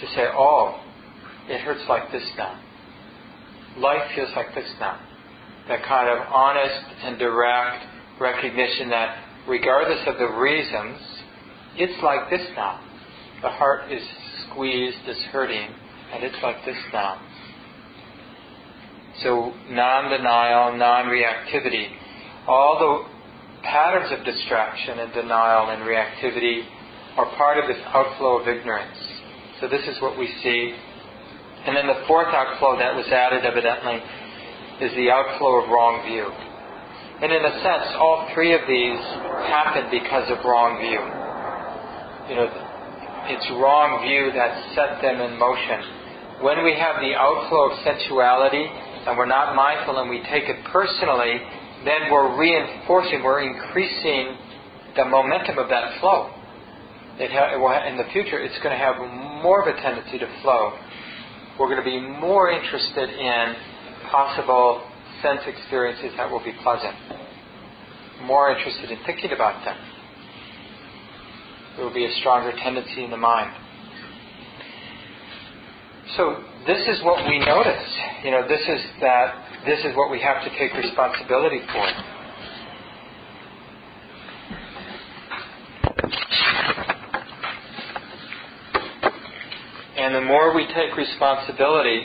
to 0.00 0.06
say, 0.14 0.26
oh, 0.32 0.82
it 1.48 1.60
hurts 1.60 1.84
like 1.88 2.10
this 2.10 2.24
now. 2.36 2.58
Life 3.76 4.10
feels 4.16 4.30
like 4.34 4.54
this 4.54 4.68
now. 4.80 4.98
That 5.68 5.84
kind 5.84 6.08
of 6.08 6.26
honest 6.32 6.84
and 7.04 7.18
direct 7.18 7.84
recognition 8.20 8.88
that 8.90 9.22
regardless 9.46 10.00
of 10.06 10.18
the 10.18 10.26
reasons, 10.26 10.98
it's 11.76 12.02
like 12.02 12.30
this 12.30 12.46
now. 12.56 12.80
The 13.42 13.50
heart 13.50 13.92
is 13.92 14.02
squeezed, 14.50 15.06
is 15.06 15.22
hurting, 15.30 15.68
and 16.12 16.24
it's 16.24 16.36
like 16.42 16.64
this 16.64 16.76
now. 16.92 17.20
So 19.22 19.52
non-denial, 19.68 20.76
non-reactivity, 20.76 21.88
all 22.46 22.78
the 22.78 23.62
patterns 23.62 24.12
of 24.16 24.24
distraction 24.24 24.98
and 25.00 25.12
denial 25.12 25.70
and 25.70 25.82
reactivity 25.82 26.62
are 27.16 27.26
part 27.36 27.58
of 27.58 27.66
this 27.66 27.82
outflow 27.86 28.40
of 28.40 28.48
ignorance. 28.48 28.96
So 29.60 29.68
this 29.68 29.82
is 29.88 30.00
what 30.00 30.18
we 30.18 30.28
see. 30.42 30.74
And 31.66 31.76
then 31.76 31.88
the 31.88 32.04
fourth 32.06 32.28
outflow 32.32 32.78
that 32.78 32.94
was 32.94 33.06
added 33.10 33.44
evidently 33.44 33.98
is 34.80 34.94
the 34.94 35.10
outflow 35.10 35.64
of 35.64 35.68
wrong 35.68 36.06
view. 36.06 36.30
And 37.20 37.32
in 37.34 37.42
a 37.42 37.54
sense, 37.58 37.90
all 37.98 38.30
three 38.32 38.54
of 38.54 38.62
these 38.70 39.02
happen 39.50 39.90
because 39.90 40.30
of 40.30 40.38
wrong 40.46 40.78
view. 40.78 41.02
You 42.30 42.36
know, 42.38 42.46
it's 43.26 43.50
wrong 43.58 43.98
view 44.06 44.30
that 44.38 44.54
set 44.78 45.02
them 45.02 45.18
in 45.20 45.34
motion. 45.34 45.97
When 46.40 46.62
we 46.62 46.74
have 46.78 47.00
the 47.02 47.14
outflow 47.18 47.70
of 47.70 47.78
sensuality, 47.82 48.62
and 48.62 49.16
we're 49.16 49.26
not 49.26 49.56
mindful 49.56 49.98
and 49.98 50.10
we 50.10 50.22
take 50.30 50.44
it 50.44 50.62
personally, 50.70 51.34
then 51.84 52.12
we're 52.12 52.38
reinforcing, 52.38 53.22
we're 53.24 53.40
increasing 53.40 54.36
the 54.94 55.04
momentum 55.04 55.58
of 55.58 55.68
that 55.68 55.98
flow. 56.00 56.30
Ha- 57.18 57.88
in 57.88 57.96
the 57.96 58.04
future, 58.12 58.38
it's 58.38 58.58
going 58.62 58.70
to 58.70 58.78
have 58.78 58.96
more 59.42 59.62
of 59.62 59.74
a 59.74 59.80
tendency 59.80 60.18
to 60.18 60.28
flow. 60.42 60.78
We're 61.58 61.66
going 61.66 61.82
to 61.82 61.90
be 61.90 61.98
more 61.98 62.50
interested 62.50 63.10
in 63.10 63.56
possible 64.10 64.86
sense 65.22 65.40
experiences 65.46 66.12
that 66.16 66.30
will 66.30 66.44
be 66.44 66.52
pleasant, 66.62 66.94
more 68.22 68.54
interested 68.56 68.90
in 68.90 68.98
thinking 69.04 69.32
about 69.32 69.64
them. 69.64 69.76
There 71.76 71.84
will 71.84 71.94
be 71.94 72.04
a 72.04 72.14
stronger 72.20 72.52
tendency 72.62 73.02
in 73.02 73.10
the 73.10 73.16
mind. 73.16 73.50
So 76.16 76.42
this 76.66 76.86
is 76.88 77.04
what 77.04 77.28
we 77.28 77.38
notice. 77.38 77.84
You 78.24 78.30
know, 78.30 78.48
this 78.48 78.60
is 78.60 78.80
that 79.00 79.64
this 79.66 79.80
is 79.84 79.94
what 79.94 80.10
we 80.10 80.20
have 80.20 80.42
to 80.44 80.50
take 80.58 80.72
responsibility 80.74 81.60
for. 81.72 81.86
And 89.98 90.14
the 90.14 90.22
more 90.22 90.54
we 90.54 90.66
take 90.68 90.96
responsibility, 90.96 92.02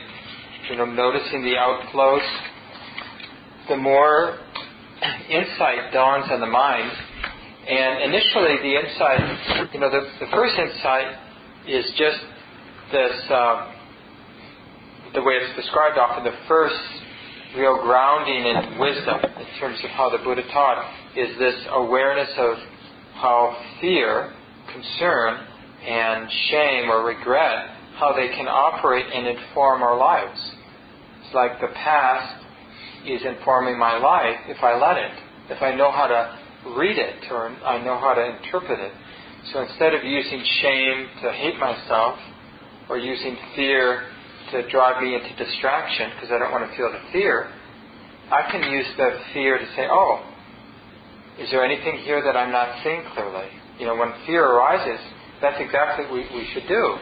you 0.69 0.75
know, 0.75 0.85
noticing 0.85 1.43
the 1.43 1.55
outflows, 1.55 2.27
the 3.69 3.77
more 3.77 4.39
insight 5.29 5.93
dawns 5.93 6.25
on 6.31 6.41
the 6.41 6.47
mind. 6.47 6.91
And 7.67 8.13
initially, 8.13 8.57
the 8.61 8.75
insight, 8.75 9.73
you 9.73 9.79
know, 9.79 9.89
the, 9.89 10.01
the 10.19 10.29
first 10.31 10.55
insight 10.59 11.15
is 11.67 11.85
just 11.97 12.19
this 12.91 13.13
uh, 13.29 13.72
the 15.13 15.21
way 15.21 15.35
it's 15.35 15.55
described 15.55 15.97
often, 15.97 16.23
the 16.23 16.37
first 16.47 16.75
real 17.55 17.77
grounding 17.83 18.45
in 18.49 18.79
wisdom 18.79 19.21
in 19.21 19.59
terms 19.59 19.77
of 19.83 19.89
how 19.91 20.09
the 20.09 20.17
Buddha 20.23 20.41
taught 20.51 20.91
is 21.15 21.37
this 21.37 21.55
awareness 21.69 22.29
of 22.37 22.57
how 23.13 23.55
fear, 23.79 24.33
concern, 24.73 25.45
and 25.85 26.29
shame 26.49 26.89
or 26.89 27.05
regret, 27.05 27.69
how 27.99 28.13
they 28.13 28.29
can 28.29 28.47
operate 28.47 29.05
and 29.13 29.27
inform 29.27 29.83
our 29.83 29.97
lives. 29.97 30.39
It's 31.23 31.35
like 31.35 31.61
the 31.61 31.67
past 31.75 32.43
is 33.05 33.21
informing 33.23 33.77
my 33.77 33.97
life 33.97 34.37
if 34.47 34.63
I 34.63 34.73
let 34.75 34.97
it, 34.97 35.11
if 35.49 35.61
I 35.61 35.75
know 35.75 35.91
how 35.91 36.07
to 36.07 36.39
read 36.75 36.97
it 36.97 37.29
or 37.29 37.49
I 37.49 37.83
know 37.83 37.99
how 37.99 38.15
to 38.15 38.37
interpret 38.37 38.79
it. 38.79 38.93
So 39.51 39.61
instead 39.61 39.93
of 39.93 40.03
using 40.03 40.43
shame 40.61 41.07
to 41.21 41.31
hate 41.33 41.59
myself 41.59 42.17
or 42.89 42.97
using 42.97 43.37
fear 43.55 44.07
to 44.53 44.69
drive 44.69 45.01
me 45.01 45.15
into 45.15 45.35
distraction 45.35 46.11
because 46.15 46.31
I 46.31 46.39
don't 46.39 46.51
want 46.51 46.69
to 46.69 46.77
feel 46.77 46.91
the 46.91 47.01
fear, 47.11 47.51
I 48.31 48.49
can 48.49 48.71
use 48.71 48.87
the 48.97 49.19
fear 49.33 49.57
to 49.57 49.65
say, 49.75 49.87
oh, 49.89 50.23
is 51.39 51.49
there 51.51 51.65
anything 51.65 51.99
here 52.05 52.21
that 52.23 52.37
I'm 52.37 52.51
not 52.51 52.83
seeing 52.83 53.03
clearly? 53.13 53.49
You 53.79 53.87
know, 53.87 53.95
when 53.95 54.13
fear 54.25 54.45
arises, 54.45 54.99
that's 55.41 55.57
exactly 55.59 56.05
what 56.05 56.13
we, 56.13 56.25
we 56.37 56.47
should 56.53 56.67
do. 56.67 56.97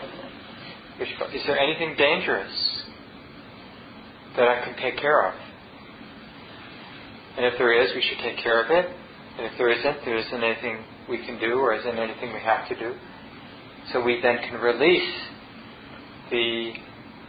Is 1.00 1.44
there 1.46 1.60
anything 1.60 1.96
dangerous 1.98 2.84
that 4.38 4.48
I 4.48 4.64
can 4.64 4.76
take 4.82 4.98
care 4.98 5.28
of? 5.28 5.36
And 7.38 7.46
if 7.46 7.54
there 7.58 7.72
is, 7.84 7.92
we 7.96 8.02
should 8.02 8.20
take 8.20 8.38
care 8.44 8.64
of 8.64 8.72
it. 8.72 8.86
And 9.38 9.46
if 9.46 9.54
there 9.58 9.70
isn't, 9.70 10.06
there 10.06 10.18
isn't 10.18 10.44
anything 10.44 10.84
we 11.10 11.26
can 11.26 11.40
do 11.40 11.60
or 11.60 11.74
isn't 11.74 11.98
anything 11.98 12.34
we 12.34 12.40
have 12.42 12.68
to 12.70 12.76
do. 12.76 12.96
So 13.92 14.04
we 14.04 14.22
then 14.22 14.38
can 14.38 14.60
release 14.60 15.12
the 16.30 16.74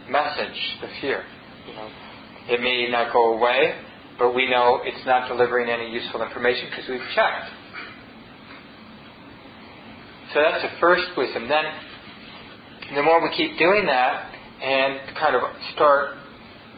message, 0.09 0.77
the 0.81 0.87
fear. 1.01 1.23
You 1.67 1.73
know, 1.75 1.89
it 2.49 2.61
may 2.61 2.89
not 2.91 3.13
go 3.13 3.37
away, 3.37 3.73
but 4.19 4.35
we 4.35 4.49
know 4.49 4.81
it's 4.83 5.05
not 5.05 5.27
delivering 5.27 5.69
any 5.69 5.91
useful 5.91 6.21
information 6.21 6.67
because 6.69 6.89
we've 6.89 7.07
checked. 7.15 7.49
So 10.33 10.41
that's 10.41 10.63
the 10.63 10.79
first 10.79 11.15
wisdom. 11.15 11.47
Then, 11.47 11.63
the 12.95 13.03
more 13.03 13.21
we 13.21 13.35
keep 13.35 13.57
doing 13.57 13.85
that 13.85 14.33
and 14.61 15.15
kind 15.15 15.35
of 15.35 15.43
start 15.73 16.17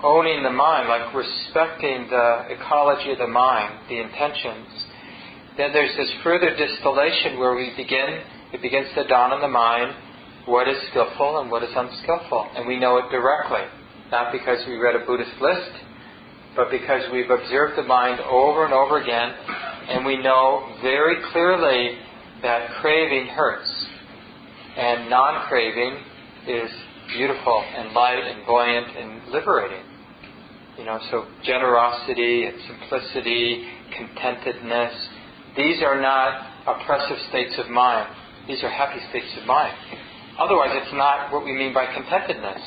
owning 0.03 0.43
the 0.43 0.51
mind, 0.51 0.89
like 0.89 1.13
respecting 1.15 2.07
the 2.09 2.45
ecology 2.49 3.11
of 3.11 3.17
the 3.17 3.27
mind, 3.27 3.89
the 3.89 4.01
intentions, 4.01 4.67
then 5.57 5.71
there's 5.71 5.95
this 5.95 6.11
further 6.21 6.55
distillation 6.55 7.39
where 7.39 7.55
we 7.55 7.71
begin, 7.77 8.21
it 8.51 8.61
begins 8.61 8.87
to 8.95 9.07
dawn 9.07 9.31
on 9.31 9.41
the 9.41 9.47
mind 9.47 9.95
what 10.45 10.67
is 10.67 10.77
skillful 10.89 11.39
and 11.41 11.49
what 11.49 11.63
is 11.63 11.69
unskillful. 11.75 12.49
And 12.55 12.67
we 12.67 12.79
know 12.79 12.97
it 12.97 13.09
directly, 13.11 13.65
not 14.11 14.31
because 14.31 14.59
we 14.67 14.77
read 14.77 14.95
a 14.95 15.05
Buddhist 15.05 15.41
list, 15.41 15.71
but 16.55 16.71
because 16.71 17.01
we've 17.11 17.29
observed 17.29 17.77
the 17.77 17.83
mind 17.83 18.19
over 18.21 18.65
and 18.65 18.73
over 18.73 19.01
again, 19.01 19.33
and 19.89 20.05
we 20.05 20.17
know 20.21 20.77
very 20.81 21.17
clearly 21.31 21.97
that 22.41 22.69
craving 22.81 23.27
hurts, 23.27 23.69
and 24.77 25.09
non 25.09 25.47
craving 25.47 25.97
is 26.47 26.69
beautiful 27.13 27.63
and 27.75 27.93
light 27.93 28.23
and 28.23 28.45
buoyant 28.45 28.97
and 28.97 29.31
liberating. 29.31 29.83
You 30.77 30.85
know, 30.85 30.99
so 31.09 31.25
generosity 31.43 32.45
and 32.45 32.57
simplicity, 32.67 33.65
contentedness, 33.97 34.93
These 35.55 35.81
are 35.81 36.01
not 36.01 36.51
oppressive 36.67 37.17
states 37.29 37.55
of 37.57 37.69
mind. 37.69 38.09
These 38.47 38.61
are 38.63 38.69
happy 38.69 38.99
states 39.09 39.31
of 39.39 39.47
mind. 39.47 39.73
Otherwise, 40.37 40.71
it's 40.73 40.93
not 40.93 41.31
what 41.31 41.45
we 41.45 41.53
mean 41.53 41.73
by 41.73 41.85
contentedness 41.85 42.61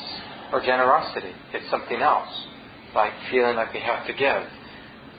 or 0.53 0.61
generosity. 0.61 1.33
It's 1.53 1.69
something 1.71 2.01
else, 2.01 2.29
like 2.95 3.13
feeling 3.31 3.57
like 3.57 3.73
we 3.75 3.81
have 3.81 4.07
to 4.07 4.13
give. 4.13 4.43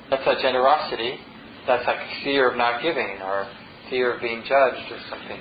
That's 0.09 0.25
not 0.25 0.41
generosity. 0.41 1.19
That's 1.67 1.85
like 1.85 1.99
fear 2.23 2.49
of 2.49 2.57
not 2.57 2.81
giving 2.81 3.21
or 3.21 3.47
fear 3.89 4.15
of 4.15 4.21
being 4.21 4.41
judged 4.41 4.91
or 4.91 4.99
something. 5.09 5.39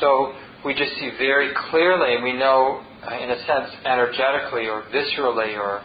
So 0.00 0.34
we 0.64 0.74
just 0.74 0.92
see 0.98 1.10
very 1.18 1.52
clearly, 1.70 2.14
and 2.14 2.24
we 2.24 2.32
know, 2.34 2.82
uh, 3.02 3.16
in 3.16 3.30
a 3.30 3.38
sense, 3.46 3.70
energetically 3.84 4.68
or 4.68 4.82
viscerally 4.92 5.56
or 5.56 5.82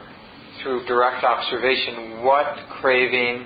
through 0.62 0.86
direct 0.86 1.24
observation, 1.24 2.24
what 2.24 2.46
craving 2.82 3.46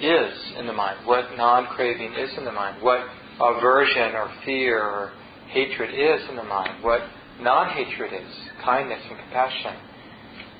is 0.00 0.32
in 0.58 0.66
the 0.66 0.72
mind, 0.72 1.04
what 1.06 1.24
non 1.36 1.66
craving 1.74 2.12
is 2.12 2.30
in 2.38 2.44
the 2.44 2.52
mind, 2.52 2.82
what 2.82 3.00
aversion 3.40 4.14
or 4.14 4.30
fear 4.44 4.82
or 4.82 5.12
hatred 5.48 5.90
is 5.90 6.28
in 6.28 6.36
the 6.36 6.44
mind, 6.44 6.82
what 6.82 7.00
non 7.40 7.70
hatred 7.70 8.12
is, 8.12 8.32
kindness 8.64 9.00
and 9.08 9.18
compassion, 9.18 9.74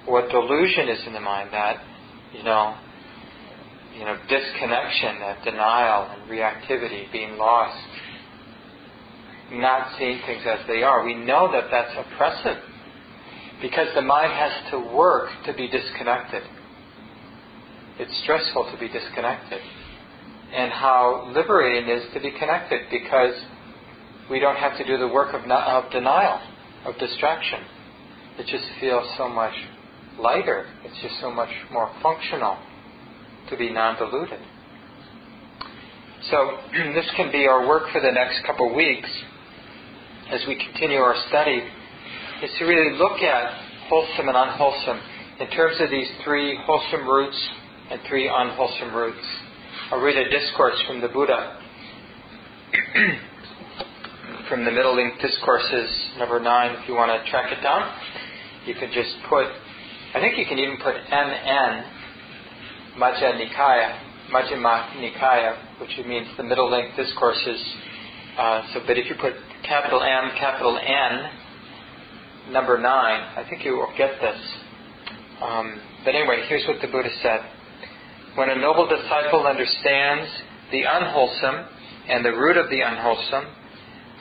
what 0.07 0.29
delusion 0.31 0.89
is 0.89 1.07
in 1.07 1.13
the 1.13 1.21
mind, 1.21 1.51
that, 1.53 1.83
you 2.33 2.43
know, 2.43 2.77
you 3.99 4.05
know, 4.05 4.17
disconnection, 4.29 5.19
that 5.21 5.43
denial 5.45 6.11
and 6.13 6.31
reactivity, 6.31 7.11
being 7.13 7.37
lost, 7.37 7.77
not 9.53 9.99
seeing 9.99 10.21
things 10.27 10.43
as 10.47 10.67
they 10.67 10.83
are. 10.83 11.05
We 11.05 11.15
know 11.15 11.51
that 11.53 11.65
that's 11.71 11.93
oppressive 11.97 12.63
because 13.61 13.89
the 13.95 14.03
mind 14.03 14.33
has 14.33 14.71
to 14.71 14.79
work 14.95 15.31
to 15.47 15.53
be 15.55 15.69
disconnected. 15.69 16.43
It's 17.99 18.17
stressful 18.23 18.71
to 18.73 18.79
be 18.79 18.89
disconnected. 18.89 19.61
And 20.53 20.73
how 20.73 21.31
liberating 21.35 21.89
it 21.89 21.99
is 21.99 22.05
to 22.15 22.21
be 22.21 22.31
connected 22.39 22.83
because 22.91 23.35
we 24.31 24.41
don't 24.41 24.57
have 24.57 24.77
to 24.79 24.87
do 24.87 24.97
the 24.97 25.09
work 25.09 25.35
of, 25.35 25.43
of 25.51 25.91
denial, 25.91 26.41
of 26.87 26.99
distraction. 26.99 27.61
It 28.39 28.47
just 28.47 28.65
feels 28.81 29.05
so 29.17 29.29
much 29.29 29.55
lighter. 30.19 30.67
It's 30.85 31.01
just 31.03 31.21
so 31.21 31.31
much 31.31 31.51
more 31.71 31.93
functional 32.03 32.59
to 33.51 33.57
be 33.57 33.71
non-diluted. 33.71 34.41
So 36.31 36.59
this 36.95 37.11
can 37.17 37.31
be 37.33 37.47
our 37.47 37.67
work 37.67 37.91
for 37.93 38.01
the 38.01 38.13
next 38.13 38.45
couple 38.47 38.71
of 38.71 38.75
weeks 38.75 39.09
as 40.31 40.45
we 40.47 40.57
continue 40.57 40.99
our 40.99 41.17
study 41.29 41.63
is 42.43 42.51
to 42.59 42.65
really 42.65 42.97
look 42.99 43.21
at 43.21 43.53
wholesome 43.89 44.29
and 44.29 44.37
unwholesome 44.37 45.01
in 45.41 45.51
terms 45.51 45.81
of 45.81 45.91
these 45.91 46.09
three 46.25 46.59
wholesome 46.65 47.09
roots 47.09 47.49
and 47.91 48.01
three 48.09 48.29
unwholesome 48.29 48.95
roots. 48.95 49.25
I'll 49.91 50.01
read 50.01 50.19
a 50.19 50.29
discourse 50.29 50.77
from 50.87 51.01
the 51.01 51.09
Buddha 51.09 51.59
from 54.51 54.67
the 54.67 54.71
Middle 54.71 54.95
Length 54.95 55.23
Discourses, 55.23 55.89
number 56.19 56.39
nine, 56.39 56.77
if 56.77 56.87
you 56.87 56.93
want 56.93 57.09
to 57.09 57.31
track 57.31 57.51
it 57.51 57.63
down. 57.63 57.91
You 58.67 58.75
can 58.75 58.93
just 58.93 59.17
put, 59.31 59.47
I 60.15 60.21
think 60.21 60.37
you 60.37 60.45
can 60.45 60.59
even 60.59 60.77
put 60.77 60.93
MN, 60.93 61.85
Majja 63.01 63.41
Nikaya, 63.41 63.99
Majjhima 64.29 64.93
Nikaya, 65.01 65.57
which 65.81 65.97
means 66.07 66.29
the 66.37 66.45
Middle 66.45 66.71
Length 66.71 66.95
Discourses. 66.99 67.65
Uh, 68.37 68.69
so, 68.75 68.81
but 68.87 68.99
if 68.99 69.07
you 69.09 69.15
put 69.19 69.33
capital 69.65 70.03
M, 70.03 70.33
capital 70.39 70.79
N, 70.79 72.53
number 72.53 72.77
nine, 72.77 73.23
I 73.39 73.47
think 73.49 73.65
you 73.65 73.73
will 73.73 73.95
get 73.97 74.21
this. 74.21 74.39
Um, 75.41 75.81
but 76.05 76.15
anyway, 76.15 76.45
here's 76.47 76.67
what 76.69 76.77
the 76.83 76.89
Buddha 76.89 77.09
said. 77.23 77.58
When 78.39 78.51
a 78.51 78.55
noble 78.55 78.87
disciple 78.87 79.49
understands 79.49 80.31
the 80.71 80.85
unwholesome 80.87 81.67
and 82.07 82.25
the 82.25 82.31
root 82.31 82.57
of 82.57 82.71
the 82.71 82.83
unwholesome, 82.83 83.47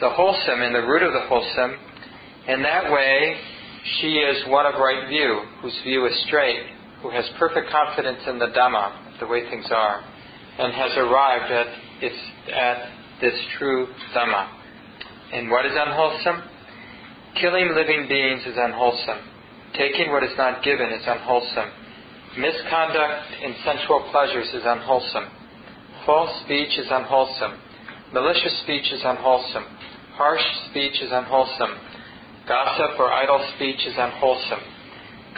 the 0.01 0.09
wholesome 0.09 0.59
and 0.59 0.74
the 0.74 0.82
root 0.82 1.03
of 1.03 1.13
the 1.13 1.22
wholesome, 1.30 1.78
in 2.47 2.63
that 2.63 2.91
way 2.91 3.38
she 4.01 4.18
is 4.18 4.43
one 4.47 4.65
of 4.65 4.74
right 4.82 5.07
view, 5.07 5.41
whose 5.61 5.78
view 5.84 6.07
is 6.07 6.24
straight, 6.26 6.65
who 7.03 7.11
has 7.11 7.26
perfect 7.38 7.70
confidence 7.70 8.18
in 8.26 8.39
the 8.39 8.47
Dhamma, 8.47 9.20
the 9.20 9.28
way 9.28 9.47
things 9.51 9.68
are, 9.70 10.01
and 10.01 10.74
has 10.74 10.97
arrived 10.97 11.51
at, 11.51 11.68
its, 12.01 12.18
at 12.51 12.89
this 13.22 13.39
true 13.59 13.86
Dhamma. 14.15 14.49
And 15.32 15.51
what 15.51 15.63
is 15.68 15.74
unwholesome? 15.76 16.41
Killing 17.39 17.70
living 17.76 18.07
beings 18.09 18.41
is 18.47 18.57
unwholesome. 18.57 19.20
Taking 19.78 20.11
what 20.11 20.24
is 20.24 20.36
not 20.38 20.63
given 20.63 20.89
is 20.89 21.03
unwholesome. 21.05 21.70
Misconduct 22.38 23.33
in 23.41 23.55
sensual 23.65 24.07
pleasures 24.11 24.47
is 24.53 24.61
unwholesome. 24.63 25.25
False 26.05 26.29
speech 26.45 26.77
is 26.77 26.85
unwholesome. 26.89 27.57
Malicious 28.13 28.61
speech 28.63 28.93
is 28.93 29.01
unwholesome. 29.03 29.65
Harsh 30.13 30.45
speech 30.69 31.01
is 31.01 31.11
unwholesome. 31.11 31.75
Gossip 32.47 32.99
or 32.99 33.11
idle 33.11 33.43
speech 33.55 33.81
is 33.85 33.95
unwholesome. 33.97 34.61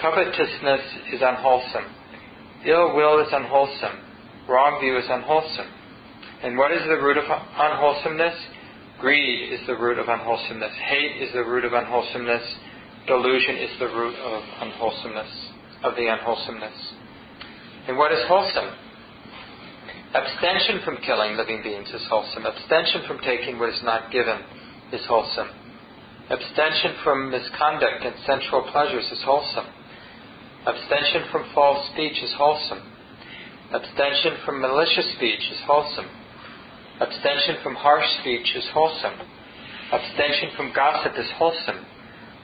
Covetousness 0.01 0.81
is 1.13 1.21
unwholesome. 1.21 1.87
Ill 2.65 2.93
will 2.95 3.19
is 3.19 3.31
unwholesome. 3.31 4.03
Wrong 4.47 4.79
view 4.81 4.97
is 4.97 5.05
unwholesome. 5.09 5.71
And 6.43 6.57
what 6.57 6.71
is 6.71 6.83
the 6.83 6.99
root 7.01 7.17
of 7.17 7.25
unwholesomeness? 7.25 8.35
Greed 8.99 9.53
is 9.53 9.65
the 9.67 9.75
root 9.75 9.97
of 9.99 10.09
unwholesomeness. 10.09 10.73
Hate 10.83 11.21
is 11.21 11.33
the 11.33 11.43
root 11.43 11.63
of 11.63 11.71
unwholesomeness. 11.71 12.43
Delusion 13.07 13.55
is 13.57 13.79
the 13.79 13.87
root 13.87 14.15
of 14.15 14.43
unwholesomeness, 14.61 15.48
of 15.83 15.95
the 15.95 16.07
unwholesomeness. 16.07 16.93
And 17.87 17.97
what 17.97 18.11
is 18.11 18.19
wholesome? 18.27 18.75
Abstention 20.13 20.81
from 20.83 20.97
killing 21.05 21.37
living 21.37 21.61
beings 21.63 21.89
is 21.89 22.01
wholesome. 22.09 22.45
Abstention 22.45 23.03
from 23.07 23.19
taking 23.19 23.59
what 23.59 23.69
is 23.69 23.81
not 23.83 24.11
given 24.11 24.41
is 24.91 25.05
wholesome. 25.05 25.49
Abstention 26.29 26.95
from 27.03 27.31
misconduct 27.31 28.03
and 28.03 28.15
sensual 28.25 28.63
pleasures 28.71 29.05
is 29.11 29.21
wholesome. 29.23 29.65
Abstention 30.65 31.23
from 31.31 31.45
false 31.53 31.87
speech 31.93 32.21
is 32.21 32.33
wholesome. 32.37 32.81
Abstention 33.71 34.37
from 34.45 34.61
malicious 34.61 35.13
speech 35.15 35.41
is 35.51 35.59
wholesome. 35.65 36.09
Abstention 36.99 37.57
from 37.63 37.75
harsh 37.75 38.05
speech 38.21 38.55
is 38.55 38.65
wholesome. 38.73 39.13
Abstention 39.91 40.49
from 40.57 40.73
gossip 40.73 41.13
is 41.17 41.29
wholesome. 41.37 41.85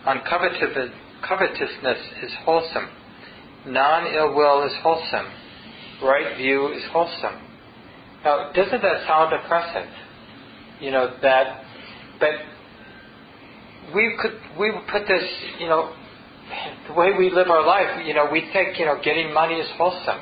Uncovetousness 0.05 1.99
is 2.23 2.31
wholesome. 2.45 2.89
Non 3.68 4.07
ill 4.13 4.36
will 4.36 4.66
is 4.66 4.74
wholesome. 4.82 5.28
Right 6.03 6.38
view 6.38 6.74
is 6.74 6.84
wholesome. 6.91 7.41
Now, 8.24 8.51
doesn't 8.53 8.82
that 8.82 9.07
sound 9.07 9.34
oppressive? 9.34 9.89
You 10.82 10.91
know, 10.91 11.16
that, 11.22 11.63
but 12.20 12.34
we 13.93 14.18
could, 14.22 14.34
we 14.59 14.72
would 14.72 14.88
put 14.91 15.07
this, 15.07 15.24
you 15.59 15.68
know, 15.68 15.93
the 16.88 16.93
way 16.93 17.11
we 17.18 17.30
live 17.30 17.49
our 17.49 17.66
life, 17.66 18.05
you 18.05 18.13
know, 18.13 18.28
we 18.32 18.49
think, 18.51 18.78
you 18.78 18.86
know, 18.86 18.99
getting 19.03 19.34
money 19.34 19.55
is 19.55 19.70
wholesome. 19.78 20.22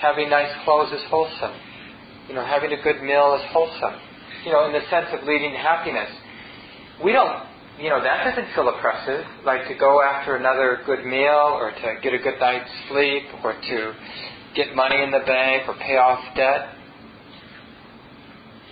Having 0.00 0.30
nice 0.30 0.52
clothes 0.64 0.92
is 0.92 1.02
wholesome 1.08 1.54
you 2.30 2.36
know, 2.36 2.46
having 2.46 2.70
a 2.70 2.80
good 2.80 3.02
meal 3.02 3.34
is 3.42 3.50
wholesome. 3.50 3.98
You 4.46 4.52
know, 4.52 4.64
in 4.66 4.72
the 4.72 4.86
sense 4.88 5.10
of 5.10 5.26
leading 5.26 5.52
happiness. 5.52 6.08
We 7.02 7.10
don't, 7.10 7.42
you 7.80 7.88
know, 7.88 8.02
that 8.02 8.24
doesn't 8.24 8.52
feel 8.54 8.68
oppressive. 8.68 9.24
Like 9.44 9.66
to 9.68 9.74
go 9.74 10.02
after 10.02 10.36
another 10.36 10.80
good 10.84 11.04
meal 11.04 11.56
or 11.56 11.72
to 11.72 11.96
get 12.02 12.12
a 12.12 12.18
good 12.18 12.38
night's 12.38 12.70
sleep 12.88 13.24
or 13.42 13.54
to 13.54 13.92
get 14.54 14.76
money 14.76 15.02
in 15.02 15.10
the 15.10 15.24
bank 15.24 15.66
or 15.66 15.74
pay 15.74 15.96
off 15.96 16.20
debt. 16.36 16.76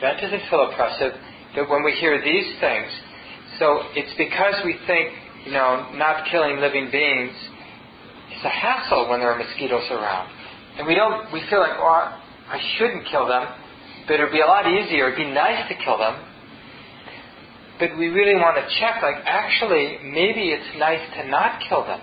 That 0.02 0.20
doesn't 0.20 0.42
feel 0.50 0.68
oppressive. 0.70 1.12
But 1.54 1.70
when 1.70 1.82
we 1.82 1.92
hear 1.92 2.22
these 2.22 2.60
things, 2.60 2.90
so 3.58 3.82
it's 3.96 4.12
because 4.18 4.54
we 4.64 4.76
think, 4.86 5.08
you 5.46 5.52
know, 5.52 5.88
not 5.94 6.28
killing 6.30 6.60
living 6.60 6.90
beings 6.92 7.32
is 8.36 8.44
a 8.44 8.48
hassle 8.48 9.08
when 9.08 9.20
there 9.20 9.32
are 9.32 9.38
mosquitoes 9.38 9.88
around. 9.90 10.30
And 10.76 10.86
we 10.86 10.94
don't, 10.94 11.32
we 11.32 11.40
feel 11.48 11.60
like, 11.60 11.74
oh, 11.78 12.20
I 12.48 12.60
shouldn't 12.76 13.06
kill 13.10 13.26
them, 13.26 13.48
but 14.06 14.20
it 14.20 14.24
would 14.24 14.32
be 14.32 14.40
a 14.40 14.46
lot 14.46 14.68
easier. 14.68 15.08
It'd 15.08 15.16
be 15.16 15.32
nice 15.32 15.66
to 15.68 15.74
kill 15.82 15.98
them. 15.98 16.27
But 17.78 17.96
we 17.96 18.08
really 18.08 18.34
want 18.34 18.56
to 18.56 18.66
check, 18.80 19.02
like, 19.02 19.22
actually, 19.24 19.98
maybe 20.02 20.50
it's 20.50 20.78
nice 20.78 21.00
to 21.16 21.28
not 21.28 21.62
kill 21.68 21.84
them. 21.84 22.00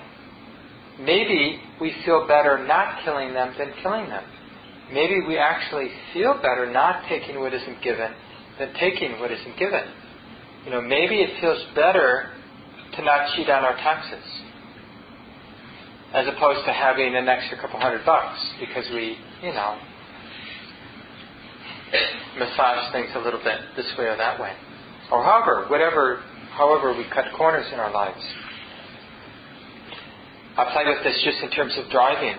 Maybe 1.01 1.59
we 1.81 1.93
feel 2.05 2.25
better 2.27 2.65
not 2.65 3.03
killing 3.03 3.33
them 3.33 3.53
than 3.57 3.73
killing 3.83 4.07
them. 4.07 4.23
Maybe 4.93 5.19
we 5.27 5.37
actually 5.37 5.89
feel 6.13 6.35
better 6.35 6.71
not 6.71 7.03
taking 7.09 7.39
what 7.39 7.53
isn't 7.53 7.81
given 7.83 8.11
than 8.57 8.73
taking 8.79 9.19
what 9.19 9.31
isn't 9.31 9.57
given. 9.59 9.83
You 10.63 10.71
know, 10.71 10.81
maybe 10.81 11.15
it 11.15 11.41
feels 11.41 11.61
better 11.75 12.29
to 12.95 13.03
not 13.03 13.35
cheat 13.35 13.49
on 13.49 13.63
our 13.63 13.75
taxes 13.75 14.23
as 16.13 16.27
opposed 16.27 16.65
to 16.65 16.71
having 16.71 17.15
an 17.15 17.27
extra 17.27 17.59
couple 17.59 17.79
hundred 17.79 18.05
bucks 18.05 18.39
because 18.59 18.85
we, 18.93 19.17
you 19.43 19.51
know, 19.51 19.77
massage 22.39 22.93
things 22.93 23.09
a 23.15 23.19
little 23.19 23.43
bit 23.43 23.59
this 23.75 23.91
way 23.97 24.05
or 24.05 24.15
that 24.15 24.39
way. 24.39 24.53
Or 25.11 25.23
however, 25.23 25.65
whatever, 25.69 26.23
however 26.51 26.97
we 26.97 27.05
cut 27.13 27.25
corners 27.37 27.65
in 27.71 27.79
our 27.79 27.91
lives. 27.91 28.21
I 30.57 30.71
play 30.71 30.85
with 30.87 31.03
this 31.03 31.21
just 31.23 31.43
in 31.43 31.51
terms 31.51 31.73
of 31.77 31.91
driving. 31.91 32.35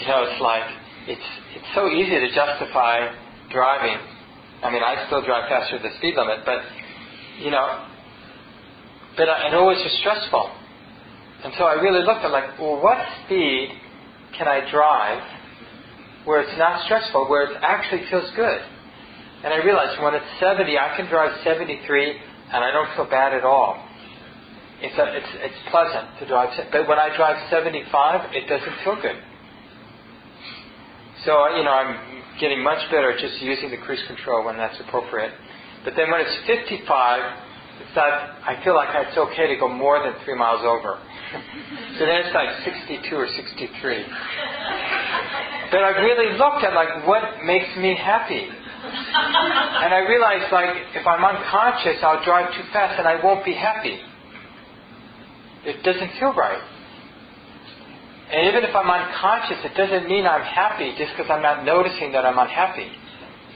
You 0.00 0.08
know, 0.08 0.26
it's 0.28 0.40
like 0.42 0.64
it's 1.06 1.28
it's 1.54 1.70
so 1.74 1.88
easy 1.88 2.18
to 2.18 2.28
justify 2.34 3.14
driving. 3.50 3.98
I 4.62 4.70
mean, 4.70 4.82
I 4.82 5.06
still 5.06 5.24
drive 5.24 5.48
faster 5.48 5.78
than 5.78 5.90
the 5.90 5.96
speed 5.98 6.14
limit, 6.16 6.40
but 6.44 6.62
you 7.38 7.50
know, 7.50 7.86
but 9.16 9.28
I, 9.28 9.48
it 9.48 9.54
always 9.54 9.78
was 9.78 9.96
stressful. 10.00 10.50
And 11.44 11.52
so 11.58 11.64
I 11.64 11.74
really 11.74 12.04
looked 12.04 12.24
at 12.24 12.30
like, 12.30 12.58
well, 12.58 12.82
what 12.82 12.98
speed 13.24 13.70
can 14.36 14.48
I 14.48 14.68
drive 14.70 15.22
where 16.24 16.40
it's 16.40 16.58
not 16.58 16.84
stressful, 16.86 17.28
where 17.28 17.52
it 17.52 17.58
actually 17.62 18.02
feels 18.10 18.30
good? 18.34 18.60
And 19.44 19.52
I 19.52 19.58
realized 19.60 20.00
when 20.00 20.14
it's 20.14 20.24
70, 20.40 20.78
I 20.78 20.96
can 20.96 21.04
drive 21.06 21.36
73 21.44 21.76
and 22.48 22.64
I 22.64 22.72
don't 22.72 22.88
feel 22.96 23.04
bad 23.04 23.34
at 23.34 23.44
all. 23.44 23.76
It's, 24.80 24.96
a, 24.96 25.04
it's, 25.16 25.32
it's 25.52 25.60
pleasant 25.68 26.18
to 26.18 26.26
drive, 26.26 26.48
but 26.72 26.88
when 26.88 26.98
I 26.98 27.14
drive 27.14 27.36
75, 27.50 28.32
it 28.32 28.48
doesn't 28.48 28.76
feel 28.84 28.96
good. 29.00 29.20
So, 31.28 31.56
you 31.56 31.64
know, 31.64 31.72
I'm 31.72 32.40
getting 32.40 32.62
much 32.62 32.80
better 32.90 33.12
at 33.12 33.20
just 33.20 33.40
using 33.40 33.70
the 33.70 33.76
cruise 33.76 34.02
control 34.08 34.44
when 34.44 34.56
that's 34.56 34.80
appropriate. 34.80 35.32
But 35.84 35.92
then 35.96 36.10
when 36.10 36.20
it's 36.20 36.36
55, 36.46 36.80
it's 37.84 37.96
not, 37.96 38.40
I 38.48 38.60
feel 38.64 38.74
like 38.74 38.88
it's 38.96 39.16
okay 39.16 39.46
to 39.52 39.56
go 39.60 39.68
more 39.68 40.00
than 40.00 40.16
three 40.24 40.36
miles 40.36 40.64
over. 40.64 40.96
so 41.98 42.06
then 42.06 42.24
it's 42.24 42.34
like 42.34 42.48
62 42.64 43.14
or 43.14 43.28
63. 43.28 44.04
but 45.70 45.84
I've 45.84 46.00
really 46.00 46.32
looked 46.38 46.64
at 46.64 46.72
like 46.72 47.06
what 47.06 47.44
makes 47.44 47.68
me 47.76 47.94
happy. 47.94 48.48
And 48.94 49.90
I 49.92 50.06
realized 50.08 50.52
like 50.52 50.70
if 50.94 51.06
I'm 51.06 51.24
unconscious, 51.24 51.98
I'll 52.02 52.24
drive 52.24 52.54
too 52.54 52.62
fast 52.72 52.98
and 52.98 53.08
I 53.08 53.22
won't 53.22 53.44
be 53.44 53.54
happy. 53.54 53.98
It 55.64 55.82
doesn't 55.82 56.12
feel 56.20 56.32
right. 56.34 56.62
And 58.30 58.48
even 58.48 58.64
if 58.64 58.74
I'm 58.74 58.88
unconscious, 58.88 59.58
it 59.64 59.74
doesn't 59.76 60.08
mean 60.08 60.26
I'm 60.26 60.42
happy 60.42 60.94
just 60.96 61.12
because 61.16 61.30
I'm 61.30 61.42
not 61.42 61.64
noticing 61.64 62.12
that 62.12 62.24
I'm 62.24 62.38
unhappy. 62.38 62.88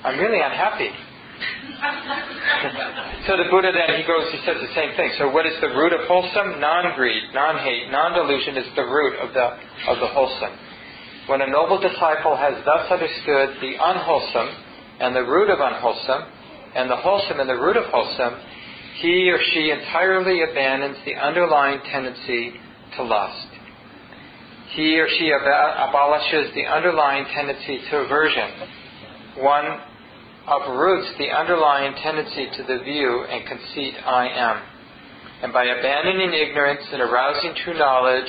I'm 0.04 0.18
really 0.18 0.40
unhappy. 0.40 0.90
so 3.26 3.36
the 3.38 3.46
Buddha 3.50 3.70
then 3.70 3.94
he 3.94 4.02
goes, 4.02 4.26
he 4.34 4.38
says 4.42 4.58
the 4.58 4.74
same 4.74 4.96
thing. 4.96 5.14
So 5.18 5.30
what 5.30 5.46
is 5.46 5.54
the 5.60 5.68
root 5.68 5.92
of 5.92 6.00
wholesome? 6.08 6.58
Non-greed, 6.58 7.30
non-hate, 7.32 7.90
non-delusion 7.90 8.56
is 8.56 8.66
the 8.74 8.82
root 8.82 9.14
of 9.22 9.32
the 9.34 9.46
of 9.86 10.00
the 10.02 10.08
wholesome. 10.10 10.58
When 11.26 11.42
a 11.42 11.46
noble 11.46 11.78
disciple 11.78 12.36
has 12.36 12.54
thus 12.64 12.90
understood 12.90 13.56
the 13.60 13.78
unwholesome 13.78 14.67
and 15.00 15.14
the 15.14 15.22
root 15.22 15.50
of 15.50 15.58
unwholesome, 15.60 16.22
and 16.74 16.90
the 16.90 16.96
wholesome 16.96 17.40
and 17.40 17.48
the 17.48 17.54
root 17.54 17.76
of 17.76 17.84
wholesome, 17.86 18.40
he 19.00 19.30
or 19.30 19.38
she 19.52 19.70
entirely 19.70 20.42
abandons 20.42 20.96
the 21.04 21.14
underlying 21.14 21.80
tendency 21.90 22.52
to 22.96 23.02
lust 23.02 23.48
he 24.78 24.98
or 25.00 25.08
she 25.18 25.30
abolishes 25.30 26.54
the 26.54 26.66
underlying 26.66 27.24
tendency 27.34 27.80
to 27.90 27.96
aversion. 27.98 28.50
One 29.38 29.80
uproots 30.46 31.08
the 31.18 31.30
underlying 31.30 31.94
tendency 32.02 32.48
to 32.56 32.62
the 32.62 32.84
view 32.84 33.24
and 33.28 33.46
conceit 33.46 33.94
I 34.04 34.28
am. 34.28 34.62
And 35.42 35.52
by 35.52 35.64
abandoning 35.64 36.32
ignorance 36.32 36.82
and 36.92 37.00
arousing 37.00 37.54
true 37.64 37.78
knowledge, 37.78 38.28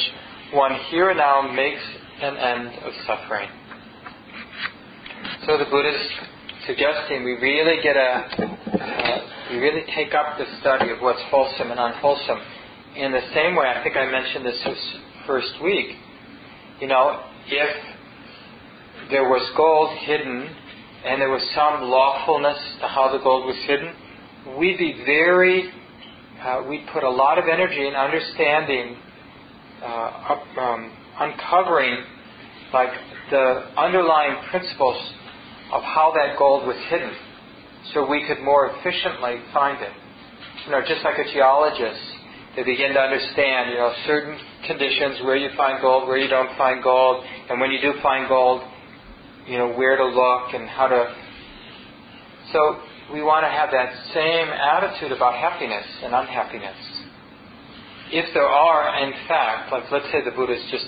one 0.53 0.76
here 0.89 1.09
and 1.09 1.17
now 1.17 1.41
makes 1.53 1.82
an 2.22 2.38
end 2.38 2.67
of 2.84 2.93
suffering. 3.05 3.49
So 5.45 5.57
the 5.57 5.65
Buddha 5.65 5.89
is 5.89 6.11
suggesting 6.66 7.24
we 7.24 7.34
really 7.34 7.82
get 7.82 7.95
a, 7.95 7.99
uh, 7.99 9.20
we 9.51 9.57
really 9.57 9.84
take 9.95 10.14
up 10.14 10.38
the 10.38 10.45
study 10.62 10.91
of 10.91 10.99
what's 10.99 11.22
wholesome 11.30 11.72
and 11.72 11.80
unwholesome. 11.80 12.39
In 12.95 13.12
the 13.12 13.22
same 13.34 13.55
way, 13.55 13.68
I 13.68 13.84
think 13.84 13.95
I 13.95 14.10
mentioned 14.10 14.45
this 14.45 14.68
first 15.26 15.53
week, 15.64 15.95
you 16.82 16.88
know, 16.88 17.24
if 17.47 17.70
there 19.10 19.24
was 19.24 19.41
gold 19.55 19.97
hidden 19.99 20.49
and 21.05 21.22
there 21.22 21.30
was 21.30 21.41
some 21.55 21.89
lawfulness 21.89 22.57
to 22.82 22.88
how 22.88 23.12
the 23.12 23.24
gold 23.24 23.45
was 23.45 23.57
hidden, 23.66 23.93
we'd 24.57 24.78
be 24.78 25.01
very, 25.05 25.72
uh, 26.41 26.64
we'd 26.68 26.86
put 26.93 27.03
a 27.03 27.10
lot 27.10 27.38
of 27.38 27.45
energy 27.51 27.88
in 27.88 27.95
understanding, 27.95 28.97
uh, 29.84 30.36
um, 30.60 30.91
uncovering 31.20 32.03
like 32.74 32.89
the 33.32 33.66
underlying 33.78 34.36
principles 34.49 34.97
of 35.72 35.84
how 35.84 36.13
that 36.15 36.38
gold 36.38 36.67
was 36.67 36.78
hidden 36.89 37.13
so 37.93 38.09
we 38.09 38.26
could 38.28 38.41
more 38.43 38.72
efficiently 38.74 39.41
find 39.53 39.82
it. 39.82 39.93
You 40.65 40.72
know, 40.72 40.82
just 40.88 41.03
like 41.03 41.17
a 41.17 41.32
geologist, 41.32 42.01
they 42.55 42.63
begin 42.63 42.93
to 42.93 42.99
understand, 42.99 43.72
you 43.72 43.78
know, 43.78 43.93
certain 44.05 44.38
conditions, 44.67 45.22
where 45.24 45.38
you 45.38 45.49
find 45.55 45.82
gold, 45.82 46.07
where 46.07 46.17
you 46.17 46.30
don't 46.30 46.55
find 46.57 46.84
gold, 46.84 47.24
and 47.49 47.59
when 47.59 47.72
you 47.72 47.82
do 47.82 47.93
find 48.01 48.28
gold, 48.28 48.61
you 49.47 49.57
know, 49.57 49.74
where 49.74 49.97
to 49.97 50.05
look 50.05 50.53
and 50.53 50.67
how 50.70 50.88
to. 50.88 51.15
So 52.51 52.82
we 53.13 53.22
want 53.22 53.45
to 53.45 53.49
have 53.49 53.70
that 53.72 53.93
same 54.13 54.47
attitude 54.49 55.11
about 55.11 55.34
happiness 55.36 55.86
and 56.03 56.13
unhappiness. 56.13 56.78
If 58.11 58.34
there 58.34 58.47
are, 58.47 59.05
in 59.05 59.13
fact, 59.28 59.72
like 59.72 59.84
let's 59.91 60.05
say 60.11 60.24
the 60.26 60.32
Buddhist 60.32 60.65
just 60.72 60.86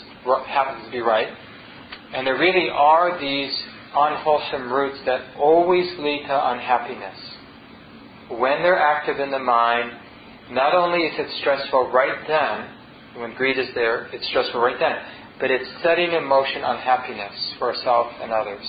happens 0.47 0.85
to 0.85 0.91
be 0.91 0.99
right, 0.99 1.29
and 2.13 2.27
there 2.27 2.37
really 2.37 2.69
are 2.69 3.19
these 3.19 3.55
unwholesome 3.95 4.71
roots 4.71 4.99
that 5.05 5.35
always 5.37 5.85
lead 5.99 6.23
to 6.27 6.51
unhappiness. 6.51 7.17
When 8.29 8.63
they're 8.63 8.79
active 8.79 9.19
in 9.19 9.31
the 9.31 9.39
mind, 9.39 9.91
not 10.51 10.73
only 10.73 10.99
is 10.99 11.13
it 11.19 11.39
stressful 11.41 11.91
right 11.91 12.17
then, 12.27 13.21
when 13.21 13.35
greed 13.35 13.57
is 13.57 13.67
there, 13.75 14.07
it's 14.13 14.27
stressful 14.29 14.61
right 14.61 14.77
then. 14.79 14.95
But 15.39 15.51
it's 15.51 15.67
setting 15.83 16.11
in 16.11 16.25
motion 16.27 16.63
unhappiness 16.63 17.55
for 17.59 17.73
ourselves 17.75 18.15
and 18.21 18.31
others. 18.31 18.65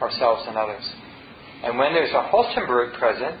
Ourselves 0.00 0.44
and 0.48 0.56
others. 0.56 0.82
And 1.64 1.78
when 1.78 1.92
there's 1.92 2.12
a 2.12 2.22
wholesome 2.28 2.70
root 2.70 2.94
present, 2.94 3.36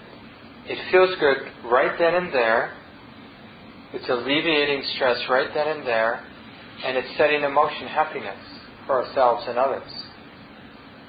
it 0.66 0.78
feels 0.90 1.10
good 1.18 1.70
right 1.70 1.96
then 1.98 2.14
and 2.14 2.32
there. 2.32 2.74
It's 3.94 4.08
alleviating 4.08 4.82
stress 4.96 5.18
right 5.28 5.48
then 5.54 5.68
and 5.68 5.86
there. 5.86 6.24
And 6.84 6.96
it's 6.96 7.16
setting 7.16 7.42
in 7.42 7.52
motion 7.52 7.86
happiness 7.88 8.38
for 8.86 9.04
ourselves 9.04 9.44
and 9.48 9.58
others. 9.58 9.90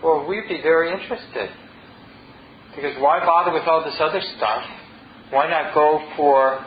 Well, 0.03 0.27
we'd 0.27 0.49
be 0.49 0.61
very 0.61 0.91
interested. 0.91 1.49
Because 2.75 2.95
why 2.99 3.19
bother 3.19 3.53
with 3.53 3.67
all 3.67 3.83
this 3.83 3.95
other 3.99 4.21
stuff? 4.37 4.63
Why 5.29 5.49
not 5.49 5.73
go 5.73 6.03
for 6.17 6.65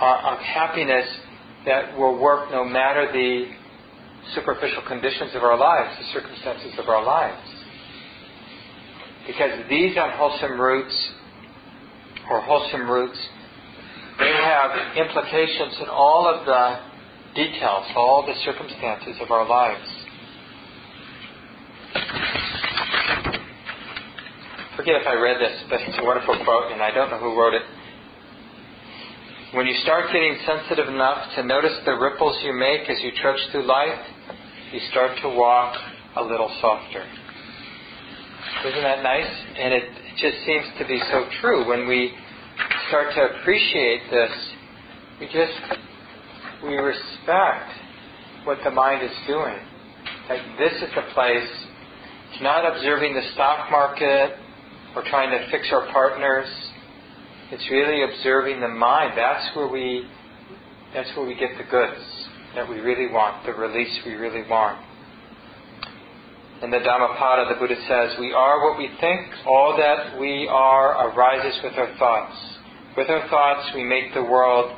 uh, 0.00 0.32
of 0.32 0.38
happiness 0.38 1.06
that 1.66 1.96
will 1.96 2.18
work 2.18 2.50
no 2.50 2.64
matter 2.64 3.10
the 3.12 3.46
superficial 4.34 4.82
conditions 4.88 5.32
of 5.34 5.42
our 5.42 5.58
lives, 5.58 5.96
the 5.98 6.20
circumstances 6.20 6.72
of 6.78 6.88
our 6.88 7.04
lives. 7.04 7.42
Because 9.26 9.68
these 9.68 9.96
unwholesome 9.96 10.60
roots 10.60 10.94
or 12.30 12.40
wholesome 12.42 12.88
roots, 12.88 13.18
they 14.18 14.32
have 14.32 14.96
implications 14.96 15.76
in 15.80 15.88
all 15.88 16.26
of 16.26 16.46
the 16.46 16.80
details, 17.34 17.86
all 17.96 18.24
the 18.26 18.34
circumstances 18.44 19.16
of 19.20 19.30
our 19.30 19.48
lives. 19.48 20.03
Forget 24.84 25.00
if 25.00 25.08
I 25.08 25.14
read 25.14 25.40
this, 25.40 25.64
but 25.70 25.80
it's 25.80 25.96
a 25.96 26.04
wonderful 26.04 26.36
quote, 26.44 26.70
and 26.70 26.82
I 26.82 26.90
don't 26.92 27.08
know 27.08 27.16
who 27.16 27.40
wrote 27.40 27.54
it. 27.54 27.62
When 29.56 29.66
you 29.66 29.72
start 29.80 30.12
getting 30.12 30.36
sensitive 30.44 30.92
enough 30.92 31.24
to 31.36 31.42
notice 31.42 31.72
the 31.86 31.92
ripples 31.96 32.36
you 32.44 32.52
make 32.52 32.84
as 32.90 33.00
you 33.00 33.10
trudge 33.16 33.40
through 33.50 33.64
life, 33.64 33.98
you 34.72 34.80
start 34.90 35.16
to 35.22 35.30
walk 35.30 35.74
a 36.16 36.22
little 36.22 36.52
softer. 36.60 37.00
Isn't 37.00 38.82
that 38.82 39.02
nice? 39.02 39.32
And 39.56 39.72
it 39.72 39.84
just 40.20 40.44
seems 40.44 40.66
to 40.78 40.86
be 40.86 41.00
so 41.10 41.30
true. 41.40 41.66
When 41.66 41.88
we 41.88 42.12
start 42.88 43.14
to 43.14 43.40
appreciate 43.40 44.02
this, 44.10 44.32
we 45.18 45.26
just 45.32 45.80
we 46.62 46.76
respect 46.76 47.72
what 48.44 48.58
the 48.62 48.70
mind 48.70 49.02
is 49.02 49.16
doing. 49.26 49.56
Like 50.28 50.42
this 50.58 50.74
is 50.74 50.92
the 50.94 51.08
place. 51.14 51.48
It's 52.34 52.42
not 52.42 52.68
observing 52.70 53.14
the 53.14 53.22
stock 53.32 53.70
market 53.70 54.43
or 54.94 55.02
trying 55.02 55.30
to 55.30 55.50
fix 55.50 55.68
our 55.72 55.90
partners 55.92 56.48
it's 57.50 57.70
really 57.70 58.02
observing 58.02 58.60
the 58.60 58.68
mind. 58.68 59.12
That's 59.16 59.54
where 59.54 59.68
we 59.68 60.08
that's 60.94 61.08
where 61.16 61.26
we 61.26 61.34
get 61.34 61.50
the 61.58 61.64
goods 61.70 62.00
that 62.54 62.68
we 62.68 62.80
really 62.80 63.12
want, 63.12 63.44
the 63.44 63.52
release 63.52 63.92
we 64.06 64.14
really 64.14 64.48
want. 64.48 64.82
In 66.62 66.70
the 66.70 66.78
Dhammapada, 66.78 67.52
the 67.52 67.60
Buddha 67.60 67.74
says, 67.86 68.18
We 68.18 68.32
are 68.32 68.68
what 68.68 68.78
we 68.78 68.88
think. 69.00 69.20
All 69.46 69.76
that 69.76 70.18
we 70.18 70.48
are 70.50 71.10
arises 71.10 71.60
with 71.62 71.74
our 71.74 71.94
thoughts. 71.98 72.36
With 72.96 73.10
our 73.10 73.28
thoughts, 73.28 73.70
we 73.74 73.84
make 73.84 74.14
the 74.14 74.22
world 74.22 74.72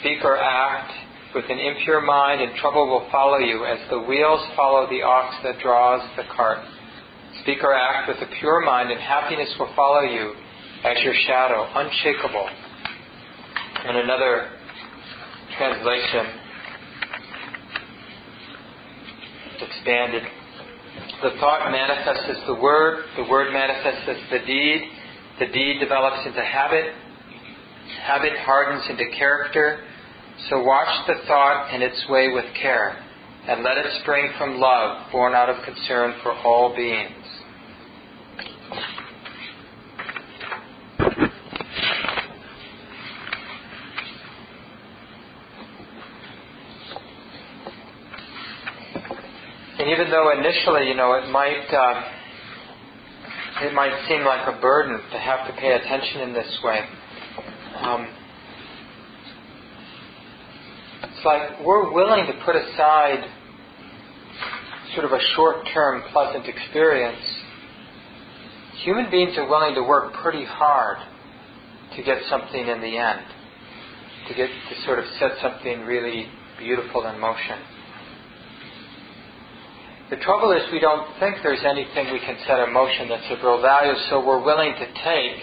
speak 0.00 0.24
or 0.24 0.36
act. 0.36 0.92
With 1.34 1.46
an 1.48 1.58
impure 1.58 2.00
mind, 2.00 2.42
and 2.42 2.54
trouble 2.58 2.86
will 2.86 3.08
follow 3.10 3.38
you 3.38 3.64
as 3.64 3.78
the 3.90 4.00
wheels 4.00 4.40
follow 4.54 4.88
the 4.88 5.02
ox 5.02 5.34
that 5.42 5.58
draws 5.60 6.02
the 6.16 6.24
cart. 6.36 6.64
Speak 7.44 7.62
or 7.62 7.74
act 7.74 8.08
with 8.08 8.16
a 8.26 8.32
pure 8.40 8.62
mind, 8.64 8.90
and 8.90 8.98
happiness 8.98 9.54
will 9.58 9.70
follow 9.76 10.00
you 10.00 10.32
as 10.82 10.96
your 11.04 11.14
shadow, 11.26 11.68
unshakable. 11.74 12.48
And 13.84 13.98
another 13.98 14.48
translation, 15.58 16.40
expanded 19.60 20.22
the 21.22 21.30
thought 21.38 21.70
manifests 21.70 22.24
as 22.30 22.46
the 22.46 22.54
word, 22.54 23.04
the 23.16 23.24
word 23.24 23.52
manifests 23.52 24.08
as 24.08 24.16
the 24.30 24.38
deed, 24.46 24.82
the 25.38 25.46
deed 25.46 25.80
develops 25.80 26.26
into 26.26 26.40
habit, 26.40 26.94
habit 28.02 28.32
hardens 28.38 28.84
into 28.88 29.04
character. 29.18 29.80
So 30.48 30.62
watch 30.62 31.06
the 31.06 31.26
thought 31.26 31.74
in 31.74 31.82
its 31.82 32.06
way 32.08 32.30
with 32.32 32.46
care, 32.60 32.96
and 33.48 33.62
let 33.62 33.76
it 33.76 33.86
spring 34.02 34.30
from 34.38 34.58
love, 34.58 35.12
born 35.12 35.34
out 35.34 35.50
of 35.50 35.62
concern 35.64 36.14
for 36.22 36.32
all 36.32 36.74
beings. 36.74 37.23
And 49.84 49.92
even 49.92 50.10
though 50.10 50.32
initially, 50.32 50.88
you 50.88 50.94
know, 50.94 51.12
it 51.12 51.28
might 51.28 51.68
uh, 51.68 52.02
it 53.66 53.74
might 53.74 53.92
seem 54.08 54.24
like 54.24 54.48
a 54.48 54.58
burden 54.58 54.98
to 55.12 55.18
have 55.18 55.46
to 55.46 55.52
pay 55.60 55.74
attention 55.74 56.22
in 56.22 56.32
this 56.32 56.58
way, 56.64 56.80
um, 57.82 58.08
it's 61.02 61.22
like 61.26 61.62
we're 61.66 61.92
willing 61.92 62.24
to 62.24 62.32
put 62.46 62.56
aside 62.56 63.28
sort 64.94 65.04
of 65.04 65.12
a 65.12 65.20
short-term 65.36 66.04
pleasant 66.12 66.46
experience. 66.46 67.20
Human 68.84 69.10
beings 69.10 69.36
are 69.36 69.46
willing 69.46 69.74
to 69.74 69.82
work 69.82 70.14
pretty 70.14 70.46
hard 70.46 70.96
to 71.94 72.02
get 72.02 72.22
something 72.30 72.68
in 72.68 72.80
the 72.80 72.96
end, 72.96 73.20
to 74.28 74.34
get 74.34 74.48
to 74.48 74.82
sort 74.86 74.98
of 74.98 75.04
set 75.20 75.32
something 75.42 75.82
really 75.82 76.24
beautiful 76.58 77.06
in 77.06 77.20
motion. 77.20 77.73
The 80.10 80.16
trouble 80.16 80.52
is 80.52 80.60
we 80.70 80.80
don't 80.80 81.08
think 81.18 81.36
there's 81.42 81.64
anything 81.64 82.12
we 82.12 82.20
can 82.20 82.36
set 82.46 82.60
in 82.60 82.74
motion 82.74 83.08
that's 83.08 83.24
of 83.30 83.38
real 83.42 83.62
value, 83.62 83.94
so 84.10 84.20
we're 84.24 84.44
willing 84.44 84.74
to 84.74 84.86
take 85.02 85.40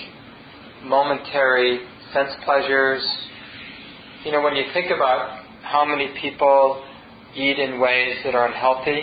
momentary 0.84 1.80
sense 2.14 2.30
pleasures. 2.45 3.01
You 4.24 4.32
know, 4.32 4.41
when 4.41 4.55
you 4.55 4.66
think 4.72 4.91
about 4.91 5.41
how 5.64 5.84
many 5.84 6.14
people 6.22 6.86
eat 7.36 7.57
in 7.57 7.80
ways 7.80 8.18
that 8.24 8.36
are 8.36 8.45
unhealthy, 8.45 9.01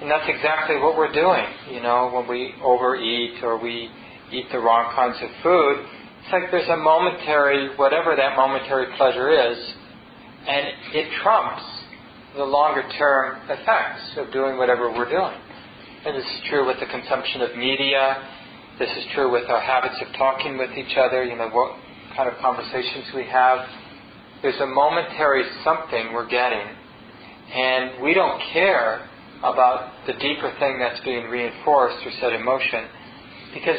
and 0.00 0.08
that's 0.08 0.28
exactly 0.28 0.76
what 0.76 0.96
we're 0.96 1.12
doing. 1.12 1.46
You 1.72 1.82
know, 1.82 2.12
when 2.14 2.28
we 2.28 2.54
overeat 2.62 3.42
or 3.42 3.58
we 3.58 3.90
eat 4.30 4.46
the 4.52 4.60
wrong 4.60 4.94
kinds 4.94 5.16
of 5.20 5.30
food, 5.42 5.84
it's 6.22 6.32
like 6.32 6.52
there's 6.52 6.68
a 6.68 6.76
momentary, 6.76 7.74
whatever 7.74 8.14
that 8.14 8.36
momentary 8.36 8.86
pleasure 8.96 9.30
is, 9.30 9.58
and 10.46 10.66
it 10.94 11.08
trumps 11.24 11.64
the 12.36 12.44
longer 12.44 12.82
term 12.98 13.38
effects 13.48 14.16
of 14.16 14.32
doing 14.32 14.58
whatever 14.58 14.90
we're 14.90 15.08
doing. 15.08 15.38
And 16.04 16.16
this 16.16 16.24
is 16.24 16.40
true 16.50 16.66
with 16.66 16.78
the 16.80 16.86
consumption 16.86 17.40
of 17.42 17.56
media. 17.56 18.16
This 18.78 18.90
is 18.90 19.04
true 19.14 19.30
with 19.30 19.48
our 19.48 19.60
habits 19.60 19.94
of 20.02 20.12
talking 20.18 20.58
with 20.58 20.70
each 20.76 20.96
other, 20.98 21.24
you 21.24 21.36
know, 21.36 21.48
what 21.50 21.78
kind 22.16 22.28
of 22.28 22.36
conversations 22.40 23.06
we 23.14 23.24
have. 23.24 23.66
There's 24.42 24.60
a 24.60 24.66
momentary 24.66 25.44
something 25.62 26.12
we're 26.12 26.28
getting, 26.28 26.66
and 27.54 28.02
we 28.02 28.14
don't 28.14 28.40
care 28.52 29.08
about 29.38 29.92
the 30.06 30.12
deeper 30.14 30.52
thing 30.58 30.78
that's 30.78 31.00
being 31.04 31.26
reinforced 31.26 32.04
or 32.04 32.10
set 32.20 32.32
in 32.32 32.44
motion 32.44 32.84
because 33.54 33.78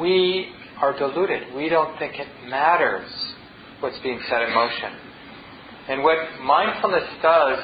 we 0.00 0.48
are 0.80 0.98
deluded. 0.98 1.54
We 1.54 1.68
don't 1.68 1.98
think 1.98 2.18
it 2.18 2.26
matters 2.48 3.08
what's 3.80 3.98
being 4.02 4.20
set 4.28 4.42
in 4.42 4.52
motion. 4.52 4.92
And 5.88 6.02
what 6.02 6.16
mindfulness 6.42 7.04
does 7.22 7.58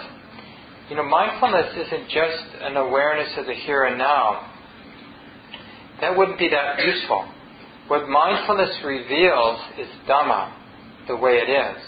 you 0.90 0.96
know, 0.96 1.04
mindfulness 1.04 1.72
isn't 1.86 2.08
just 2.10 2.44
an 2.60 2.76
awareness 2.76 3.32
of 3.38 3.46
the 3.46 3.54
here 3.54 3.84
and 3.84 3.96
now. 3.96 4.50
That 6.00 6.18
wouldn't 6.18 6.38
be 6.38 6.48
that 6.48 6.84
useful. 6.84 7.30
What 7.86 8.08
mindfulness 8.08 8.76
reveals 8.84 9.60
is 9.78 9.86
Dhamma, 10.08 10.52
the 11.06 11.16
way 11.16 11.38
it 11.38 11.48
is. 11.48 11.82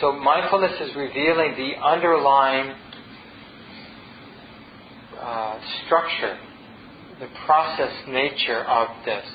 So 0.00 0.12
mindfulness 0.12 0.72
is 0.80 0.96
revealing 0.96 1.54
the 1.56 1.84
underlying 1.84 2.74
uh, 5.18 5.60
structure, 5.84 6.38
the 7.18 7.28
process 7.44 7.92
nature 8.08 8.64
of 8.64 8.88
this. 9.04 9.26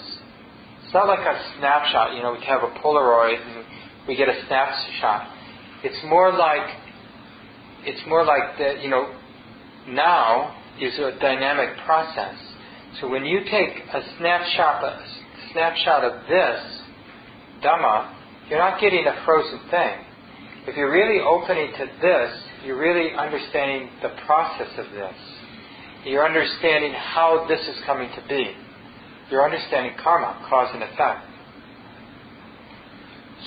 It's 0.83 0.93
not 0.93 1.07
like 1.07 1.19
a 1.19 1.53
snapshot, 1.59 2.15
you 2.15 2.23
know, 2.23 2.33
we 2.33 2.43
have 2.45 2.63
a 2.63 2.73
Polaroid 2.79 3.39
and 3.39 3.65
we 4.07 4.15
get 4.15 4.29
a 4.29 4.45
snapshot. 4.47 5.29
It's 5.83 5.99
more 6.09 6.31
like 6.31 6.84
it's 7.85 8.01
more 8.07 8.25
like 8.25 8.57
that, 8.59 8.81
you 8.81 8.89
know, 8.89 9.13
now 9.87 10.55
is 10.79 10.97
a 10.99 11.17
dynamic 11.19 11.69
process. 11.85 12.35
So 12.99 13.09
when 13.09 13.25
you 13.25 13.41
take 13.45 13.77
a 13.93 14.01
snapshot, 14.17 14.83
a 14.83 15.05
snapshot 15.51 16.03
of 16.03 16.27
this 16.27 16.81
Dhamma, 17.63 18.13
you're 18.49 18.59
not 18.59 18.79
getting 18.79 19.05
a 19.07 19.23
frozen 19.25 19.59
thing. 19.69 20.05
If 20.67 20.75
you're 20.75 20.91
really 20.91 21.21
opening 21.21 21.71
to 21.77 21.85
this, 22.01 22.31
you're 22.65 22.77
really 22.77 23.13
understanding 23.15 23.89
the 24.01 24.09
process 24.25 24.69
of 24.77 24.91
this. 24.91 25.15
You're 26.05 26.25
understanding 26.25 26.93
how 26.93 27.45
this 27.47 27.61
is 27.61 27.75
coming 27.85 28.09
to 28.15 28.27
be. 28.27 28.51
You're 29.31 29.43
understanding 29.43 29.93
karma, 30.03 30.45
cause 30.49 30.69
and 30.73 30.83
effect. 30.83 31.25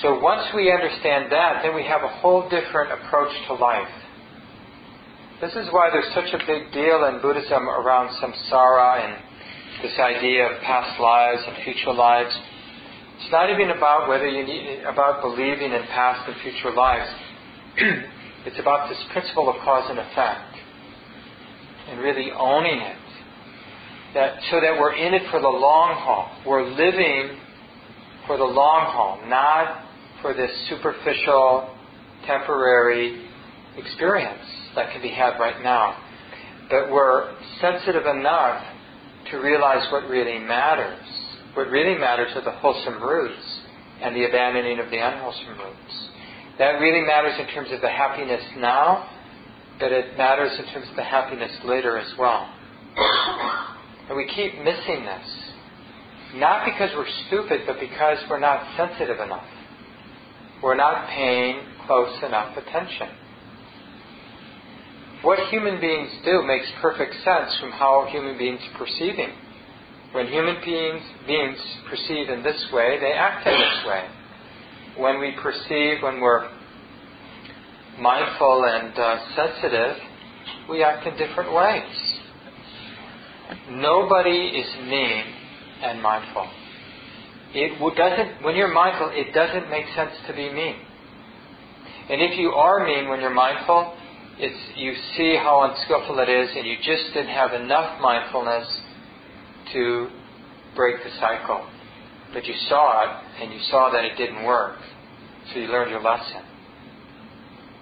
So 0.02 0.20
once 0.20 0.46
we 0.54 0.72
understand 0.72 1.30
that, 1.32 1.62
then 1.62 1.74
we 1.74 1.84
have 1.84 2.02
a 2.02 2.08
whole 2.08 2.48
different 2.48 2.92
approach 2.92 3.32
to 3.48 3.54
life. 3.54 3.88
This 5.40 5.54
is 5.54 5.68
why 5.70 5.88
there's 5.92 6.12
such 6.14 6.34
a 6.34 6.44
big 6.48 6.72
deal 6.72 7.04
in 7.04 7.22
Buddhism 7.22 7.68
around 7.68 8.10
samsara 8.18 9.06
and 9.06 9.22
this 9.84 9.96
idea 9.96 10.50
of 10.50 10.60
past 10.62 10.98
lives 10.98 11.42
and 11.46 11.62
future 11.62 11.92
lives. 11.92 12.36
It's 13.20 13.30
not 13.30 13.48
even 13.48 13.70
about 13.70 14.08
whether 14.08 14.26
you 14.26 14.44
need 14.44 14.82
about 14.82 15.22
believing 15.22 15.70
in 15.70 15.82
past 15.94 16.28
and 16.28 16.34
future 16.42 16.74
lives. 16.74 17.08
it's 18.46 18.58
about 18.58 18.88
this 18.88 18.98
principle 19.12 19.48
of 19.48 19.54
cause 19.62 19.88
and 19.88 20.00
effect 20.00 20.58
and 21.86 22.00
really 22.00 22.32
owning 22.36 22.80
it. 22.80 22.98
That 24.14 24.40
so 24.50 24.58
that 24.60 24.74
we're 24.76 24.96
in 24.96 25.14
it 25.14 25.22
for 25.30 25.40
the 25.40 25.46
long 25.46 25.94
haul. 26.02 26.34
We're 26.44 26.68
living 26.68 27.38
for 28.26 28.38
the 28.38 28.44
long 28.44 28.90
haul, 28.90 29.20
not 29.28 29.84
for 30.20 30.34
this 30.34 30.50
superficial, 30.68 31.76
temporary 32.26 33.24
experience 33.76 34.67
that 34.78 34.92
can 34.92 35.02
be 35.02 35.10
had 35.10 35.38
right 35.38 35.62
now. 35.62 35.98
But 36.70 36.90
we're 36.90 37.34
sensitive 37.60 38.06
enough 38.06 38.62
to 39.30 39.38
realize 39.38 39.90
what 39.90 40.08
really 40.08 40.38
matters. 40.38 41.04
What 41.54 41.68
really 41.68 41.98
matters 41.98 42.30
are 42.36 42.44
the 42.44 42.52
wholesome 42.52 43.02
roots 43.02 43.60
and 44.00 44.14
the 44.14 44.24
abandoning 44.24 44.78
of 44.78 44.90
the 44.90 44.98
unwholesome 44.98 45.58
roots. 45.58 46.08
That 46.58 46.78
really 46.78 47.04
matters 47.06 47.34
in 47.38 47.46
terms 47.48 47.70
of 47.72 47.80
the 47.80 47.90
happiness 47.90 48.42
now, 48.58 49.10
but 49.80 49.92
it 49.92 50.16
matters 50.16 50.52
in 50.58 50.72
terms 50.72 50.88
of 50.88 50.96
the 50.96 51.02
happiness 51.02 51.52
later 51.64 51.98
as 51.98 52.12
well. 52.18 52.48
And 54.08 54.16
we 54.16 54.26
keep 54.34 54.54
missing 54.62 55.04
this. 55.04 55.28
Not 56.34 56.64
because 56.64 56.90
we're 56.94 57.10
stupid, 57.26 57.62
but 57.66 57.80
because 57.80 58.18
we're 58.30 58.40
not 58.40 58.64
sensitive 58.76 59.18
enough. 59.18 59.46
We're 60.62 60.76
not 60.76 61.08
paying 61.08 61.62
close 61.86 62.16
enough 62.22 62.56
attention 62.56 63.08
what 65.22 65.38
human 65.50 65.80
beings 65.80 66.10
do 66.24 66.42
makes 66.46 66.66
perfect 66.80 67.14
sense 67.24 67.56
from 67.60 67.70
how 67.72 68.06
human 68.10 68.38
beings 68.38 68.60
are 68.72 68.78
perceiving. 68.78 69.30
When 70.12 70.26
human 70.28 70.56
beings, 70.64 71.02
beings 71.26 71.58
perceive 71.90 72.28
in 72.28 72.42
this 72.42 72.66
way, 72.72 72.98
they 73.00 73.12
act 73.12 73.46
in 73.46 73.52
this 73.52 73.84
way. 73.86 74.04
When 74.96 75.20
we 75.20 75.32
perceive, 75.42 76.02
when 76.02 76.20
we're 76.20 76.48
mindful 78.00 78.64
and 78.64 78.98
uh, 78.98 79.18
sensitive, 79.34 79.96
we 80.70 80.82
act 80.82 81.06
in 81.06 81.16
different 81.16 81.52
ways. 81.52 82.18
Nobody 83.70 84.30
is 84.30 84.66
mean 84.88 85.24
and 85.82 86.02
mindful. 86.02 86.48
It 87.54 87.78
doesn't, 87.96 88.44
when 88.44 88.56
you're 88.56 88.72
mindful, 88.72 89.10
it 89.12 89.32
doesn't 89.32 89.70
make 89.70 89.86
sense 89.96 90.12
to 90.26 90.32
be 90.34 90.52
mean. 90.52 90.76
And 92.10 92.22
if 92.22 92.38
you 92.38 92.50
are 92.50 92.86
mean 92.86 93.08
when 93.08 93.20
you're 93.20 93.34
mindful, 93.34 93.94
it's 94.40 94.78
you 94.78 94.94
see 95.16 95.36
how 95.36 95.68
unskillful 95.68 96.18
it 96.20 96.28
is, 96.28 96.50
and 96.56 96.66
you 96.66 96.76
just 96.76 97.12
didn't 97.12 97.34
have 97.34 97.52
enough 97.52 98.00
mindfulness 98.00 98.66
to 99.72 100.08
break 100.76 101.02
the 101.02 101.10
cycle. 101.18 101.66
But 102.32 102.46
you 102.46 102.54
saw 102.68 103.02
it, 103.02 103.42
and 103.42 103.52
you 103.52 103.58
saw 103.70 103.90
that 103.90 104.04
it 104.04 104.16
didn't 104.16 104.44
work, 104.44 104.76
so 105.52 105.58
you 105.58 105.66
learned 105.66 105.90
your 105.90 106.02
lesson. 106.02 106.42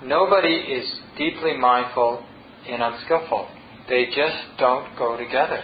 Nobody 0.04 0.54
is 0.54 1.00
deeply 1.18 1.56
mindful 1.56 2.24
and 2.68 2.82
unskillful. 2.82 3.48
They 3.88 4.06
just 4.06 4.58
don't 4.58 4.96
go 4.96 5.16
together. 5.16 5.62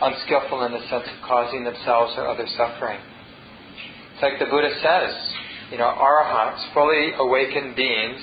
Unskillful 0.00 0.64
in 0.64 0.72
the 0.72 0.80
sense 0.90 1.06
of 1.06 1.22
causing 1.26 1.64
themselves 1.64 2.14
or 2.16 2.28
other 2.28 2.46
suffering. 2.56 2.98
It's 4.14 4.22
like 4.22 4.38
the 4.38 4.46
Buddha 4.46 4.70
says, 4.82 5.14
you 5.70 5.78
know, 5.78 5.84
arahats, 5.86 6.72
fully 6.74 7.12
awakened 7.16 7.76
beings, 7.76 8.20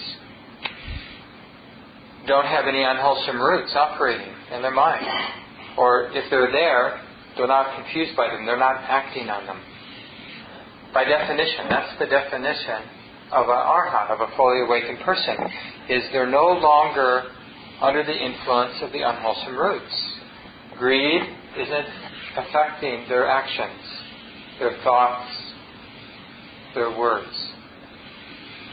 don't 2.30 2.46
have 2.46 2.70
any 2.70 2.84
unwholesome 2.84 3.42
roots 3.42 3.74
operating 3.76 4.30
in 4.54 4.62
their 4.62 4.72
mind. 4.72 5.04
Or 5.78 6.14
if 6.14 6.30
they're 6.30 6.52
there, 6.52 7.02
they're 7.36 7.48
not 7.50 7.76
confused 7.76 8.16
by 8.16 8.30
them, 8.30 8.46
they're 8.46 8.62
not 8.62 8.78
acting 8.86 9.30
on 9.30 9.46
them. 9.46 9.60
By 10.94 11.06
definition, 11.06 11.66
that's 11.70 11.98
the 11.98 12.06
definition 12.06 12.86
of 13.32 13.50
an 13.50 13.62
arhat, 13.62 14.14
of 14.14 14.22
a 14.22 14.36
fully 14.38 14.62
awakened 14.62 15.00
person, 15.00 15.36
is 15.90 16.04
they're 16.12 16.30
no 16.30 16.54
longer 16.54 17.34
under 17.82 18.04
the 18.04 18.14
influence 18.14 18.78
of 18.82 18.92
the 18.92 19.02
unwholesome 19.02 19.58
roots. 19.58 20.20
Greed 20.78 21.22
isn't 21.58 21.88
affecting 22.38 23.06
their 23.10 23.28
actions, 23.28 23.82
their 24.60 24.78
thoughts, 24.84 25.32
their 26.76 26.96
words. 26.98 27.34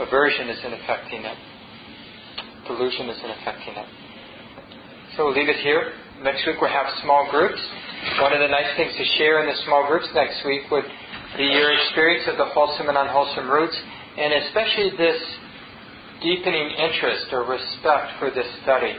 Aversion 0.01 0.49
isn't 0.49 0.75
affecting 0.75 1.25
it. 1.25 1.39
Delusion 2.67 3.09
isn't 3.09 3.31
affecting 3.41 3.75
it. 3.75 3.89
So 5.17 5.27
we'll 5.27 5.35
leave 5.35 5.49
it 5.49 5.57
here. 5.63 5.93
Next 6.23 6.47
week 6.47 6.57
we'll 6.61 6.71
have 6.71 6.87
small 7.03 7.29
groups. 7.31 7.61
One 8.21 8.33
of 8.33 8.41
the 8.41 8.49
nice 8.49 8.77
things 8.77 8.93
to 8.97 9.05
share 9.19 9.41
in 9.41 9.47
the 9.47 9.57
small 9.65 9.87
groups 9.87 10.07
next 10.15 10.45
week 10.45 10.71
would 10.71 10.85
be 11.37 11.45
your 11.45 11.73
experience 11.73 12.29
of 12.29 12.39
the 12.39 12.47
wholesome 12.47 12.89
and 12.89 12.97
unwholesome 12.97 13.51
roots, 13.51 13.77
and 14.19 14.33
especially 14.45 14.97
this 14.97 15.21
deepening 16.23 16.71
interest 16.71 17.27
or 17.33 17.45
respect 17.45 18.19
for 18.19 18.31
this 18.31 18.47
study. 18.63 18.95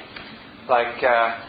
Like 0.69 1.01
uh, 1.03 1.39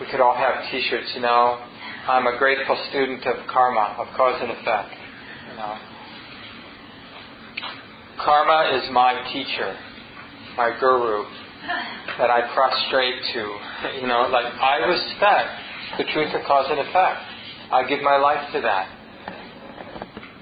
we 0.00 0.06
could 0.10 0.20
all 0.20 0.34
have 0.34 0.70
T-shirts, 0.70 1.12
you 1.14 1.20
know. 1.20 1.62
I'm 2.08 2.26
a 2.26 2.36
grateful 2.38 2.76
student 2.90 3.24
of 3.26 3.46
karma, 3.46 3.94
of 3.98 4.08
cause 4.16 4.40
and 4.42 4.50
effect. 4.50 4.94
You 5.50 5.56
know, 5.56 5.78
karma 8.24 8.78
is 8.78 8.90
my 8.90 9.22
teacher, 9.32 9.76
my 10.56 10.76
guru 10.78 11.24
that 12.18 12.30
I 12.30 12.52
prostrate 12.54 13.22
to. 13.34 14.00
You 14.00 14.06
know, 14.06 14.28
like 14.30 14.46
I 14.46 14.78
respect 14.84 15.48
the 15.98 16.04
truth 16.12 16.34
of 16.34 16.42
cause 16.46 16.66
and 16.70 16.80
effect. 16.80 17.20
I 17.70 17.88
give 17.88 18.02
my 18.02 18.16
life 18.16 18.52
to 18.52 18.60
that. 18.60 18.86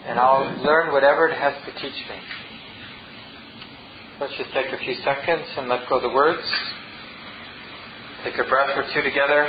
And 0.07 0.19
I'll 0.19 0.63
learn 0.65 0.93
whatever 0.93 1.29
it 1.29 1.37
has 1.39 1.55
to 1.67 1.73
teach 1.81 2.01
me. 2.09 2.19
Let's 4.21 4.37
just 4.37 4.53
take 4.53 4.67
a 4.67 4.79
few 4.79 4.95
seconds 5.05 5.47
and 5.57 5.69
let 5.69 5.89
go 5.89 5.97
of 5.97 6.03
the 6.03 6.11
words. 6.11 6.43
Take 8.25 8.35
a 8.35 8.45
breath 8.49 8.77
or 8.77 8.85
two 8.93 9.03
together. 9.03 9.49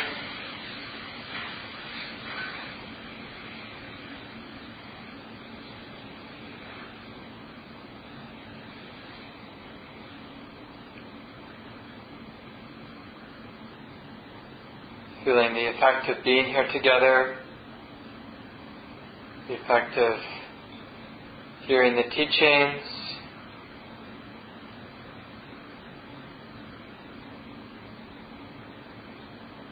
Feeling 15.32 15.54
the 15.54 15.68
effect 15.68 16.10
of 16.10 16.26
being 16.26 16.48
here 16.48 16.68
together, 16.74 17.38
the 19.48 19.54
effect 19.54 19.98
of 19.98 20.20
hearing 21.68 21.96
the 21.96 22.04
teachings, 22.04 22.82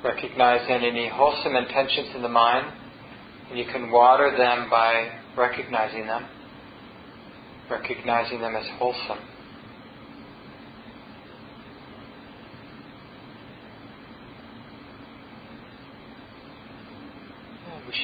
recognizing 0.01 0.75
any 0.75 1.09
wholesome 1.09 1.57
intentions 1.57 2.07
in 2.15 2.21
the 2.21 2.29
mind, 2.29 2.71
and 3.49 3.59
you 3.59 3.65
can 3.65 3.91
water 3.91 4.33
them 4.37 4.69
by 4.69 5.11
recognizing 5.35 6.07
them, 6.07 6.25
recognizing 7.69 8.39
them 8.39 8.55
as 8.55 8.65
wholesome. 8.77 9.28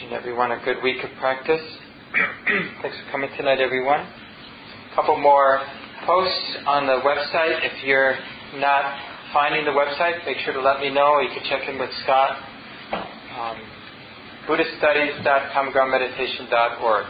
Wishing 0.05 0.17
everyone 0.17 0.51
a 0.51 0.59
good 0.63 0.83
week 0.83 1.03
of 1.03 1.09
practice. 1.19 1.63
Thanks 2.81 2.97
for 2.97 3.11
coming 3.11 3.29
tonight, 3.37 3.59
everyone. 3.59 4.01
A 4.01 4.91
couple 4.93 5.17
more 5.17 5.59
posts 6.05 6.57
on 6.67 6.85
the 6.85 6.99
website. 7.01 7.65
If 7.65 7.83
you're 7.83 8.15
not 8.55 8.99
finding 9.33 9.65
the 9.65 9.71
website, 9.71 10.23
make 10.25 10.37
sure 10.45 10.53
to 10.53 10.61
let 10.61 10.79
me 10.79 10.91
know. 10.91 11.19
You 11.21 11.29
can 11.29 11.41
check 11.49 11.67
in 11.67 11.79
with 11.79 11.89
Scott. 12.03 12.37
Um, 12.93 13.57
BuddhistStudies.CommonGroundMeditation.org. 14.47 17.05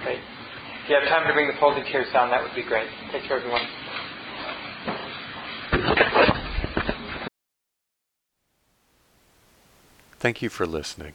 Okay. 0.00 0.20
If 0.84 0.88
you 0.88 0.94
have 0.94 1.08
time 1.08 1.26
to 1.26 1.32
bring 1.32 1.48
the 1.48 1.54
folding 1.58 1.82
chairs 1.90 2.06
down, 2.12 2.30
that 2.30 2.40
would 2.42 2.54
be 2.54 2.62
great. 2.62 2.88
Take 3.10 3.24
care, 3.24 3.38
everyone. 3.38 3.66
Thank 10.20 10.40
you 10.40 10.50
for 10.50 10.66
listening. 10.66 11.14